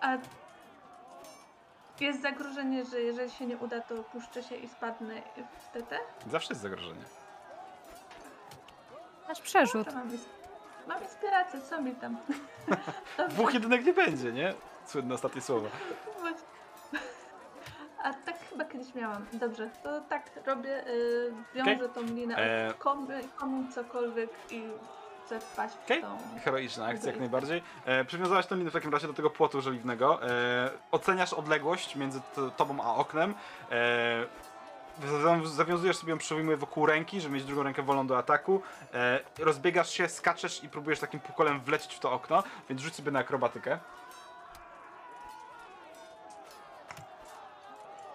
A 0.00 0.16
jest 2.00 2.22
zagrożenie, 2.22 2.84
że 2.84 3.00
jeżeli 3.00 3.30
się 3.30 3.46
nie 3.46 3.56
uda, 3.56 3.80
to 3.80 3.94
puszczę 4.02 4.42
się 4.42 4.54
i 4.56 4.68
spadnę 4.68 5.14
w 5.60 5.68
TT? 5.72 5.98
Zawsze 6.30 6.48
jest 6.48 6.60
zagrożenie. 6.62 7.04
Masz 9.28 9.40
przerzut. 9.40 9.88
To 9.88 9.94
mam, 9.94 10.08
ins- 10.10 10.28
mam 10.88 11.02
inspirację, 11.02 11.60
co 11.60 11.82
mi 11.82 11.94
tam? 11.94 12.16
Dwóch 13.28 13.54
jedynek 13.54 13.84
nie 13.84 13.92
będzie, 13.92 14.32
nie? 14.32 14.54
Słynne 14.86 15.14
ostatnie 15.14 15.40
słowo. 15.40 15.68
A 18.02 18.12
tak 18.14 18.38
chyba 18.50 18.64
kiedyś 18.64 18.94
miałam. 18.94 19.26
Dobrze, 19.32 19.70
to 19.82 20.00
tak 20.00 20.30
robię, 20.46 20.86
y, 20.88 21.32
wiążę 21.54 21.74
Okej. 21.74 21.88
tą 21.94 22.02
linę 22.02 22.36
E. 22.36 22.68
od 22.70 22.76
komy, 22.76 23.20
komu 23.36 23.72
cokolwiek 23.72 24.30
i 24.50 24.62
chcę 25.26 25.40
wpaść 25.40 25.74
Okej. 25.84 25.98
w 25.98 26.02
tą... 26.02 26.18
Heroiczna 26.44 26.86
akcja 26.86 27.10
jak 27.10 27.20
najbardziej. 27.20 27.62
E, 27.84 28.04
przywiązałaś 28.04 28.46
tą 28.46 28.56
linę 28.56 28.70
w 28.70 28.72
takim 28.72 28.92
razie 28.92 29.06
do 29.06 29.12
tego 29.14 29.30
płotu 29.30 29.60
żeliwnego. 29.60 30.22
E, 30.22 30.70
oceniasz 30.92 31.32
odległość 31.32 31.96
między 31.96 32.20
t- 32.20 32.50
tobą 32.56 32.82
a 32.82 32.94
oknem. 32.94 33.34
E, 33.70 34.26
zawią- 35.22 35.46
zawiązujesz 35.46 35.96
sobie 35.96 36.10
ją, 36.10 36.18
przyjmuje 36.18 36.56
wokół 36.56 36.86
ręki, 36.86 37.20
żeby 37.20 37.34
mieć 37.34 37.44
drugą 37.44 37.62
rękę 37.62 37.82
wolną 37.82 38.06
do 38.06 38.18
ataku. 38.18 38.62
E, 38.94 39.20
rozbiegasz 39.38 39.90
się, 39.90 40.08
skaczesz 40.08 40.64
i 40.64 40.68
próbujesz 40.68 41.00
takim 41.00 41.20
pukolem 41.20 41.60
wlecieć 41.60 41.94
w 41.94 41.98
to 42.00 42.12
okno, 42.12 42.42
więc 42.68 42.80
rzuć 42.82 42.94
sobie 42.94 43.10
na 43.10 43.18
akrobatykę. 43.18 43.78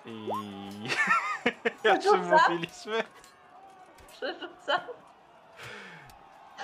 I... 0.05 0.29
Się 1.83 2.01
Rzucam. 2.01 2.29
mówiliśmy? 2.49 3.03
Przerzucam. 4.11 4.81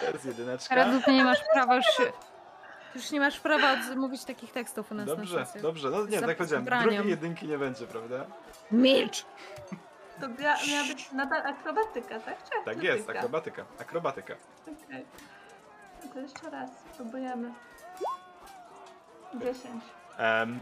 To 0.01 0.11
jest 0.11 0.25
jedyneczka. 0.25 0.75
Redut 0.75 1.07
nie 1.07 1.23
masz 1.23 1.39
prawa 1.53 1.75
już... 1.75 1.85
Już 2.95 3.11
nie 3.11 3.19
masz 3.19 3.39
prawa 3.39 3.75
mówić 3.95 4.25
takich 4.25 4.51
tekstów 4.51 4.91
u 4.91 4.95
nas 4.95 5.05
Dobrze, 5.05 5.39
na 5.39 5.45
sesji. 5.45 5.61
dobrze. 5.61 5.89
No 5.89 6.05
nie, 6.05 6.21
tak 6.21 6.37
powiedziałem. 6.37 6.65
Drugiej 6.65 7.09
jedynki 7.09 7.47
nie 7.47 7.57
będzie, 7.57 7.87
prawda? 7.87 8.25
Milcz! 8.71 9.25
To 10.21 10.27
mia, 10.27 10.55
miała 10.71 10.87
być 10.87 11.11
nadal 11.11 11.47
akrobatyka, 11.47 12.19
tak? 12.19 12.43
Czy 12.43 12.49
Tak 12.65 12.83
jest, 12.83 13.09
akrobatyka. 13.09 13.65
Akrobatyka. 13.81 14.33
Okej. 14.63 15.05
No 16.03 16.13
to 16.13 16.19
jeszcze 16.19 16.49
raz, 16.49 16.69
próbujemy. 16.95 17.53
10. 19.33 19.83
Em, 20.17 20.59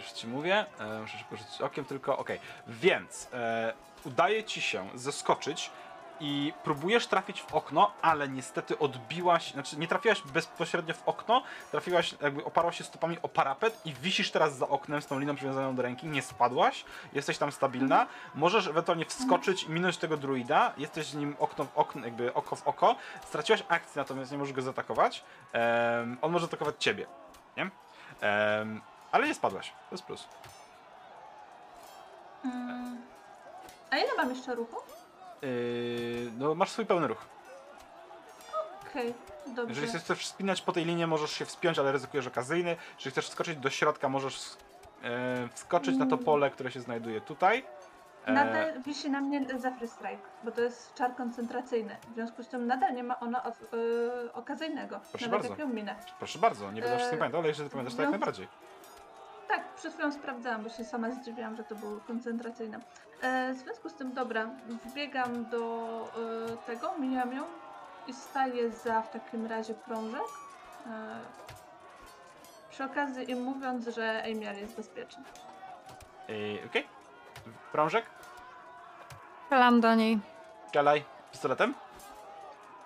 już 0.00 0.12
ci 0.12 0.26
mówię, 0.26 0.66
e, 0.78 1.00
muszę 1.00 1.18
szybko 1.18 1.36
rzucić 1.36 1.60
okiem 1.60 1.84
tylko, 1.84 2.18
okej. 2.18 2.40
Więc 2.66 3.28
e, 3.32 3.72
udaje 4.04 4.44
ci 4.44 4.60
się 4.60 4.88
zeskoczyć 4.94 5.70
i 6.20 6.52
próbujesz 6.64 7.06
trafić 7.06 7.42
w 7.42 7.54
okno, 7.54 7.92
ale 8.02 8.28
niestety 8.28 8.78
odbiłaś, 8.78 9.52
znaczy 9.52 9.78
nie 9.78 9.88
trafiłaś 9.88 10.22
bezpośrednio 10.22 10.94
w 10.94 11.08
okno, 11.08 11.42
trafiłaś, 11.70 12.14
jakby 12.22 12.44
oparłaś 12.44 12.78
się 12.78 12.84
stopami 12.84 13.18
o 13.22 13.28
parapet 13.28 13.80
i 13.84 13.94
wisisz 13.94 14.30
teraz 14.30 14.56
za 14.56 14.68
oknem 14.68 15.02
z 15.02 15.06
tą 15.06 15.18
liną 15.18 15.34
przywiązaną 15.36 15.74
do 15.74 15.82
ręki, 15.82 16.06
nie 16.06 16.22
spadłaś, 16.22 16.84
jesteś 17.12 17.38
tam 17.38 17.52
stabilna, 17.52 18.06
możesz 18.34 18.66
ewentualnie 18.66 19.04
wskoczyć 19.04 19.62
i 19.62 19.70
minąć 19.70 19.96
tego 19.96 20.16
druida, 20.16 20.72
jesteś 20.78 21.06
z 21.06 21.14
nim 21.14 21.36
okno 21.38 21.64
w 21.64 21.78
okno, 21.78 22.04
jakby 22.04 22.34
oko 22.34 22.56
w 22.56 22.68
oko, 22.68 22.96
straciłaś 23.24 23.64
akcję, 23.68 23.92
natomiast 23.96 24.32
nie 24.32 24.38
możesz 24.38 24.54
go 24.54 24.62
zaatakować, 24.62 25.24
Em, 25.52 26.18
on 26.22 26.32
może 26.32 26.44
atakować 26.44 26.74
ciebie, 26.78 27.06
nie? 27.56 27.70
Em, 28.20 28.80
ale 29.12 29.26
nie 29.28 29.34
spadłaś, 29.34 29.72
to 29.90 29.94
jest 29.94 30.04
plus. 30.04 30.28
Mm. 32.44 32.96
A 33.90 33.96
ile 33.96 34.14
mam 34.16 34.30
jeszcze 34.30 34.54
ruchu? 34.54 34.76
Yy, 35.42 36.30
no 36.38 36.54
masz 36.54 36.70
swój 36.70 36.86
pełny 36.86 37.06
ruch. 37.06 37.24
Okej, 38.90 39.14
dobrze. 39.46 39.80
Jeżeli 39.80 39.98
chcesz 39.98 40.18
wspinać 40.26 40.62
po 40.62 40.72
tej 40.72 40.84
linie, 40.84 41.06
możesz 41.06 41.30
się 41.32 41.44
wspiąć, 41.44 41.78
ale 41.78 41.92
ryzykujesz 41.92 42.26
okazyjny. 42.26 42.76
Jeżeli 42.96 43.10
chcesz 43.10 43.26
wskoczyć 43.28 43.56
do 43.58 43.70
środka, 43.70 44.08
możesz 44.08 44.40
e, 45.02 45.48
wskoczyć 45.54 45.96
na 45.96 46.06
to 46.06 46.12
Mm. 46.14 46.24
pole, 46.24 46.50
które 46.50 46.70
się 46.70 46.80
znajduje 46.80 47.20
tutaj. 47.20 47.64
E, 48.26 48.32
Nadal 48.32 48.82
wisi 48.82 49.10
na 49.10 49.20
mnie 49.20 49.58
Zephyr 49.58 49.88
Strike, 49.88 50.22
bo 50.44 50.50
to 50.50 50.60
jest 50.60 50.94
czar 50.94 51.16
koncentracyjny. 51.16 51.96
W 52.10 52.14
związku 52.14 52.42
z 52.42 52.48
tym 52.48 52.66
nadal 52.66 52.94
nie 52.94 53.02
ma 53.04 53.20
ona 53.20 53.42
od, 53.42 53.54
yy, 53.72 54.32
okazyjnego. 54.32 55.00
Proszę 55.10 55.26
nawet 55.26 55.40
bardzo. 55.40 55.48
jak 55.48 55.58
ją 55.58 55.74
minę. 55.74 55.96
Proszę 56.18 56.38
bardzo, 56.38 56.72
nie 56.72 56.80
będę 56.82 56.96
wszystkim 56.96 57.16
e, 57.16 57.18
pamiętał, 57.18 57.40
ale 57.40 57.48
jeżeli 57.48 57.68
ty 57.68 57.72
pamiętasz, 57.72 57.94
to 57.96 58.02
jak 58.02 58.10
najbardziej. 58.10 58.48
Przed 59.80 59.94
chwilą 59.94 60.12
sprawdzałam, 60.12 60.62
bo 60.62 60.70
się 60.70 60.84
sama 60.84 61.10
zdziwiłam, 61.10 61.56
że 61.56 61.64
to 61.64 61.74
było 61.74 62.00
koncentracyjne. 62.06 62.80
E, 63.22 63.54
w 63.54 63.56
związku 63.56 63.88
z 63.88 63.94
tym, 63.94 64.12
dobra, 64.12 64.46
wbiegam 64.84 65.44
do 65.50 65.88
e, 66.52 66.56
tego, 66.66 66.92
mijam 66.98 67.32
ją 67.36 67.42
i 68.06 68.12
staję 68.14 68.70
za 68.70 69.02
w 69.02 69.10
takim 69.10 69.46
razie 69.46 69.74
prążek. 69.74 70.20
E, 70.86 71.20
przy 72.70 72.84
okazji 72.84 73.30
im 73.30 73.42
mówiąc, 73.42 73.88
że 73.88 74.22
Amiar 74.24 74.56
jest 74.56 74.76
bezpieczny. 74.76 75.24
Yy, 76.28 76.58
Okej. 76.66 76.86
Prążek, 77.72 78.04
Strzelam 79.46 79.80
do 79.80 79.94
niej. 79.94 80.18
galaj, 80.72 81.04
pistoletem. 81.32 81.74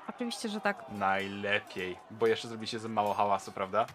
Oczywiście, 0.09 0.49
że 0.49 0.61
tak. 0.61 0.84
Najlepiej, 0.88 1.99
bo 2.11 2.26
jeszcze 2.26 2.49
zrobiliście 2.49 2.78
za 2.78 2.88
mało 2.88 3.14
hałasu, 3.14 3.53
prawda? 3.53 3.86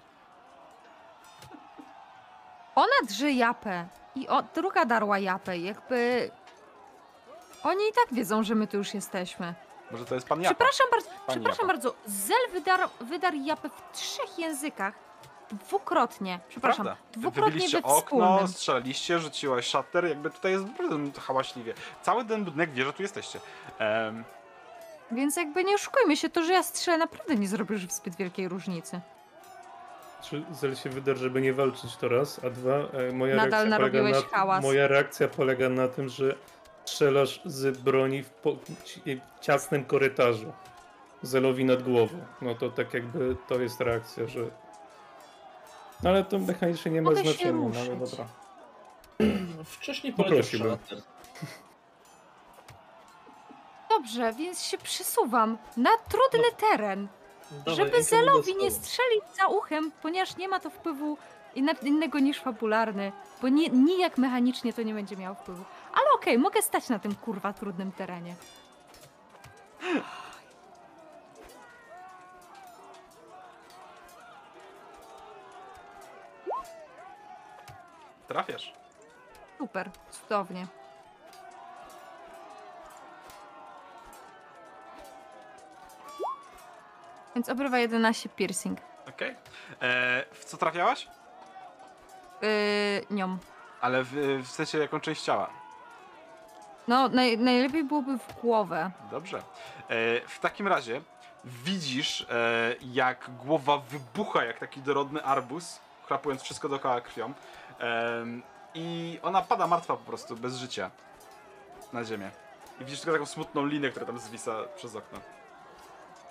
Ona 2.79 3.07
drze 3.07 3.31
japę 3.31 3.87
i 4.15 4.27
o, 4.27 4.43
druga 4.55 4.85
darła 4.85 5.19
japę. 5.19 5.57
Jakby... 5.57 6.31
Oni 7.63 7.83
i 7.89 7.93
tak 7.93 8.13
wiedzą, 8.13 8.43
że 8.43 8.55
my 8.55 8.67
tu 8.67 8.77
już 8.77 8.93
jesteśmy. 8.93 9.53
Może 9.91 10.05
to 10.05 10.15
jest 10.15 10.27
pan 10.27 10.41
Japa. 10.41 10.55
Przepraszam 10.55 10.87
bardzo, 10.91 11.09
przepraszam 11.27 11.43
Japa. 11.53 11.67
bardzo. 11.67 11.93
Zel 12.05 12.51
wydar, 12.53 12.89
wydarł 13.01 13.37
japę 13.37 13.69
w 13.69 13.97
trzech 13.97 14.39
językach. 14.39 14.93
Dwukrotnie. 15.51 16.39
Przepraszam. 16.49 16.85
Prawda. 16.85 17.03
Dwukrotnie 17.11 17.51
Wybiliście 17.51 17.77
we 17.81 17.83
okno, 17.87 18.01
wspólnym. 18.01 18.47
strzelaliście, 18.47 19.19
rzuciłaś 19.19 19.69
shutter, 19.69 20.05
jakby 20.05 20.29
tutaj 20.29 20.51
jest 20.51 20.65
naprawdę 20.65 21.21
hałaśliwie. 21.21 21.73
Cały 22.01 22.25
ten 22.25 22.45
budynek 22.45 22.71
wie, 22.71 22.83
że 22.85 22.93
tu 22.93 23.01
jesteście. 23.01 23.39
Em, 23.79 24.23
Więc 25.11 25.35
jakby 25.37 25.63
nie 25.63 25.75
oszukujmy 25.75 26.17
się, 26.17 26.29
to, 26.29 26.43
że 26.43 26.53
ja 26.53 26.63
strzelę 26.63 26.97
naprawdę 26.97 27.35
nie 27.35 27.47
zrobi 27.47 27.73
już 27.73 27.81
zbyt 27.91 28.15
wielkiej 28.15 28.47
różnicy. 28.47 29.01
Czy 30.21 30.43
Zel 30.51 30.75
się 30.75 30.89
wyda, 30.89 31.15
żeby 31.15 31.41
nie 31.41 31.53
walczyć 31.53 31.95
to 31.95 32.07
raz, 32.07 32.39
a 32.45 32.49
dwa, 32.49 32.71
e, 32.75 33.11
moja 33.13 33.35
Nadal 33.35 33.69
reakcja 33.69 33.77
polega 33.79 34.01
na 34.21 34.21
hałas. 34.37 34.63
Moja 34.63 34.87
reakcja 34.87 35.27
polega 35.27 35.69
na 35.69 35.87
tym, 35.87 36.09
że 36.09 36.35
strzelasz 36.85 37.41
z 37.45 37.77
broni 37.77 38.23
w 38.23 38.29
po, 38.29 38.55
ci- 38.85 39.21
ciasnym 39.41 39.85
korytarzu. 39.85 40.53
Zelowi 41.21 41.65
nad 41.65 41.83
głową. 41.83 42.17
No 42.41 42.55
to 42.55 42.69
tak 42.69 42.93
jakby 42.93 43.35
to 43.47 43.59
jest 43.59 43.81
reakcja, 43.81 44.27
że. 44.27 44.39
No 46.03 46.09
ale 46.09 46.23
to 46.23 46.39
mechanicznie 46.39 46.91
nie 46.91 47.01
ma 47.01 47.09
Mogę 47.09 47.23
znaczenia, 47.23 47.51
no 47.73 47.79
ale 47.79 47.95
dobra. 47.95 48.25
Wcześniej 49.65 50.13
Poprosiłbym. 50.13 50.77
Dobrze, 53.89 54.33
więc 54.33 54.63
się 54.63 54.77
przesuwam 54.77 55.57
na 55.77 55.89
trudny 56.09 56.51
teren, 56.57 57.07
Dawaj, 57.51 57.75
żeby 57.75 58.03
Zelowi 58.03 58.55
nie 58.55 58.71
stołu. 58.71 58.85
strzelić 58.85 59.23
za 59.41 59.47
uchem, 59.47 59.91
ponieważ 60.01 60.37
nie 60.37 60.47
ma 60.47 60.59
to 60.59 60.69
wpływu 60.69 61.17
inna- 61.55 61.83
innego 61.87 62.19
niż 62.19 62.39
fabularny, 62.39 63.11
bo 63.41 63.49
nie, 63.49 63.69
nijak 63.69 64.17
mechanicznie 64.17 64.73
to 64.73 64.81
nie 64.81 64.93
będzie 64.93 65.17
miało 65.17 65.35
wpływu. 65.35 65.63
Ale 65.93 66.05
okej, 66.15 66.37
mogę 66.37 66.61
stać 66.61 66.89
na 66.89 66.99
tym 66.99 67.15
kurwa 67.15 67.53
trudnym 67.53 67.91
terenie. 67.91 68.35
trafiasz. 78.27 78.73
Super, 79.57 79.89
cudownie. 80.11 80.67
Więc 87.35 87.49
obrywa 87.49 87.79
11 87.79 88.29
piercing. 88.29 88.79
Okej. 89.09 89.35
E, 89.81 90.25
W 90.33 90.45
co 90.45 90.57
trafiałaś? 90.57 91.07
Yy, 92.41 92.47
nią. 93.15 93.37
Ale 93.81 94.03
w, 94.03 94.11
w 94.43 94.47
sensie 94.47 94.77
jaką 94.77 94.99
część 94.99 95.21
ciała? 95.21 95.49
No, 96.87 97.09
naj, 97.09 97.37
najlepiej 97.37 97.83
byłoby 97.83 98.17
w 98.17 98.41
głowę. 98.41 98.91
Dobrze. 99.11 99.37
E, 99.37 99.41
w 100.27 100.39
takim 100.39 100.67
razie 100.67 101.01
widzisz, 101.45 102.27
e, 102.29 102.75
jak 102.81 103.29
głowa 103.45 103.77
wybucha 103.77 104.43
jak 104.45 104.59
taki 104.59 104.81
dorodny 104.81 105.23
arbuz, 105.23 105.79
chlapując 106.07 106.41
wszystko 106.41 106.69
dookoła 106.69 107.01
krwią. 107.01 107.33
Em, 107.79 108.43
I 108.73 109.19
ona 109.23 109.41
pada 109.41 109.67
martwa 109.67 109.93
po 109.97 110.03
prostu, 110.03 110.35
bez 110.35 110.55
życia. 110.55 110.91
Na 111.93 112.03
ziemię. 112.03 112.31
I 112.81 112.85
widzisz 112.85 112.99
tylko 113.01 113.13
taką 113.13 113.25
smutną 113.25 113.65
linę, 113.65 113.89
która 113.89 114.05
tam 114.05 114.19
zwisa 114.19 114.51
przez 114.75 114.95
okno. 114.95 115.19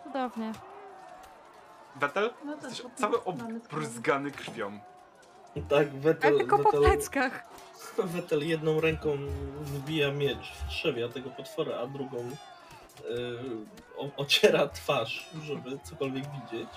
Cudownie. 0.04 0.52
Wetel? 2.00 2.30
No 2.44 2.56
to 2.56 2.68
Jesteś 2.68 2.82
to 2.82 2.90
cały 2.94 3.12
mamy 3.38 3.60
obryzgany 3.72 4.30
krwią. 4.30 4.78
Tak, 5.68 5.94
Ja 5.94 6.00
Wetel, 6.00 6.38
tylko 6.38 6.58
po 6.58 6.64
Wetel, 6.64 6.80
pleckach. 6.82 7.44
Wetel 7.98 8.48
jedną 8.48 8.80
ręką 8.80 9.16
wbija 9.60 10.10
miecz 10.12 10.52
w 10.52 10.68
trzewia 10.68 11.08
tego 11.08 11.30
potwora, 11.30 11.76
a 11.78 11.86
drugą 11.86 12.16
yy, 12.16 13.40
o- 13.96 14.16
ociera 14.22 14.68
twarz, 14.68 15.30
żeby 15.42 15.78
cokolwiek 15.78 16.24
widzieć. 16.32 16.68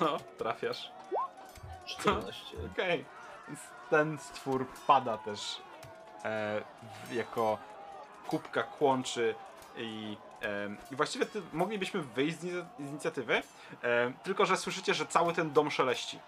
No, 0.00 0.16
trafiasz. 0.38 0.90
14. 1.86 2.56
Okej. 2.72 3.04
Więc 3.48 3.60
ten 3.90 4.18
stwór 4.18 4.66
pada 4.86 5.18
też 5.18 5.60
jako 7.12 7.58
kubka 8.28 8.62
kłączy 8.62 9.34
i, 9.76 10.16
i 10.90 10.96
właściwie 10.96 11.26
ty, 11.26 11.42
moglibyśmy 11.52 12.02
wyjść 12.02 12.38
z, 12.38 12.44
ini- 12.44 12.64
z 12.78 12.90
inicjatywy, 12.90 13.42
tylko 14.22 14.46
że 14.46 14.56
słyszycie, 14.56 14.94
że 14.94 15.06
cały 15.06 15.32
ten 15.32 15.52
dom 15.52 15.70
szeleści. 15.70 16.18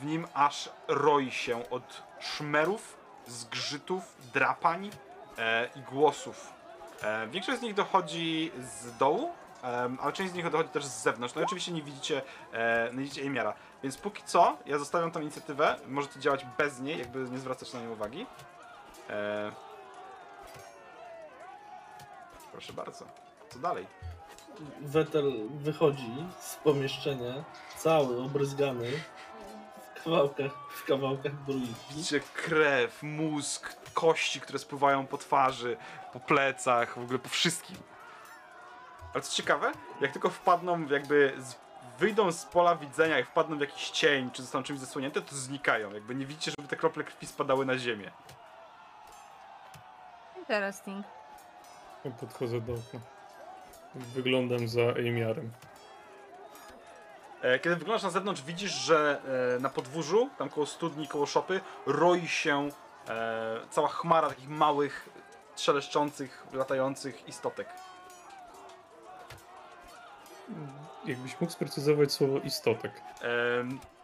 W 0.00 0.04
nim 0.04 0.26
aż 0.34 0.70
roi 0.88 1.30
się 1.30 1.70
od 1.70 2.02
szmerów, 2.20 2.96
zgrzytów, 3.26 4.16
drapań 4.34 4.90
e, 5.38 5.68
i 5.76 5.80
głosów. 5.80 6.52
E, 7.02 7.26
większość 7.28 7.58
z 7.58 7.62
nich 7.62 7.74
dochodzi 7.74 8.52
z 8.58 8.96
dołu, 8.96 9.32
ale 10.00 10.12
część 10.12 10.32
z 10.32 10.34
nich 10.34 10.50
dochodzi 10.50 10.70
też 10.70 10.84
z 10.84 11.02
zewnątrz. 11.02 11.34
No 11.34 11.40
i 11.40 11.44
oczywiście 11.44 11.72
nie 11.72 11.82
widzicie, 11.82 12.22
e, 12.52 12.90
nie 12.92 12.98
widzicie 12.98 13.22
Emiara. 13.22 13.54
Więc 13.82 13.96
póki 13.96 14.22
co, 14.22 14.56
ja 14.66 14.78
zostawiam 14.78 15.10
tą 15.10 15.20
inicjatywę. 15.20 15.76
Możecie 15.86 16.20
działać 16.20 16.46
bez 16.58 16.80
niej, 16.80 16.98
jakby 16.98 17.18
nie 17.30 17.38
zwracać 17.38 17.72
na 17.72 17.80
nią 17.80 17.90
uwagi. 17.90 18.26
E... 19.10 19.52
Proszę 22.52 22.72
bardzo. 22.72 23.04
Co 23.50 23.58
dalej? 23.58 23.86
Wetel 24.80 25.32
wychodzi 25.48 26.26
z 26.40 26.56
pomieszczenia, 26.56 27.44
cały 27.76 28.22
obryzgany, 28.22 28.90
w 29.94 30.04
kawałkach, 30.04 30.52
w 30.70 30.84
kawałkach 30.84 31.44
druidki. 31.44 31.74
Widzicie 31.90 32.20
krew, 32.34 33.02
mózg, 33.02 33.76
kości, 33.94 34.40
które 34.40 34.58
spływają 34.58 35.06
po 35.06 35.18
twarzy, 35.18 35.76
po 36.12 36.20
plecach, 36.20 36.98
w 36.98 37.02
ogóle 37.02 37.18
po 37.18 37.28
wszystkim. 37.28 37.76
Ale 39.14 39.22
co 39.22 39.36
ciekawe, 39.36 39.72
jak 40.00 40.12
tylko 40.12 40.30
wpadną, 40.30 40.86
jakby 40.86 41.32
z, 41.38 41.54
wyjdą 41.98 42.32
z 42.32 42.44
pola 42.44 42.76
widzenia 42.76 43.18
i 43.18 43.24
wpadną 43.24 43.58
w 43.58 43.60
jakiś 43.60 43.90
cień, 43.90 44.30
czy 44.30 44.42
zostaną 44.42 44.62
czymś 44.62 44.80
zasłonięte, 44.80 45.22
to 45.22 45.34
znikają. 45.34 45.92
Jakby 45.92 46.14
nie 46.14 46.26
widzicie, 46.26 46.52
żeby 46.58 46.68
te 46.68 46.76
krople 46.76 47.04
krwi 47.04 47.26
spadały 47.26 47.66
na 47.66 47.78
ziemię. 47.78 48.10
Interesting. 50.50 51.06
Ja 52.04 52.10
podchodzę 52.10 52.60
do 52.60 52.72
okna. 52.72 53.00
Wyglądam 53.94 54.68
za 54.68 54.80
Amiarem. 54.82 55.50
E, 57.42 57.58
Kiedy 57.58 57.76
wyglądasz 57.76 58.02
na 58.02 58.10
zewnątrz, 58.10 58.42
widzisz, 58.42 58.72
że 58.72 59.20
e, 59.56 59.60
na 59.60 59.68
podwórzu, 59.68 60.28
tam 60.38 60.48
koło 60.48 60.66
studni, 60.66 61.08
koło 61.08 61.26
szopy, 61.26 61.60
roi 61.86 62.28
się 62.28 62.68
e, 63.08 63.60
cała 63.70 63.88
chmara 63.88 64.28
takich 64.28 64.48
małych, 64.48 65.08
szeleszczących, 65.56 66.46
latających 66.52 67.28
istotek. 67.28 67.68
Jakbyś 71.04 71.40
mógł 71.40 71.52
sprecyzować 71.52 72.12
słowo 72.12 72.38
istotek. 72.38 72.92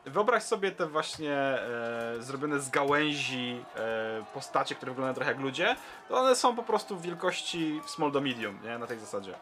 Wyobraź 0.06 0.42
sobie 0.42 0.72
te 0.72 0.86
właśnie 0.86 1.32
e, 1.32 2.14
zrobione 2.18 2.60
z 2.60 2.70
gałęzi 2.70 3.64
e, 3.76 4.24
postacie, 4.34 4.74
które 4.74 4.92
wyglądają 4.92 5.14
trochę 5.14 5.30
jak 5.30 5.40
ludzie. 5.40 5.76
To 6.08 6.18
one 6.18 6.36
są 6.36 6.56
po 6.56 6.62
prostu 6.62 7.00
wielkości 7.00 7.80
small 7.86 8.12
do 8.12 8.20
medium, 8.20 8.58
nie? 8.64 8.78
Na 8.78 8.86
tej 8.86 8.98
zasadzie. 8.98 9.34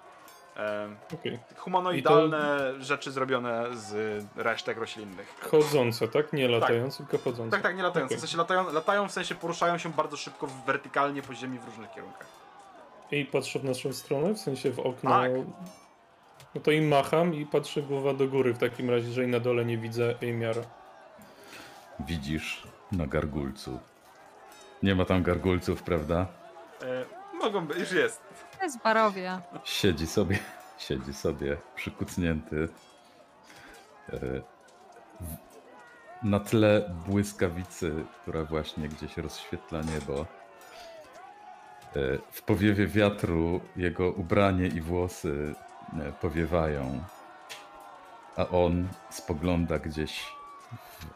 Okej. 1.14 1.38
humanoidalne 1.57 2.74
rzeczy 2.78 3.12
zrobione 3.12 3.76
z 3.76 4.24
resztek 4.36 4.78
roślinnych. 4.78 5.34
Chodzące, 5.50 6.09
tak? 6.09 6.32
Nie 6.32 6.48
latające, 6.48 6.98
tylko 7.07 7.18
chodzące. 7.18 7.50
Tak, 7.50 7.62
tak, 7.62 7.76
nie 7.76 7.82
latające. 7.82 8.14
Okej. 8.14 8.18
W 8.18 8.20
sensie 8.20 8.36
latają, 8.36 8.72
latają, 8.72 9.09
w 9.09 9.12
sensie 9.12 9.34
poruszają 9.34 9.78
się 9.78 9.88
bardzo 9.88 10.16
szybko, 10.16 10.46
wertykalnie 10.66 11.22
po 11.22 11.34
ziemi 11.34 11.59
w 11.59 11.64
różnych 11.64 11.90
kierunkach. 11.90 12.26
I 13.11 13.24
patrzę 13.24 13.59
w 13.59 13.64
naszą 13.64 13.92
stronę, 13.92 14.34
w 14.34 14.38
sensie 14.38 14.70
w 14.70 14.78
okno. 14.78 15.11
Tak. 15.11 15.30
No 16.55 16.61
to 16.61 16.70
im 16.70 16.88
macham 16.88 17.34
i 17.34 17.46
patrzę 17.46 17.82
głowa 17.82 18.14
do 18.14 18.28
góry 18.28 18.55
w 18.55 18.59
takim 18.59 18.90
razie, 18.90 19.12
że 19.12 19.24
i 19.24 19.26
na 19.28 19.40
dole 19.40 19.64
nie 19.64 19.78
widzę 19.78 20.14
Amiara. 20.22 20.62
Widzisz 22.00 22.62
na 22.92 23.07
gargulcu. 23.07 23.78
Nie 24.82 24.94
ma 24.94 25.05
tam 25.05 25.22
gargulców, 25.22 25.82
prawda? 25.82 26.26
E, 26.82 27.05
mogą 27.38 27.66
być, 27.66 27.78
już 27.78 27.92
jest. 27.92 28.22
To 28.59 28.64
jest 28.64 28.82
barowia. 28.82 29.42
Siedzi 29.64 30.07
sobie, 30.07 30.38
siedzi 30.88 31.14
sobie 31.14 31.57
przykucnięty. 31.74 32.68
e, 34.12 34.16
w- 35.20 35.44
Na 36.22 36.40
tle 36.40 36.90
błyskawicy, 37.07 38.05
która 38.22 38.44
właśnie 38.44 38.88
gdzieś 38.88 39.16
rozświetla 39.16 39.80
niebo. 39.82 40.20
E, 40.20 40.26
W 42.30 42.42
powiewie 42.42 42.86
wiatru 42.86 43.61
jego 43.76 44.11
ubranie 44.12 44.66
i 44.66 44.80
włosy 44.80 45.55
powiewają, 46.20 47.05
a 48.36 48.49
on 48.49 48.88
spogląda 49.11 49.78
gdzieś 49.78 50.32
w 50.72 51.07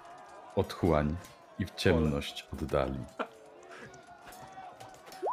otchłań 0.58 1.16
i 1.58 1.66
w 1.66 1.74
ciemność 1.74 2.46
oddali. 2.52 2.98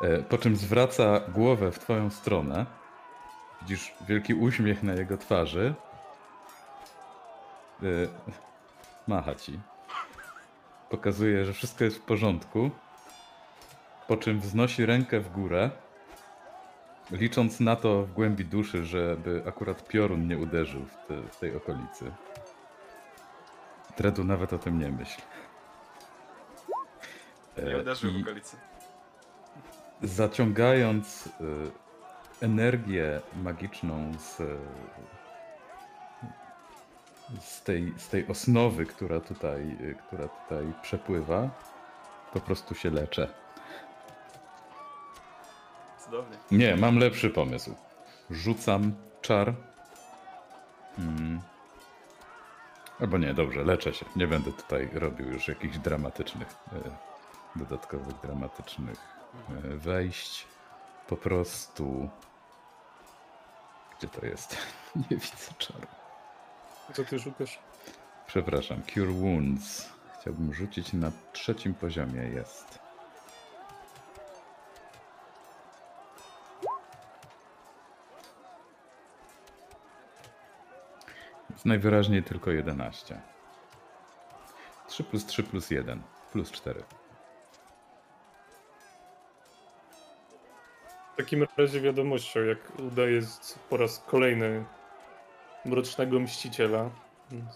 E, 0.03 0.17
Po 0.17 0.37
czym 0.37 0.55
zwraca 0.55 1.19
głowę 1.19 1.71
w 1.71 1.79
twoją 1.79 2.09
stronę. 2.09 2.65
Widzisz 3.61 3.93
wielki 4.07 4.33
uśmiech 4.33 4.83
na 4.83 4.93
jego 4.93 5.17
twarzy. 5.17 5.73
E, 7.83 7.85
Macha 9.07 9.35
ci. 9.35 9.59
Pokazuje, 10.89 11.45
że 11.45 11.53
wszystko 11.53 11.83
jest 11.83 11.97
w 11.97 12.01
porządku. 12.01 12.71
Po 14.07 14.17
czym 14.17 14.39
wznosi 14.39 14.85
rękę 14.85 15.19
w 15.19 15.31
górę, 15.31 15.69
licząc 17.11 17.59
na 17.59 17.75
to 17.75 18.01
w 18.05 18.13
głębi 18.13 18.45
duszy, 18.45 18.85
żeby 18.85 19.43
akurat 19.47 19.87
piorun 19.87 20.27
nie 20.27 20.37
uderzył 20.37 20.85
w, 20.85 21.07
te, 21.07 21.21
w 21.31 21.37
tej 21.37 21.55
okolicy. 21.55 22.11
Dredu 23.97 24.23
nawet 24.23 24.53
o 24.53 24.59
tym 24.59 24.79
nie 24.79 24.89
myśl. 24.91 25.21
Nie 27.57 27.75
E, 27.75 27.81
uderzył 27.81 28.11
w 28.13 28.21
okolicy. 28.21 28.57
zaciągając 30.03 31.27
y, 31.27 31.31
energię 32.41 33.21
magiczną 33.43 34.11
z, 34.19 34.39
y, 34.39 34.57
z, 37.39 37.63
tej, 37.63 37.93
z 37.97 38.09
tej 38.09 38.27
osnowy, 38.27 38.85
która 38.85 39.19
tutaj, 39.19 39.77
która 40.07 40.27
tutaj 40.27 40.73
przepływa, 40.81 41.49
po 42.33 42.39
prostu 42.39 42.75
się 42.75 42.89
leczę. 42.89 43.44
Cudownie. 46.05 46.37
Nie, 46.51 46.75
mam 46.75 46.97
lepszy 46.97 47.29
pomysł. 47.29 47.75
Rzucam 48.29 48.95
czar. 49.21 49.53
Mm. 50.99 51.39
Albo 52.99 53.17
nie, 53.17 53.33
dobrze, 53.33 53.63
leczę 53.63 53.93
się. 53.93 54.05
Nie 54.15 54.27
będę 54.27 54.51
tutaj 54.51 54.89
robił 54.93 55.27
już 55.31 55.47
jakichś 55.47 55.77
dramatycznych, 55.77 56.47
e, 56.73 57.59
dodatkowych 57.59 58.21
dramatycznych 58.23 58.97
e, 59.49 59.77
wejść. 59.77 60.47
Po 61.07 61.17
prostu. 61.17 62.09
Gdzie 63.97 64.07
to 64.07 64.25
jest? 64.25 64.57
Nie 64.95 65.17
widzę 65.17 65.53
czaru. 65.57 65.87
Co 66.93 67.03
ty 67.03 67.19
szukasz? 67.19 67.59
Przepraszam, 68.27 68.81
Cure 68.93 69.13
Wounds. 69.13 69.89
Chciałbym 70.19 70.53
rzucić 70.53 70.93
na 70.93 71.11
trzecim 71.33 71.73
poziomie. 71.73 72.21
Jest. 72.21 72.84
Najwyraźniej 81.65 82.23
tylko 82.23 82.51
11. 82.51 83.21
3 84.87 85.03
plus 85.03 85.25
3 85.25 85.43
plus 85.43 85.71
1 85.71 86.01
plus 86.31 86.51
4. 86.51 86.83
W 91.13 91.17
takim 91.17 91.45
razie 91.57 91.81
wiadomością, 91.81 92.39
jak 92.39 92.79
udaje 92.79 93.21
po 93.69 93.77
raz 93.77 94.03
kolejny 94.07 94.65
Mrocznego 95.65 96.19
Mściciela. 96.19 96.89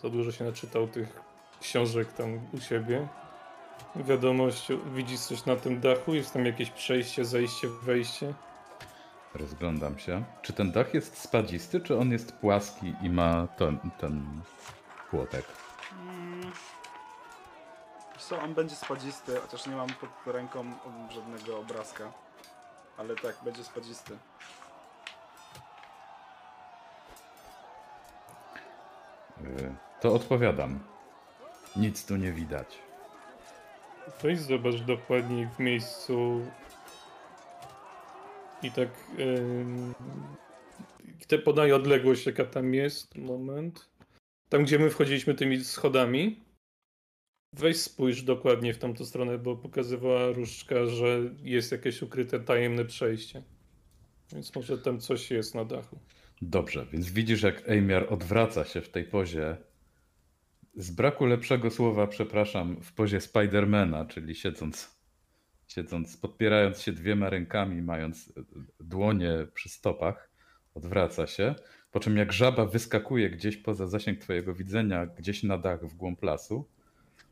Za 0.02 0.10
dużo 0.10 0.32
się 0.32 0.46
naczytał 0.46 0.88
tych 0.88 1.20
książek 1.62 2.14
tam 2.14 2.40
u 2.54 2.60
siebie. 2.60 3.08
wiadomością. 3.96 4.80
Widzisz 4.96 5.20
coś 5.20 5.46
na 5.46 5.56
tym 5.56 5.80
dachu? 5.80 6.14
Jest 6.14 6.34
tam 6.34 6.46
jakieś 6.46 6.70
przejście, 6.70 7.26
zejście, 7.26 7.68
wejście? 7.84 8.34
Rozglądam 9.34 10.00
się. 10.00 10.24
Czy 10.42 10.54
ten 10.54 10.72
dach 10.72 10.94
jest 10.94 11.18
spadzisty, 11.18 11.82
czy 11.82 11.98
on 11.98 12.12
jest 12.12 12.32
płaski 12.32 12.94
i 13.02 13.10
ma 13.10 13.48
ten, 13.48 13.80
ten 14.00 14.42
płotek? 15.10 15.46
Mm. 16.02 16.52
Co, 18.18 18.42
on 18.42 18.54
będzie 18.54 18.76
spadzisty, 18.76 19.40
chociaż 19.42 19.68
nie 19.68 19.76
mam 19.76 19.90
pod 19.90 20.34
ręką 20.34 20.74
żadnego 21.10 21.60
obrazka. 21.60 22.12
Ale 22.98 23.16
tak, 23.16 23.36
będzie 23.44 23.64
spadzisty. 23.64 24.18
To 30.02 30.14
odpowiadam. 30.14 30.80
Nic 31.76 32.06
tu 32.06 32.16
nie 32.16 32.32
widać. 32.32 32.80
Weź 34.22 34.40
zobacz 34.40 34.76
dokładniej 34.76 35.48
w 35.48 35.60
miejscu 35.60 36.42
i 38.64 38.72
tak 38.72 38.90
ym, 39.20 39.94
te 41.28 41.40
podaj 41.40 41.72
odległość 41.72 42.26
jaka 42.26 42.46
tam 42.46 42.74
jest, 42.74 43.16
moment. 43.16 43.90
Tam 44.50 44.64
gdzie 44.64 44.80
my 44.80 44.90
wchodziliśmy 44.90 45.34
tymi 45.34 45.64
schodami. 45.64 46.40
Weź 47.54 47.78
spójrz 47.78 48.24
dokładnie 48.24 48.74
w 48.74 48.78
tamtą 48.78 49.06
stronę, 49.06 49.38
bo 49.38 49.56
pokazywała 49.56 50.32
różdżka, 50.32 50.86
że 50.86 51.20
jest 51.44 51.72
jakieś 51.72 52.02
ukryte 52.02 52.40
tajemne 52.40 52.86
przejście. 52.86 53.44
Więc 54.34 54.56
może 54.56 54.78
tam 54.78 55.00
coś 55.00 55.32
jest 55.32 55.56
na 55.56 55.66
dachu. 55.66 56.00
Dobrze, 56.42 56.88
więc 56.92 57.12
widzisz, 57.12 57.42
jak 57.42 57.70
Ejmiar 57.70 58.14
odwraca 58.14 58.66
się 58.66 58.82
w 58.82 58.90
tej 58.90 59.04
pozie. 59.04 59.58
Z 60.76 60.92
braku 60.92 61.26
lepszego 61.26 61.72
słowa, 61.72 62.08
przepraszam, 62.08 62.82
w 62.82 62.94
pozie 62.94 63.22
Spidermana, 63.22 64.06
czyli 64.06 64.36
siedząc, 64.36 64.99
siedząc, 65.70 66.18
podpierając 66.18 66.82
się 66.82 66.92
dwiema 66.92 67.30
rękami, 67.30 67.82
mając 67.82 68.34
e, 68.38 68.42
dłonie 68.80 69.48
przy 69.54 69.70
stopach, 69.70 70.30
odwraca 70.76 71.28
się. 71.28 71.56
Po 71.92 72.00
czym, 72.00 72.18
jak 72.18 72.34
żaba 72.34 72.66
wyskakuje 72.66 73.30
gdzieś 73.30 73.58
poza 73.58 73.88
zasięg 73.88 74.20
Twojego 74.20 74.54
widzenia, 74.54 75.06
gdzieś 75.06 75.44
na 75.44 75.58
dach 75.58 75.86
w 75.86 75.96
głąb 75.96 76.24
lasu, 76.24 76.68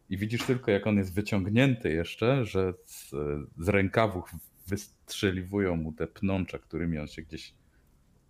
i 0.10 0.18
widzisz 0.18 0.44
tylko, 0.44 0.72
jak 0.72 0.88
on 0.88 0.98
jest 0.98 1.14
wyciągnięty 1.14 1.92
jeszcze, 1.92 2.46
że 2.46 2.74
z, 2.86 3.10
z 3.58 3.70
rękawów 3.70 4.32
wystrzeliwują 4.68 5.76
mu 5.76 5.94
te 5.94 6.08
pnącza, 6.08 6.60
którymi 6.60 7.00
on 7.00 7.08
się 7.08 7.22
gdzieś 7.22 7.54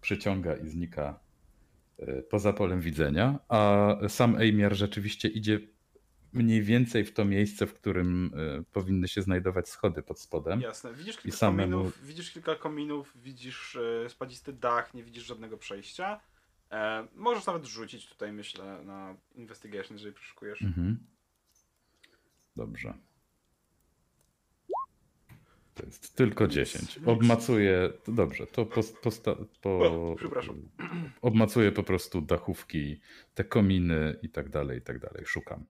przyciąga 0.02 0.56
i 0.56 0.68
znika 0.68 1.20
e, 2.00 2.22
poza 2.22 2.54
polem 2.54 2.82
widzenia, 2.82 3.40
a 3.50 3.96
sam 4.08 4.36
Ejmiar 4.36 4.76
rzeczywiście 4.76 5.28
idzie 5.28 5.60
mniej 6.38 6.64
więcej 6.64 7.06
w 7.06 7.14
to 7.14 7.26
miejsce, 7.26 7.68
w 7.68 7.74
którym 7.74 8.32
e, 8.60 8.64
powinny 8.72 9.08
się 9.08 9.22
znajdować 9.22 9.70
schody 9.70 10.04
pod 10.04 10.20
spodem. 10.20 10.62
Jasne. 10.62 10.94
Widzisz 10.94 11.18
kilka 11.18 11.38
samemu- 11.38 11.72
kominów, 11.72 12.06
widzisz 12.06 12.32
kilka 12.32 12.56
kominów, 12.56 13.14
widzisz 13.16 13.76
e, 13.76 14.10
spadzisty 14.10 14.54
dach, 14.54 14.94
nie 14.94 15.04
widzisz 15.04 15.26
żadnego 15.26 15.58
przejścia. 15.58 16.20
E, 16.72 17.08
możesz 17.16 17.46
nawet 17.46 17.66
rzucić 17.66 18.10
tutaj, 18.10 18.34
myślę, 18.34 18.84
na 18.84 19.16
investigation, 19.36 19.98
jeżeli 19.98 20.14
przeszukujesz. 20.14 20.62
Mhm. 20.62 20.98
Dobrze. 22.56 22.94
To 25.78 25.86
jest 25.86 26.16
tylko 26.16 26.48
10. 26.48 27.00
Obmacuję. 27.06 27.94
to 28.04 28.12
Dobrze, 28.12 28.48
to 28.48 28.66
po, 28.66 28.82
posta, 29.04 29.36
po, 29.62 29.70
O, 30.12 30.16
przepraszam. 30.18 30.70
Obmacuję 31.22 31.72
po 31.72 31.84
prostu 31.84 32.22
dachówki, 32.22 33.02
te 33.34 33.44
kominy 33.44 34.20
i 34.22 34.30
tak 34.30 34.50
dalej, 34.50 34.78
i 34.80 34.82
tak 34.82 35.00
dalej. 35.00 35.26
Szukam. 35.26 35.66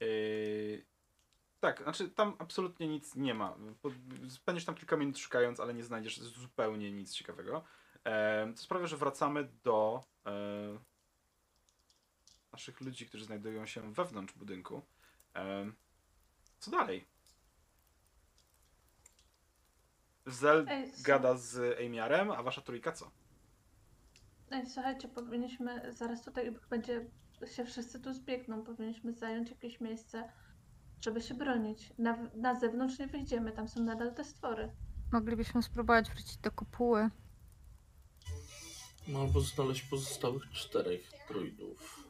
Yy, 0.00 0.86
tak, 1.60 1.82
znaczy 1.82 2.10
tam 2.10 2.36
absolutnie 2.38 2.88
nic 2.88 3.14
nie 3.14 3.34
ma. 3.34 3.56
Spędzisz 4.28 4.64
tam 4.64 4.74
kilka 4.74 4.96
minut 4.96 5.18
szukając, 5.18 5.60
ale 5.60 5.74
nie 5.74 5.84
znajdziesz 5.84 6.20
zupełnie 6.20 6.92
nic 6.92 7.14
ciekawego. 7.14 7.64
E, 8.04 8.52
to 8.52 8.62
sprawia, 8.62 8.86
że 8.86 8.96
wracamy 8.96 9.48
do 9.64 10.04
e, 10.26 10.78
naszych 12.52 12.80
ludzi, 12.80 13.06
którzy 13.06 13.24
znajdują 13.24 13.66
się 13.66 13.92
wewnątrz 13.92 14.34
budynku. 14.34 14.82
E, 15.34 15.72
co 16.58 16.70
dalej? 16.70 17.06
Zel 20.26 20.66
Ej, 20.68 20.92
gada 21.02 21.36
z 21.36 21.78
Ejmiarem, 21.78 22.30
a 22.30 22.42
wasza 22.42 22.60
trójka 22.60 22.92
co? 22.92 23.10
Ej, 24.50 24.66
słuchajcie, 24.66 25.08
powinniśmy 25.08 25.92
zaraz 25.92 26.24
tutaj 26.24 26.54
będzie 26.70 27.06
się 27.46 27.64
wszyscy 27.64 28.00
tu 28.00 28.12
zbiegną, 28.12 28.62
powinniśmy 28.64 29.12
zająć 29.12 29.50
jakieś 29.50 29.80
miejsce, 29.80 30.32
żeby 31.00 31.20
się 31.20 31.34
bronić. 31.34 31.92
Na, 31.98 32.30
na 32.34 32.60
zewnątrz 32.60 32.98
nie 32.98 33.06
wyjdziemy, 33.06 33.52
tam 33.52 33.68
są 33.68 33.82
nadal 33.82 34.14
te 34.14 34.24
stwory. 34.24 34.72
Moglibyśmy 35.12 35.62
spróbować 35.62 36.10
wrócić 36.10 36.36
do 36.36 36.50
kopuły. 36.50 37.10
No 39.08 39.20
albo 39.20 39.40
znaleźć 39.40 39.82
pozostałych 39.82 40.50
czterech 40.50 41.10
druidów. 41.28 42.08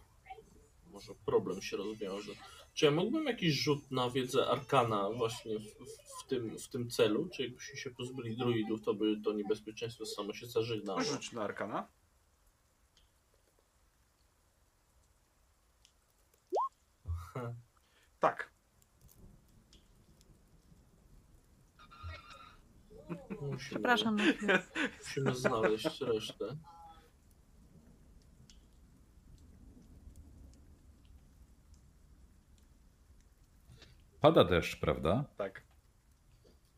Może 0.93 1.12
problem 1.26 1.62
się 1.62 1.76
rozwiąże. 1.76 2.33
Czy 2.74 2.85
ja 2.85 2.91
mógłbym 2.91 3.24
jakiś 3.24 3.55
rzut 3.55 3.91
na 3.91 4.11
wiedzę 4.11 4.47
Arkana 4.47 5.11
właśnie 5.11 5.59
w, 5.59 5.62
w, 5.62 6.24
w, 6.24 6.29
tym, 6.29 6.59
w 6.59 6.68
tym 6.68 6.91
celu? 6.91 7.29
Czy 7.29 7.43
jakbyśmy 7.43 7.76
się 7.76 7.91
pozbyli 7.91 8.37
druidów, 8.37 8.83
to 8.83 8.95
by 8.95 9.20
to 9.24 9.33
niebezpieczeństwo 9.33 10.07
samo 10.07 10.33
się 10.33 10.47
zażegnało? 10.47 11.03
Rzuć 11.03 11.33
na 11.33 11.43
Arkana. 11.43 11.89
Tak. 18.21 18.51
Musimy, 23.31 23.57
Przepraszam 23.57 24.16
na 24.16 24.33
chwilę. 24.33 24.62
Musimy 24.99 25.35
znaleźć 25.35 26.01
resztę. 26.01 26.57
Pada 34.21 34.45
deszcz, 34.45 34.81
prawda? 34.81 35.25
Tak. 35.37 35.62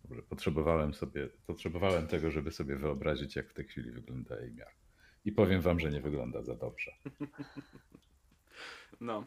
Dobrze, 0.05 0.22
potrzebowałem 0.22 0.95
sobie, 0.95 1.28
potrzebowałem 1.47 2.07
tego, 2.07 2.30
żeby 2.30 2.51
sobie 2.51 2.76
wyobrazić, 2.76 3.36
jak 3.36 3.51
w 3.51 3.55
tej 3.55 3.64
chwili 3.64 3.91
wygląda 3.93 4.36
Ejmiar. 4.36 4.72
I 5.24 5.32
powiem 5.32 5.61
wam, 5.61 5.80
że 5.80 5.91
nie 5.91 6.01
wygląda 6.01 6.43
za 6.43 6.55
dobrze. 6.55 6.93
No. 9.01 9.26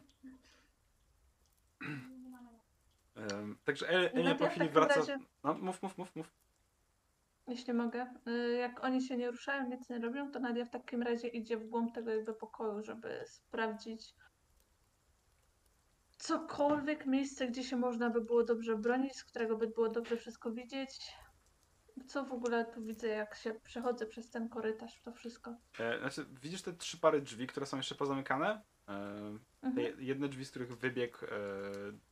Także 3.66 3.90
Enia 4.14 4.36
po 4.36 4.48
chwili 4.48 4.70
wraca. 4.70 5.02
No, 5.44 5.54
mów, 5.54 5.82
mów, 5.82 5.98
mów, 5.98 6.16
mów. 6.16 6.34
Jeśli 7.48 7.74
mogę. 7.74 8.14
Y, 8.28 8.58
Jak 8.58 8.84
oni 8.84 9.02
się 9.02 9.18
nie 9.18 9.32
ruszają, 9.32 9.70
nic 9.70 9.90
nie 9.90 10.00
robią, 10.00 10.32
to 10.32 10.40
Nadia 10.40 10.66
w 10.66 10.70
takim 10.70 11.02
razie 11.02 11.28
idzie 11.28 11.58
w 11.58 11.68
głąb 11.68 11.96
tego 11.96 12.12
jakby 12.12 12.34
pokoju, 12.34 12.84
żeby 12.84 13.24
sprawdzić 13.28 14.16
cokolwiek 16.18 17.06
miejsce, 17.06 17.48
gdzie 17.48 17.64
się 17.64 17.78
można 17.78 18.10
by 18.10 18.22
było 18.22 18.44
dobrze 18.44 18.78
bronić, 18.78 19.16
z 19.16 19.24
którego 19.24 19.58
by 19.58 19.68
było 19.68 19.90
dobrze 19.90 20.18
wszystko 20.18 20.52
widzieć. 20.52 21.14
Co 22.08 22.26
w 22.26 22.32
ogóle 22.32 22.66
tu 22.66 22.84
widzę, 22.84 23.08
jak 23.08 23.36
się 23.36 23.54
przechodzę 23.54 24.06
przez 24.06 24.30
ten 24.30 24.50
korytarz, 24.50 25.02
to 25.02 25.12
wszystko. 25.12 25.56
E, 25.80 26.00
znaczy, 26.00 26.26
widzisz 26.42 26.62
te 26.62 26.74
trzy 26.74 27.00
pary 27.00 27.22
drzwi, 27.22 27.48
które 27.48 27.66
są 27.66 27.78
jeszcze 27.78 27.96
pozamykane? 27.96 28.62
E, 28.88 28.94
te 29.62 29.68
Mhm. 29.68 29.88
je- 29.88 30.06
jedne 30.06 30.30
drzwi, 30.30 30.46
z 30.46 30.50
których 30.50 30.78
wybiegł 30.78 31.18
e, 31.26 31.28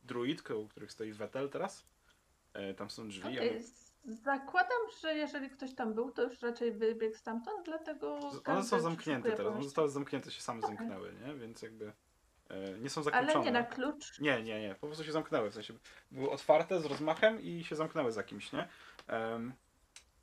druid, 0.04 0.42
koło 0.42 0.68
których 0.68 0.92
stoi 0.92 1.12
Wetel 1.12 1.50
teraz. 1.50 1.86
E, 2.52 2.74
tam 2.74 2.90
są 2.90 3.08
drzwi. 3.08 3.28
Okej, 3.38 3.50
one- 3.50 3.60
Zakładam, 4.04 4.78
że 5.00 5.14
jeżeli 5.14 5.50
ktoś 5.50 5.74
tam 5.74 5.94
był, 5.94 6.10
to 6.10 6.22
już 6.22 6.42
raczej 6.42 6.72
wybiegł 6.72 7.16
stamtąd, 7.16 7.64
dlatego. 7.64 8.18
One 8.46 8.64
są 8.64 8.80
zamknięte 8.80 9.32
teraz. 9.32 9.52
One 9.54 9.62
zostały 9.64 9.88
zamknięte, 9.88 10.30
się 10.30 10.40
same 10.42 10.60
Okej. 10.62 10.76
zamknęły, 10.76 11.14
nie? 11.26 11.34
Więc 11.34 11.62
jakby 11.62 11.92
e, 12.50 12.78
nie 12.78 12.90
są 12.90 13.02
zakluczone. 13.02 13.32
Ale 13.32 13.44
nie 13.44 13.50
na 13.50 13.62
klucz. 13.62 14.20
Nie, 14.20 14.42
nie, 14.42 14.60
nie. 14.60 14.74
Po 14.74 14.86
prostu 14.86 15.04
się 15.04 15.12
zamknęły. 15.12 15.50
W 15.50 15.54
sensie 15.54 15.74
były 16.10 16.30
otwarte 16.30 16.80
z 16.80 16.84
rozmachem 16.84 17.40
i 17.42 17.64
się 17.64 17.76
zamknęły 17.76 18.12
za 18.12 18.22
kimś, 18.22 18.52
nie? 18.52 18.68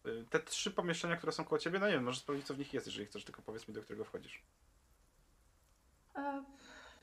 Y, 0.06 0.26
te 0.30 0.40
trzy 0.40 0.72
pomieszczenia, 0.72 1.18
które 1.18 1.32
są 1.32 1.44
koło 1.46 1.60
ciebie, 1.60 1.80
no 1.80 1.88
nie 1.88 1.94
wiem, 1.94 2.04
możesz 2.04 2.22
sprawdzić, 2.22 2.48
co 2.48 2.54
w 2.54 2.60
nich 2.60 2.74
jest, 2.74 2.88
jeżeli 2.88 3.06
chcesz, 3.06 3.24
tylko 3.26 3.42
powiedz 3.42 3.68
mi, 3.68 3.74
do 3.74 3.82
którego 3.82 4.06
wchodzisz. 4.06 4.42
E, 6.20 6.44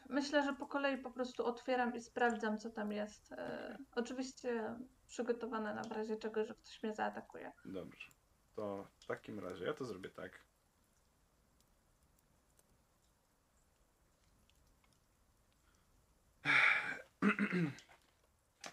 Myślę, 0.08 0.42
że 0.44 0.52
po 0.52 0.66
kolei 0.66 0.98
po 0.98 1.10
prostu 1.10 1.46
otwieram 1.46 1.94
i 1.94 2.00
sprawdzam, 2.00 2.58
co 2.58 2.70
tam 2.70 2.92
jest. 2.92 3.32
E, 3.32 3.78
oczywiście 3.94 4.74
przygotowana 5.08 5.74
na 5.74 5.82
w 5.82 5.92
razie 5.92 6.16
czego, 6.16 6.44
że 6.44 6.54
ktoś 6.54 6.82
mnie 6.82 6.94
zaatakuje. 6.94 7.52
Dobrze. 7.64 8.10
To 8.56 8.86
w 8.98 9.06
takim 9.06 9.40
razie 9.40 9.64
ja 9.64 9.74
to 9.74 9.84
zrobię 9.84 10.08
tak. 10.10 10.40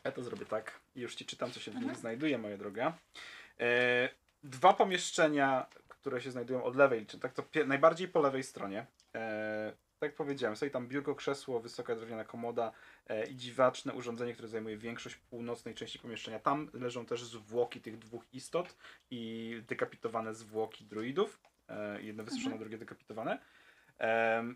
Ja 0.03 0.11
to 0.11 0.23
zrobię 0.23 0.45
tak. 0.45 0.79
I 0.95 1.01
już 1.01 1.15
ci 1.15 1.25
czytam, 1.25 1.51
co 1.51 1.59
się 1.59 1.71
w 1.71 1.75
nich 1.75 1.83
Mhm. 1.83 1.99
znajduje, 2.01 2.37
moja 2.37 2.57
droga. 2.57 2.97
E, 3.59 4.09
dwa 4.43 4.73
pomieszczenia, 4.73 5.65
które 5.87 6.21
się 6.21 6.31
znajdują 6.31 6.63
od 6.63 6.75
lewej, 6.75 7.05
czy 7.05 7.19
tak 7.19 7.33
to 7.33 7.43
najbardziej 7.65 8.07
po 8.07 8.21
lewej 8.21 8.43
stronie. 8.43 8.85
E, 9.15 9.73
tak 10.03 10.11
jak 10.11 10.17
powiedziałem, 10.17 10.55
stoi 10.55 10.71
tam 10.71 10.87
biurko, 10.87 11.15
krzesło, 11.15 11.59
wysoka 11.59 11.95
drewniana 11.95 12.25
komoda 12.25 12.71
e, 13.07 13.27
i 13.27 13.35
dziwaczne 13.35 13.93
urządzenie, 13.93 14.33
które 14.33 14.47
zajmuje 14.47 14.77
większość 14.77 15.15
północnej 15.15 15.75
części 15.75 15.99
pomieszczenia. 15.99 16.39
Tam 16.39 16.69
leżą 16.73 17.05
też 17.05 17.23
zwłoki 17.23 17.81
tych 17.81 17.97
dwóch 17.97 18.33
istot 18.33 18.75
i 19.11 19.61
dekapitowane 19.67 20.33
zwłoki 20.33 20.85
druidów. 20.85 21.41
E, 21.67 22.01
jedno 22.01 22.23
wysuszone, 22.23 22.57
drugie 22.57 22.77
dekapitowane. 22.77 23.39
Em, 23.97 24.55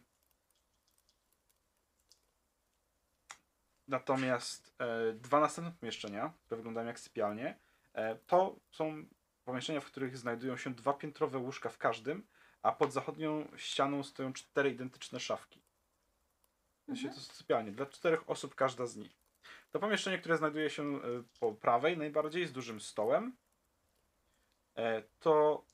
Natomiast 3.88 4.76
e, 4.80 5.14
dwa 5.14 5.40
następne 5.40 5.72
pomieszczenia, 5.80 6.34
które 6.46 6.58
wyglądają 6.58 6.88
jak 6.88 7.00
sypialnie, 7.00 7.60
e, 7.94 8.16
to 8.16 8.60
są 8.72 9.06
pomieszczenia, 9.46 9.82
w 9.82 9.86
których 9.86 10.18
znajdują 10.18 10.58
się 10.58 10.74
dwa 10.74 10.94
piętrowe 10.94 11.38
łóżka 11.38 11.70
w 11.70 11.78
każdym, 11.78 12.28
a 12.62 12.72
pod 12.72 12.94
zachodnią 12.94 13.48
ścianą 13.56 14.04
stoją 14.04 14.34
cztery 14.34 14.70
identyczne 14.70 15.20
szafki. 15.20 15.62
W 16.84 16.86
sensie 16.86 17.10
to 17.10 17.16
są 17.16 17.34
sypialnie, 17.34 17.72
dla 17.72 17.86
czterech 17.86 18.30
osób 18.30 18.56
każda 18.56 18.86
z 18.86 18.96
nich. 18.96 19.18
To 19.72 19.80
pomieszczenie, 19.80 20.18
które 20.18 20.38
znajduje 20.38 20.70
się 20.70 20.84
e, 20.84 21.00
po 21.40 21.54
prawej 21.54 21.98
najbardziej, 21.98 22.48
z 22.48 22.52
dużym 22.52 22.82
stołem, 22.82 23.38
e, 24.76 25.04
to 25.20 25.66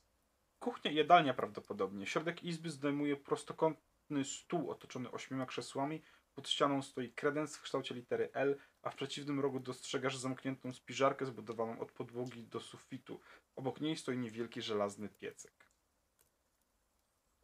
kuchnia 0.60 0.90
i 0.90 0.94
jadalnia 0.94 1.34
prawdopodobnie. 1.34 2.06
Środek 2.06 2.44
izby 2.44 2.70
zdejmuje 2.70 3.16
prostokątny 3.16 4.24
stół 4.24 4.70
otoczony 4.70 5.10
ośmioma 5.10 5.46
krzesłami. 5.46 6.02
Pod 6.34 6.48
ścianą 6.48 6.82
stoi 6.82 7.12
kredens 7.12 7.56
w 7.56 7.62
kształcie 7.62 7.94
litery 7.94 8.30
L, 8.32 8.58
a 8.82 8.90
w 8.90 8.96
przeciwnym 8.96 9.40
rogu 9.40 9.60
dostrzegasz 9.60 10.16
zamkniętą 10.16 10.72
spiżarkę 10.72 11.26
zbudowaną 11.26 11.80
od 11.80 11.92
podłogi 11.92 12.44
do 12.44 12.60
sufitu. 12.60 13.20
Obok 13.56 13.80
niej 13.80 13.96
stoi 13.96 14.18
niewielki 14.18 14.62
żelazny 14.62 15.08
piecek. 15.08 15.63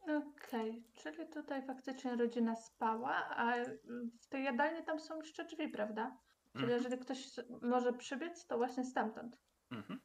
Okej, 0.07 0.83
czyli 0.93 1.27
tutaj 1.29 1.65
faktycznie 1.65 2.15
rodzina 2.15 2.55
spała, 2.55 3.15
a 3.29 3.55
w 4.21 4.27
tej 4.29 4.43
jadalni 4.43 4.83
tam 4.83 4.99
są 4.99 5.17
jeszcze 5.17 5.45
drzwi, 5.45 5.69
prawda? 5.69 6.17
Czyli 6.51 6.63
Mhm. 6.63 6.83
jeżeli 6.83 7.01
ktoś 7.01 7.29
może 7.61 7.93
przybiec, 7.93 8.47
to 8.47 8.57
właśnie 8.57 8.85
stamtąd. 8.85 9.41
Mhm. 9.71 9.99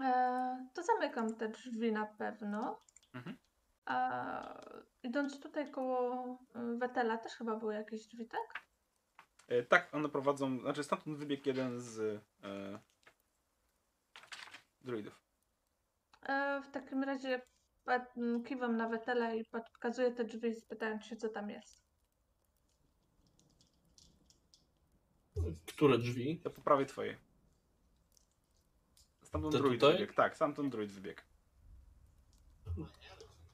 E, 0.00 0.68
to 0.74 0.82
zamykam 0.82 1.36
te 1.36 1.48
drzwi 1.48 1.92
na 1.92 2.06
pewno. 2.06 2.80
Mhm. 3.14 3.36
A 3.84 4.60
idąc 5.02 5.40
tutaj 5.40 5.70
koło 5.70 6.24
y, 6.74 6.78
Wetela 6.78 7.18
też 7.18 7.32
chyba 7.32 7.56
były 7.56 7.74
jakieś 7.74 8.06
drzwi, 8.06 8.28
tak? 8.28 8.64
E, 9.48 9.62
tak, 9.62 9.94
one 9.94 10.08
prowadzą, 10.08 10.60
znaczy 10.60 10.84
stamtąd 10.84 11.18
wybiegł 11.18 11.42
jeden 11.46 11.80
z 11.80 12.00
e, 12.44 12.78
druidów. 14.80 15.20
E, 16.22 16.60
w 16.62 16.70
takim 16.70 17.04
razie 17.04 17.40
kiwam 18.48 18.76
na 18.76 18.88
Wetela 18.88 19.34
i 19.34 19.44
pokazuję 19.72 20.12
te 20.12 20.24
drzwi, 20.24 20.54
spytając 20.54 21.04
się, 21.04 21.16
co 21.16 21.28
tam 21.28 21.50
jest. 21.50 21.82
Które 25.66 25.98
drzwi? 25.98 26.40
To 26.40 26.50
po 26.50 26.62
prawej 26.62 26.86
twojej. 26.86 27.16
Stamtąd 29.22 29.56
druid 29.56 29.80
tutaj? 29.80 29.92
wybiegł. 29.92 30.12
Tak, 30.12 30.36
stamtąd 30.36 30.72
druid 30.72 30.92
wybiegł. 30.92 31.22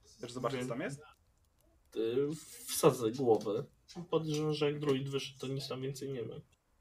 Chcesz 0.05 0.33
zobaczyć, 0.33 0.63
co 0.63 0.69
tam 0.69 0.81
jest? 0.81 1.01
Wsadzę 2.67 3.11
głowę. 3.11 3.65
Podejrzewam, 4.11 4.55
że 4.55 4.73
jak 4.73 4.81
druid 4.81 5.09
wyszedł, 5.09 5.39
to 5.39 5.47
nic 5.47 5.69
tam 5.69 5.83
więcej 5.83 6.13
nie 6.13 6.23
ma. 6.23 6.35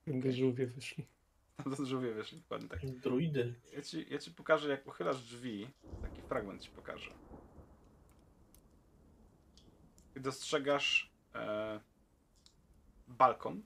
Będę 0.08 0.32
żółwie 0.32 0.68
wyszli. 0.68 1.08
Stamtąd 1.62 1.90
żółwie 1.90 2.14
wyszli, 2.14 2.38
dokładnie 2.38 2.70
tak. 2.70 2.86
Druidy. 2.86 3.54
Ja 3.74 3.82
ci, 3.82 4.06
ja 4.10 4.20
ci 4.20 4.32
pokażę, 4.32 4.70
jak 4.70 4.88
uchylasz 4.88 5.22
drzwi. 5.22 5.70
Taki 6.02 6.22
fragment 6.22 6.62
ci 6.62 6.70
pokażę. 6.70 7.12
I 10.16 10.22
dostrzegasz 10.22 11.12
e, 11.36 11.80
balkon. 13.08 13.62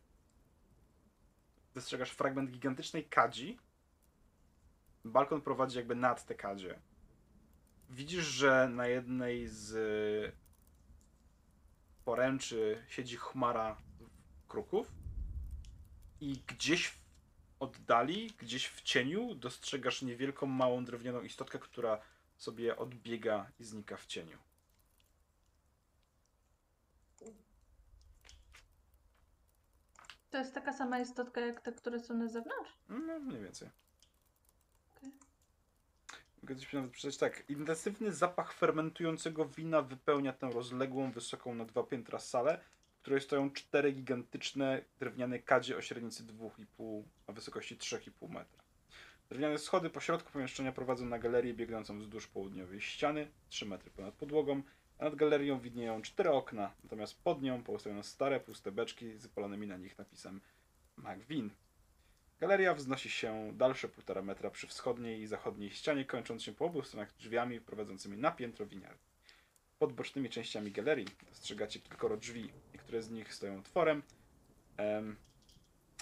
Dostrzegasz 1.73 2.11
fragment 2.11 2.51
gigantycznej 2.51 3.05
kadzi. 3.05 3.59
Balkon 5.05 5.41
prowadzi 5.41 5.77
jakby 5.77 5.95
nad 5.95 6.25
tę 6.25 6.35
kadzie. 6.35 6.79
Widzisz, 7.89 8.25
że 8.25 8.69
na 8.69 8.87
jednej 8.87 9.47
z 9.47 10.35
poręczy 12.05 12.83
siedzi 12.87 13.17
chmara 13.17 13.81
kruków 14.47 14.91
i 16.21 16.43
gdzieś 16.47 16.85
w 16.85 16.98
oddali, 17.59 18.33
gdzieś 18.37 18.67
w 18.67 18.81
cieniu, 18.81 19.35
dostrzegasz 19.35 20.01
niewielką, 20.01 20.45
małą 20.45 20.85
drewnianą 20.85 21.21
istotkę, 21.21 21.59
która 21.59 22.01
sobie 22.37 22.77
odbiega 22.77 23.51
i 23.59 23.63
znika 23.63 23.97
w 23.97 24.05
cieniu. 24.05 24.37
To 30.31 30.37
jest 30.37 30.53
taka 30.53 30.73
sama 30.73 30.99
istotka 30.99 31.41
jak 31.41 31.61
te, 31.61 31.71
które 31.71 31.99
są 31.99 32.13
na 32.13 32.27
zewnątrz? 32.27 32.71
No, 32.89 33.19
mniej 33.19 33.43
więcej. 33.43 33.69
Okej. 34.97 35.11
Mogę 36.41 36.55
nawet 36.73 36.91
przeczytać 36.91 37.17
tak. 37.17 37.49
Intensywny 37.49 38.11
zapach 38.11 38.53
fermentującego 38.53 39.45
wina 39.45 39.81
wypełnia 39.81 40.33
tę 40.33 40.49
rozległą, 40.51 41.11
wysoką 41.11 41.55
na 41.55 41.65
dwa 41.65 41.83
piętra 41.83 42.19
salę, 42.19 42.59
w 42.99 43.01
której 43.01 43.21
stoją 43.21 43.51
cztery 43.51 43.91
gigantyczne 43.91 44.81
drewniane 44.99 45.39
kadzie 45.39 45.77
o 45.77 45.81
średnicy 45.81 46.23
2,5, 46.23 47.03
a 47.27 47.31
wysokości 47.31 47.77
3,5 47.77 48.29
metra. 48.29 48.63
Drewniane 49.29 49.57
schody 49.57 49.89
po 49.89 49.99
środku 49.99 50.31
pomieszczenia 50.31 50.71
prowadzą 50.71 51.05
na 51.05 51.19
galerię 51.19 51.53
biegnącą 51.53 51.99
wzdłuż 51.99 52.27
południowej 52.27 52.81
ściany, 52.81 53.27
3 53.49 53.65
metry 53.65 53.91
ponad 53.91 54.13
podłogą, 54.13 54.61
a 54.97 55.03
nad 55.03 55.15
galerią 55.15 55.59
widnieją 55.59 56.01
cztery 56.01 56.31
okna, 56.31 56.73
natomiast 56.83 57.23
pod 57.23 57.41
nią 57.41 57.63
postawiono 57.63 58.03
stare, 58.03 58.39
puste 58.39 58.71
beczki 58.71 59.17
z 59.17 59.21
wypalonymi 59.21 59.67
na 59.67 59.77
nich 59.77 59.97
napisem 59.97 60.41
McVin. 60.97 61.49
Galeria 62.39 62.73
wznosi 62.73 63.09
się 63.09 63.53
dalsze 63.53 63.87
półtora 63.87 64.21
metra 64.21 64.49
przy 64.49 64.67
wschodniej 64.67 65.21
i 65.21 65.27
zachodniej 65.27 65.71
ścianie, 65.71 66.05
kończąc 66.05 66.43
się 66.43 66.53
po 66.53 66.65
obu 66.65 66.83
stronach 66.83 67.13
drzwiami 67.15 67.61
prowadzącymi 67.61 68.17
na 68.17 68.31
piętro 68.31 68.65
winiarni. 68.65 69.09
Pod 69.79 69.93
bocznymi 69.93 70.29
częściami 70.29 70.71
galerii 70.71 71.07
dostrzegacie 71.29 71.79
kilkoro 71.79 72.17
drzwi, 72.17 72.49
niektóre 72.89 73.03
z 73.03 73.09
nich 73.09 73.33
stoją 73.33 73.59
otworem, 73.59 74.03
em, 74.77 75.15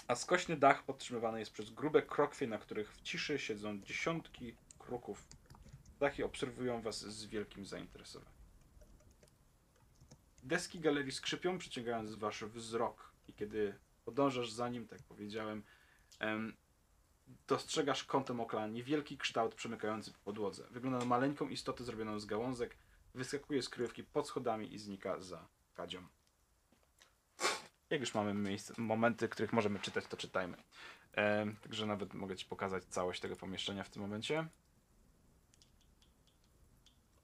a 0.08 0.14
skośny 0.14 0.56
dach 0.56 0.82
podtrzymywany 0.82 1.38
jest 1.38 1.52
przez 1.52 1.70
grube 1.70 2.02
krokwie, 2.02 2.46
na 2.46 2.58
których 2.58 2.92
w 2.92 3.02
ciszy 3.02 3.38
siedzą 3.38 3.80
dziesiątki 3.80 4.54
kruków. 4.78 5.26
Dachy 6.00 6.24
obserwują 6.24 6.82
was 6.82 6.98
z 6.98 7.26
wielkim 7.26 7.66
zainteresowaniem. 7.66 8.32
Deski 10.42 10.80
galerii 10.80 11.12
skrzypią, 11.12 11.58
przyciągając 11.58 12.14
wasz 12.14 12.44
wzrok 12.44 13.12
i 13.28 13.32
kiedy 13.32 13.74
podążasz 14.04 14.50
za 14.52 14.68
nim, 14.68 14.88
tak 14.88 15.02
powiedziałem, 15.02 15.62
em, 16.20 16.56
dostrzegasz 17.48 18.04
kątem 18.04 18.40
oka 18.40 18.66
niewielki 18.66 19.18
kształt 19.18 19.54
przemykający 19.54 20.12
po 20.12 20.18
podłodze. 20.18 20.66
Wygląda 20.70 20.98
na 20.98 21.04
maleńką 21.04 21.48
istotę 21.48 21.84
zrobioną 21.84 22.20
z 22.20 22.26
gałązek, 22.26 22.76
wyskakuje 23.14 23.62
z 23.62 23.68
kryjówki 23.68 24.04
pod 24.04 24.28
schodami 24.28 24.74
i 24.74 24.78
znika 24.78 25.20
za 25.20 25.48
kadzią. 25.74 26.17
Jak 27.90 28.00
już 28.00 28.14
mamy 28.14 28.34
miejsce, 28.34 28.74
momenty, 28.78 29.28
których 29.28 29.52
możemy 29.52 29.78
czytać, 29.78 30.06
to 30.06 30.16
czytajmy. 30.16 30.56
Em, 31.12 31.56
także 31.56 31.86
nawet 31.86 32.14
mogę 32.14 32.36
Ci 32.36 32.46
pokazać 32.46 32.84
całość 32.84 33.20
tego 33.20 33.36
pomieszczenia 33.36 33.84
w 33.84 33.90
tym 33.90 34.02
momencie. 34.02 34.48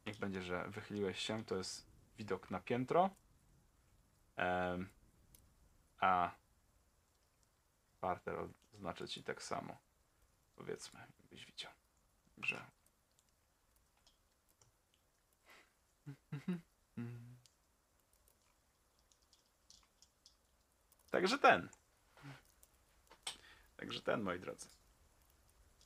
Niech 0.07 0.19
będzie, 0.19 0.43
że 0.43 0.69
wychyliłeś 0.69 1.19
się, 1.19 1.45
to 1.45 1.57
jest 1.57 1.87
widok 2.19 2.51
na 2.51 2.61
piętro. 2.61 3.11
Em, 4.37 4.89
a 6.01 6.31
parter 8.01 8.49
oznaczę 8.75 9.09
Ci 9.09 9.23
tak 9.23 9.43
samo. 9.43 9.77
Powiedzmy, 10.57 11.01
jakbyś 11.19 11.47
widział. 11.47 11.73
Także. 12.35 12.67
Także 21.15 21.39
ten. 21.39 21.69
Także 23.77 24.03
ten, 24.03 24.23
moi 24.23 24.41
drodzy. 24.41 24.69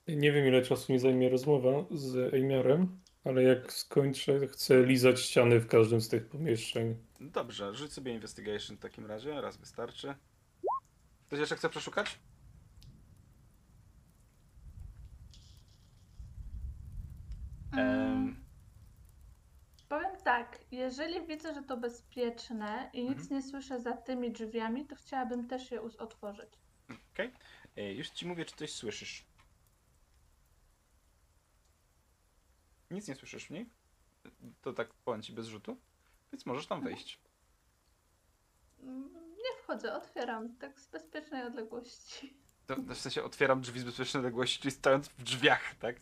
Nie 0.09 0.33
wiem, 0.33 0.47
ile 0.47 0.63
czasu 0.63 0.93
mi 0.93 0.99
zajmie 0.99 1.29
rozmowa 1.29 1.85
z 1.91 2.35
Ejmiarem, 2.35 3.01
ale 3.25 3.43
jak 3.43 3.73
skończę, 3.73 4.47
chcę 4.47 4.83
lizać 4.83 5.21
ściany 5.21 5.61
w 5.61 5.67
każdym 5.67 6.01
z 6.01 6.09
tych 6.09 6.29
pomieszczeń. 6.29 6.97
Dobrze, 7.21 7.75
rzuć 7.75 7.93
sobie 7.93 8.15
investigation 8.15 8.77
w 8.77 8.81
takim 8.81 9.07
razie, 9.07 9.41
raz 9.41 9.57
wystarczy. 9.57 10.15
Ktoś 11.27 11.41
jeszcze 11.41 11.57
chce 11.57 11.69
przeszukać? 11.69 12.19
Em, 17.73 18.45
Powiem 19.89 20.17
tak, 20.29 20.59
jeżeli 20.71 21.27
widzę, 21.27 21.55
że 21.55 21.63
to 21.63 21.77
bezpieczne 21.77 22.91
i 22.93 23.05
nic 23.11 23.31
nie 23.31 23.43
słyszę 23.43 23.81
za 23.81 23.93
tymi 23.97 24.33
drzwiami, 24.33 24.87
to 24.87 24.97
chciałabym 24.97 25.49
też 25.49 25.71
je 25.71 25.83
us- 25.83 25.97
otworzyć. 25.97 26.53
Okej. 27.13 27.33
E, 27.77 27.93
Już 27.95 28.11
ci 28.11 28.27
mówię, 28.27 28.45
czy 28.45 28.57
coś 28.57 28.73
słyszysz. 28.73 29.25
Nic 32.91 33.09
nie 33.09 33.15
słyszysz 33.15 33.47
w 33.47 33.51
niej? 33.51 33.69
To 34.63 34.73
tak 34.73 34.95
powiem 34.95 35.23
ci 35.23 35.33
bez 35.33 35.47
rzutu. 35.47 35.77
Więc 36.33 36.47
możesz 36.47 36.67
tam 36.67 36.81
wejść. 36.85 37.21
Mm, 38.83 39.13
Nie 39.37 39.63
wchodzę, 39.63 39.95
otwieram, 39.97 40.57
tak 40.57 40.81
z 40.81 40.87
bezpiecznej 40.87 41.43
odległości. 41.43 42.37
To, 42.67 42.77
w 42.77 42.95
sensie 42.97 43.23
otwieram 43.23 43.61
drzwi 43.61 43.81
z 43.81 43.85
bezpiecznej 43.85 44.19
odległości, 44.21 44.59
czyli 44.61 44.73
stojąc 44.73 45.09
w 45.09 45.23
drzwiach, 45.23 45.75
tak? 45.75 45.97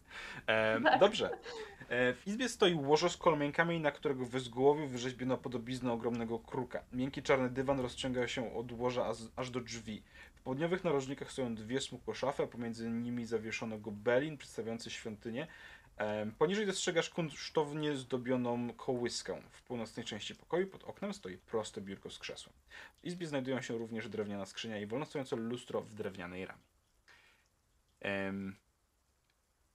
E, 0.46 0.80
Tak. 0.80 1.00
Dobrze. 1.00 1.38
E, 1.88 2.14
w 2.14 2.26
izbie 2.26 2.48
stoi 2.48 2.74
łożo 2.74 3.08
z 3.08 3.16
kolomienkami, 3.16 3.80
na 3.80 3.90
którego 3.90 4.26
wzgłowiu 4.26 4.88
wyrzeźbiono 4.88 5.38
podobiznę 5.38 5.92
ogromnego 5.92 6.38
kruka. 6.38 6.84
Miękki 6.92 7.22
czarny 7.22 7.50
dywan 7.50 7.80
rozciąga 7.80 8.28
się 8.28 8.54
od 8.54 8.72
łoża 8.72 9.12
aż, 9.36 9.50
do 9.50 9.60
drzwi. 9.60 10.02
W 10.34 10.42
południowych 10.42 10.84
narożnikach 10.84 11.32
stoją 11.32 11.54
dwie 11.54 11.80
smukłe 11.80 12.14
szafy, 12.14 12.42
a 12.42 12.46
pomiędzy 12.46 12.90
nimi 12.90 13.26
zawieszono 13.26 13.78
gobelin 13.78 14.38
przedstawiający 14.38 14.90
świątynię. 14.90 15.46
E, 15.96 16.26
poniżej 16.38 16.66
dostrzegasz 16.66 17.10
kunsztownie 17.10 17.96
zdobioną 17.96 18.72
kołyskę. 18.72 19.42
W 19.50 19.62
północnej 19.62 20.06
części 20.06 20.34
pokoju 20.34 20.66
pod 20.66 20.84
oknem 20.84 21.14
stoi 21.14 21.38
proste 21.38 21.80
biurko 21.80 22.10
z 22.10 22.18
krzesłem. 22.18 22.54
W 23.02 23.04
izbie 23.04 23.26
znajdują 23.26 23.62
się 23.62 23.78
również 23.78 24.08
drewniana 24.08 24.46
skrzynia 24.46 24.78
i 24.78 24.86
wolno 24.86 25.06
stojące 25.06 25.36
lustro 25.36 25.82
w 25.82 25.94
drewnianej 25.94 26.46
ramie. 26.46 26.62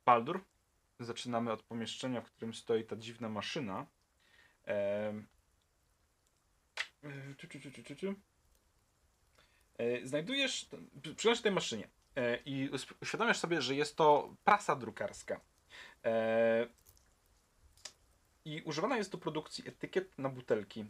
Baldur, 0.05 0.43
zaczynamy 1.05 1.51
od 1.51 1.63
pomieszczenia, 1.63 2.21
w 2.21 2.31
którym 2.31 2.53
stoi 2.53 2.85
ta 2.85 2.95
dziwna 2.95 3.29
maszyna. 3.29 3.85
E. 4.67 5.13
E, 9.77 10.05
Znajdujesz, 10.07 10.69
przyglądasz 11.15 11.37
się 11.39 11.43
tej 11.43 11.51
maszynie 11.51 11.87
e, 12.15 12.37
i 12.45 12.69
uświadamiasz 13.01 13.37
sobie, 13.37 13.61
że 13.61 13.75
jest 13.75 13.95
to 13.95 14.35
prasa 14.43 14.75
drukarska. 14.75 15.41
I 18.45 18.61
używana 18.61 18.97
jest 18.97 19.11
do 19.11 19.17
produkcji 19.17 19.67
etykiet 19.67 20.17
na 20.17 20.29
butelki. 20.29 20.85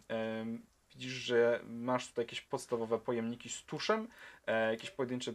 Widzisz, 0.94 1.14
że 1.14 1.60
masz 1.68 2.08
tutaj 2.08 2.26
jakieś 2.26 2.42
podstawowe 2.42 3.00
pojemniki 3.00 3.50
z 3.50 3.64
tuszem, 3.64 4.08
e, 4.48 4.72
jakieś 4.72 4.92
pojedyncze 4.92 5.34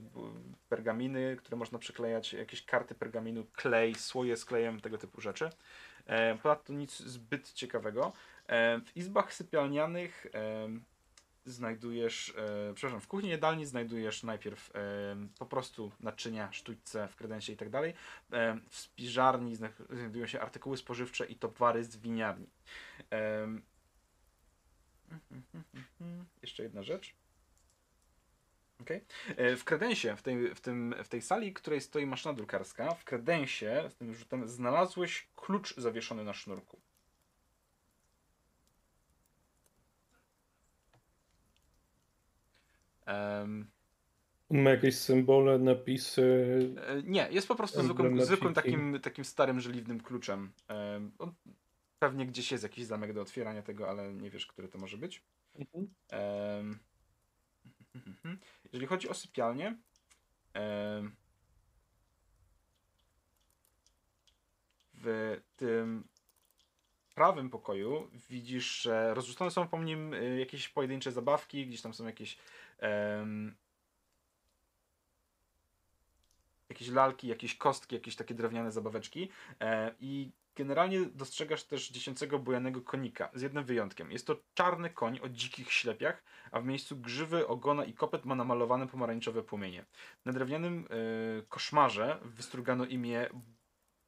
pergaminy, 0.68 1.36
które 1.36 1.56
można 1.56 1.78
przyklejać, 1.78 2.32
jakieś 2.32 2.64
karty 2.64 2.94
pergaminu, 2.94 3.44
klej, 3.52 3.94
słoje 3.94 4.36
z 4.36 4.44
klejem, 4.44 4.80
tego 4.80 4.98
typu 4.98 5.20
rzeczy. 5.20 5.50
E, 6.06 6.34
ponadto 6.38 6.72
nic 6.72 6.98
zbyt 6.98 7.52
ciekawego. 7.52 8.12
E, 8.46 8.80
w 8.80 8.96
izbach 8.96 9.34
sypialnianych 9.34 10.26
e, 10.34 10.68
znajdujesz, 11.44 12.34
e, 12.70 12.74
przepraszam, 12.74 13.00
w 13.00 13.08
kuchni 13.08 13.28
jadalni 13.30 13.66
znajdujesz 13.66 14.22
najpierw 14.22 14.70
e, 14.76 14.80
po 15.38 15.46
prostu 15.46 15.92
naczynia, 16.00 16.52
sztućce 16.52 17.08
w 17.08 17.16
kredensie 17.16 17.52
i 17.52 17.56
tak 17.56 17.70
dalej. 17.70 17.94
E, 18.32 18.58
W 18.70 18.76
spiżarni 18.76 19.56
zna- 19.56 19.68
znajdują 19.90 20.26
się 20.26 20.40
artykuły 20.40 20.76
spożywcze 20.76 21.26
i 21.26 21.36
towary 21.36 21.84
z 21.84 21.96
winiarni. 21.96 22.46
Em, 23.10 23.62
Jeszcze 26.42 26.62
jedna 26.62 26.82
rzecz. 26.82 27.14
Okay. 28.80 29.00
W 29.56 29.64
kredensie, 29.64 30.16
w 30.16 30.22
tej, 30.22 30.54
w, 30.54 30.60
tym, 30.60 30.94
w 31.04 31.08
tej 31.08 31.22
sali, 31.22 31.50
w 31.50 31.54
której 31.54 31.80
stoi 31.80 32.06
maszyna 32.06 32.34
drukarska, 32.34 32.94
w 32.94 33.04
kredensie, 33.04 33.84
z 33.90 33.94
tym 33.94 34.14
rzutem, 34.14 34.48
znalazłeś 34.48 35.28
klucz 35.36 35.76
zawieszony 35.76 36.24
na 36.24 36.34
sznurku. 36.34 36.80
On 44.48 44.62
ma 44.62 44.70
jakieś 44.70 44.96
symbole, 44.96 45.58
napisy. 45.58 46.22
e, 46.86 47.02
nie, 47.02 47.28
jest 47.30 47.48
po 47.48 47.54
prostu 47.54 47.82
zwykłym, 47.82 48.24
zwykłym 48.24 48.54
takim, 48.54 49.00
takim 49.02 49.24
starym, 49.24 49.60
żeliwnym 49.60 50.00
kluczem. 50.00 50.52
Em, 50.68 51.12
on, 51.18 51.34
pewnie 51.98 52.26
gdzieś 52.26 52.52
jest 52.52 52.64
jakiś 52.64 52.84
zamek 52.84 53.12
do 53.12 53.22
otwierania 53.22 53.62
tego, 53.62 53.88
ale 53.88 54.14
nie 54.14 54.30
wiesz, 54.30 54.46
który 54.46 54.68
to 54.68 54.78
może 54.78 54.98
być. 54.98 55.22
Mhm. 55.54 56.78
Jeżeli 58.64 58.86
chodzi 58.86 59.08
o 59.08 59.14
sypialnię, 59.14 59.76
w 64.94 65.40
tym 65.56 66.08
prawym 67.14 67.50
pokoju 67.50 68.10
widzisz, 68.30 68.82
że 68.82 69.14
rozrzucone 69.14 69.50
są 69.50 69.68
po 69.68 69.82
nim 69.82 70.14
y, 70.14 70.38
jakieś 70.38 70.68
pojedyncze 70.68 71.12
zabawki, 71.12 71.66
gdzieś 71.66 71.82
tam 71.82 71.94
są 71.94 72.06
jakieś 72.06 72.38
jakieś 76.68 76.88
lalki, 76.88 77.28
jakieś 77.28 77.56
kostki, 77.56 77.94
jakieś 77.94 78.16
takie 78.16 78.34
drewniane 78.34 78.72
zabaweczki 78.72 79.30
e, 79.60 79.94
i 80.00 80.30
generalnie 80.56 81.00
dostrzegasz 81.06 81.64
też 81.64 81.90
dziecięcego 81.90 82.38
bujanego 82.38 82.80
konika, 82.80 83.30
z 83.34 83.42
jednym 83.42 83.64
wyjątkiem. 83.64 84.10
Jest 84.12 84.26
to 84.26 84.36
czarny 84.54 84.90
koń 84.90 85.20
o 85.22 85.28
dzikich 85.28 85.72
ślepiach, 85.72 86.22
a 86.50 86.60
w 86.60 86.64
miejscu 86.64 86.96
grzywy, 86.96 87.46
ogona 87.46 87.84
i 87.84 87.94
kopyt 87.94 88.24
ma 88.24 88.34
namalowane 88.34 88.86
pomarańczowe 88.86 89.42
płomienie. 89.42 89.84
Na 90.24 90.32
drewnianym 90.32 90.88
e, 90.90 91.42
koszmarze 91.42 92.18
wystrugano 92.22 92.84
imię 92.84 93.28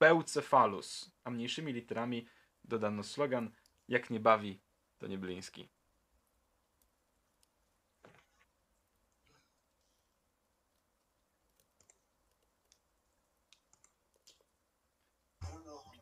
Bełcefalus, 0.01 1.11
a 1.25 1.31
mniejszymi 1.31 1.73
literami 1.73 2.27
dodano 2.65 3.03
slogan 3.03 3.51
Jak 3.89 4.11
nie 4.11 4.21
bawi, 4.21 4.61
to 4.99 5.07
nie 5.07 5.19
bliński. 5.19 5.69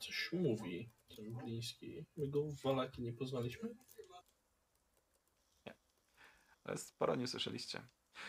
Coś 0.07 0.33
mówi 0.33 0.91
ten 1.17 1.33
bliski. 1.35 2.07
My 2.17 2.29
go 2.29 2.43
w 2.43 2.63
Walaki 2.63 3.03
nie 3.03 3.13
poznaliśmy? 3.13 3.69
Ale 6.65 6.79
sporo 6.79 7.15
nie 7.15 7.27
słyszeliście. 7.27 7.83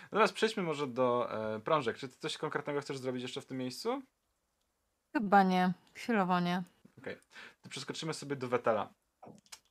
Natomiast 0.04 0.34
przejdźmy 0.34 0.64
może 0.64 0.88
do 0.88 1.28
e, 1.56 1.60
prążek. 1.60 1.98
Czy 1.98 2.10
ty 2.10 2.18
coś 2.18 2.38
konkretnego 2.38 2.82
chcesz 2.82 2.98
zrobić 2.98 3.22
jeszcze 3.22 3.42
w 3.42 3.46
tym 3.46 3.58
miejscu? 3.58 4.02
Chyba 5.14 5.44
nie. 5.44 5.74
Chwilowo 5.96 6.40
nie. 6.40 6.64
To 7.62 7.70
przeskoczymy 7.70 8.14
sobie 8.14 8.36
do 8.36 8.48
Wetela, 8.48 8.94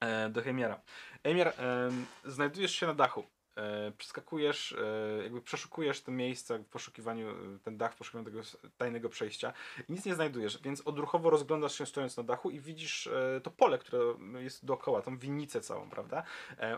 e, 0.00 0.30
do 0.30 0.42
Heimiera. 0.42 0.82
Heimier, 1.22 1.48
e, 1.48 1.90
znajdujesz 2.24 2.72
się 2.74 2.86
na 2.86 2.94
dachu. 2.94 3.35
E, 3.56 3.92
przeskakujesz, 3.98 4.72
e, 4.72 5.22
jakby 5.22 5.42
przeszukujesz 5.42 6.02
to 6.02 6.12
miejsce 6.12 6.58
w 6.58 6.66
poszukiwaniu, 6.66 7.30
e, 7.30 7.34
ten 7.64 7.76
dach 7.76 7.94
w 7.94 7.96
poszukiwaniu 7.96 8.24
tego 8.24 8.40
tajnego 8.76 9.08
przejścia 9.08 9.52
i 9.88 9.92
nic 9.92 10.04
nie 10.04 10.14
znajdujesz, 10.14 10.62
więc 10.62 10.80
odruchowo 10.80 11.30
rozglądasz 11.30 11.78
się 11.78 11.86
stojąc 11.86 12.16
na 12.16 12.22
dachu 12.22 12.50
i 12.50 12.60
widzisz 12.60 13.08
to 13.42 13.50
pole, 13.50 13.78
które 13.78 13.98
jest 14.38 14.64
dookoła, 14.64 15.02
tą 15.02 15.18
winnicę 15.18 15.60
całą, 15.60 15.90
prawda? 15.90 16.22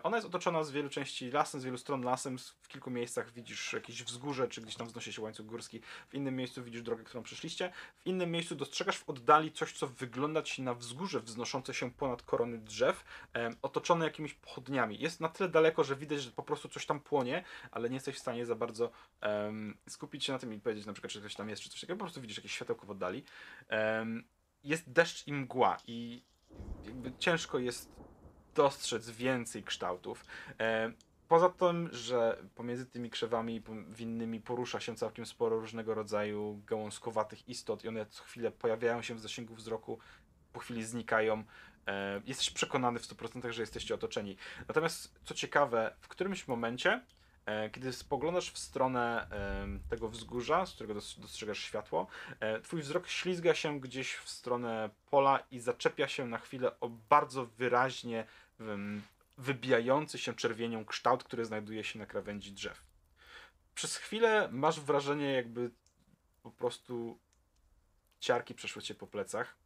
Ona 0.02 0.16
jest 0.16 0.26
otoczona 0.26 0.64
z 0.64 0.70
wielu 0.70 0.88
części 0.88 1.30
lasem, 1.30 1.60
z 1.60 1.64
wielu 1.64 1.78
stron 1.78 2.02
lasem, 2.02 2.38
w 2.38 2.68
kilku 2.68 2.90
miejscach 2.90 3.32
widzisz 3.32 3.72
jakieś 3.72 4.02
wzgórze, 4.02 4.48
czy 4.48 4.60
gdzieś 4.60 4.76
tam 4.76 4.86
wznosi 4.86 5.12
się 5.12 5.22
łańcuch 5.22 5.46
górski, 5.46 5.80
w 6.09 6.14
innym 6.14 6.36
miejscu 6.36 6.64
widzisz 6.64 6.82
drogę, 6.82 7.05
którą 7.05 7.22
przeszliście, 7.22 7.72
w 7.96 8.06
innym 8.06 8.30
miejscu 8.30 8.55
dostrzegasz 8.55 8.98
w 8.98 9.10
oddali 9.10 9.52
coś, 9.52 9.72
co 9.72 9.86
wygląda 9.86 10.42
ci 10.42 10.62
na 10.62 10.74
wzgórze 10.74 11.20
wznoszące 11.20 11.74
się 11.74 11.90
ponad 11.90 12.22
korony 12.22 12.59
drzew, 12.59 13.05
otoczone 13.62 14.05
jakimiś 14.05 14.34
pochodniami. 14.34 14.98
Jest 14.98 15.20
na 15.20 15.28
tyle 15.28 15.48
daleko, 15.48 15.84
że 15.84 15.96
widać, 15.96 16.22
że 16.22 16.30
po 16.30 16.42
prostu 16.42 16.68
coś 16.70 16.86
tam 16.86 17.01
płonie, 17.01 17.45
ale 17.70 17.90
nie 17.90 17.97
jesteś 17.97 18.16
w 18.16 18.19
stanie 18.19 18.47
za 18.47 18.55
bardzo 18.55 18.90
em, 19.20 19.77
skupić 19.89 20.24
się 20.24 20.32
na 20.32 20.39
tym 20.39 20.53
i 20.53 20.61
powiedzieć 20.61 20.86
na 20.86 20.93
przykład, 20.93 21.12
czy 21.12 21.20
ktoś 21.20 21.35
tam 21.35 21.49
jest, 21.49 21.62
czy 21.62 21.70
coś 21.70 21.81
takiego. 21.81 21.99
Po 21.99 22.05
prostu 22.05 22.20
widzisz 22.20 22.36
jakieś 22.36 22.53
światełko 22.53 22.86
w 22.86 22.90
oddali. 22.90 23.24
Em, 23.69 24.24
jest 24.65 24.93
deszcz 24.93 25.27
i 25.27 25.32
mgła 25.32 25.77
i 25.86 26.23
ciężko 27.19 27.59
jest 27.59 27.93
dostrzec 28.55 29.11
więcej 29.11 29.62
kształtów. 29.62 30.24
Em, 30.59 30.95
Poza 31.28 31.49
tym, 31.49 31.89
że 31.93 32.43
pomiędzy 32.55 32.86
tymi 32.86 33.11
krzewami 33.11 33.62
winnymi 33.89 34.40
porusza 34.40 34.81
się 34.81 34.97
całkiem 34.97 35.27
sporo 35.27 35.61
różnego 35.61 35.95
rodzaju 35.95 36.62
gałązkowatych 36.66 37.49
istot 37.49 37.85
i 37.85 37.89
one 37.89 38.07
co 38.07 38.24
chwilę 38.24 38.51
pojawiają 38.51 39.03
się 39.03 39.15
w 39.15 39.20
zasięgu 39.20 39.55
wzroku, 39.55 39.99
po 40.53 40.61
chwili 40.61 40.85
znikają. 40.85 41.45
E, 41.89 42.20
jesteś 42.27 42.51
przekonany 42.51 42.98
w 42.98 43.02
100%, 43.02 43.52
że 43.52 43.62
jesteście 43.62 43.94
otoczeni. 43.94 44.36
Natomiast 44.69 45.15
co 45.24 45.35
ciekawe, 45.35 45.94
w 46.01 46.09
którymś 46.09 46.48
momencie, 46.48 47.02
e, 47.47 47.70
kiedy 47.70 47.93
spoglądasz 47.93 48.51
w 48.51 48.59
stronę 48.59 49.28
tego 49.90 50.09
wzgórza, 50.09 50.66
z 50.66 50.73
którego 50.74 50.94
dos- 50.94 51.20
dostrzegasz 51.20 51.59
światło, 51.59 52.06
e, 52.40 52.60
twój 52.60 52.82
wzrok 52.82 53.09
ślizga 53.09 53.55
się 53.55 53.81
gdzieś 53.81 54.15
w 54.15 54.28
stronę 54.28 54.90
pola 55.10 55.39
i 55.51 55.60
zaczepia 55.60 56.09
się 56.09 56.27
na 56.27 56.39
chwilę 56.39 56.81
o 56.81 56.89
bardzo 56.89 57.47
wyraźnie 57.47 58.27
wybijający 59.39 60.19
się 60.19 60.35
czerwienią 60.35 60.85
kształt, 60.85 61.24
który 61.24 61.44
znajduje 61.44 61.85
się 61.85 61.98
na 61.98 62.06
krawędzi 62.06 62.52
drzew. 62.52 62.82
Przez 63.74 63.97
chwilę 63.97 64.48
masz 64.52 64.81
wrażenie, 64.81 65.32
jakby 65.32 65.70
po 66.43 66.51
prostu 66.51 67.19
ciarki 68.20 68.55
przeszły 68.55 68.82
cię 68.82 68.94
po 68.94 69.06
plecach, 69.06 69.56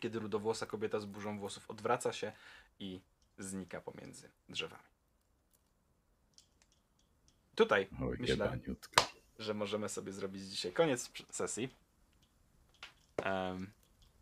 kiedy 0.00 0.18
rudowłosa 0.18 0.66
kobieta 0.66 1.00
z 1.00 1.04
burzą 1.04 1.38
włosów 1.38 1.70
odwraca 1.70 2.12
się 2.12 2.32
i 2.78 3.00
znika 3.38 3.80
pomiędzy 3.80 4.30
drzewami. 4.48 4.82
Tutaj 7.54 7.88
Oj, 8.02 8.16
myślę, 8.20 8.34
jebaniutka. 8.34 9.04
że 9.38 9.54
możemy 9.54 9.88
sobie 9.88 10.12
zrobić 10.12 10.42
dzisiaj 10.42 10.72
koniec 10.72 11.10
sesji. 11.30 11.74
Em, 13.16 13.72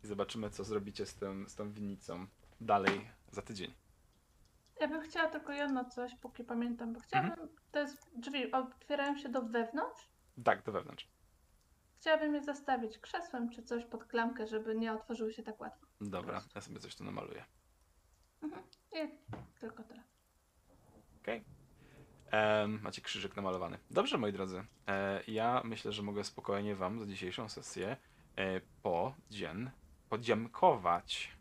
I 0.03 0.07
zobaczymy, 0.07 0.49
co 0.49 0.63
zrobicie 0.63 1.05
z, 1.05 1.13
tym, 1.15 1.49
z 1.49 1.55
tą 1.55 1.71
winnicą 1.71 2.27
dalej 2.61 3.09
za 3.31 3.41
tydzień. 3.41 3.73
Ja 4.79 4.87
bym 4.87 5.01
chciała 5.01 5.29
tylko 5.29 5.51
jedno 5.53 5.85
coś, 5.89 6.15
póki 6.15 6.43
pamiętam, 6.43 6.93
bo 6.93 6.99
chciałabym, 6.99 7.47
te 7.71 7.87
z- 7.87 7.97
drzwi 8.15 8.51
otwierają 8.51 9.17
się 9.17 9.29
do 9.29 9.41
wewnątrz. 9.41 10.07
Tak, 10.43 10.63
do 10.63 10.71
wewnątrz. 10.71 11.07
Chciałabym 12.03 12.35
je 12.35 12.43
zastawić 12.43 12.97
krzesłem 12.97 13.49
czy 13.49 13.63
coś 13.63 13.85
pod 13.85 14.05
klamkę, 14.05 14.47
żeby 14.47 14.75
nie 14.75 14.93
otworzyły 14.93 15.33
się 15.33 15.43
tak 15.43 15.61
łatwo. 15.61 15.87
Dobra, 16.01 16.41
ja 16.55 16.61
sobie 16.61 16.79
coś 16.79 16.95
tu 16.95 17.03
namaluję. 17.03 17.45
I 18.93 18.97
tylko 19.59 19.83
tyle. 19.83 20.03
Okej. 21.21 21.43
Em, 22.31 22.81
Macie 22.81 23.01
krzyżyk 23.01 23.35
namalowany. 23.35 23.77
Dobrze, 23.91 24.17
moi 24.17 24.33
drodzy. 24.33 24.65
E, 24.87 25.23
ja 25.27 25.61
myślę, 25.65 25.91
że 25.91 26.03
mogę 26.03 26.23
spokojnie 26.23 26.75
wam 26.75 26.99
za 26.99 27.05
dzisiejszą 27.05 27.49
sesję 27.49 27.97
e, 28.35 28.61
podzien, 28.81 29.71
podziękować. 30.09 31.31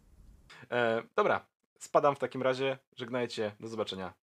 E, 0.71 1.03
dobra, 1.17 1.47
spadam 1.79 2.17
w 2.17 2.19
takim 2.19 2.43
razie. 2.43 2.79
Żegnajcie. 2.97 3.53
Do 3.61 3.69
zobaczenia 3.69 4.15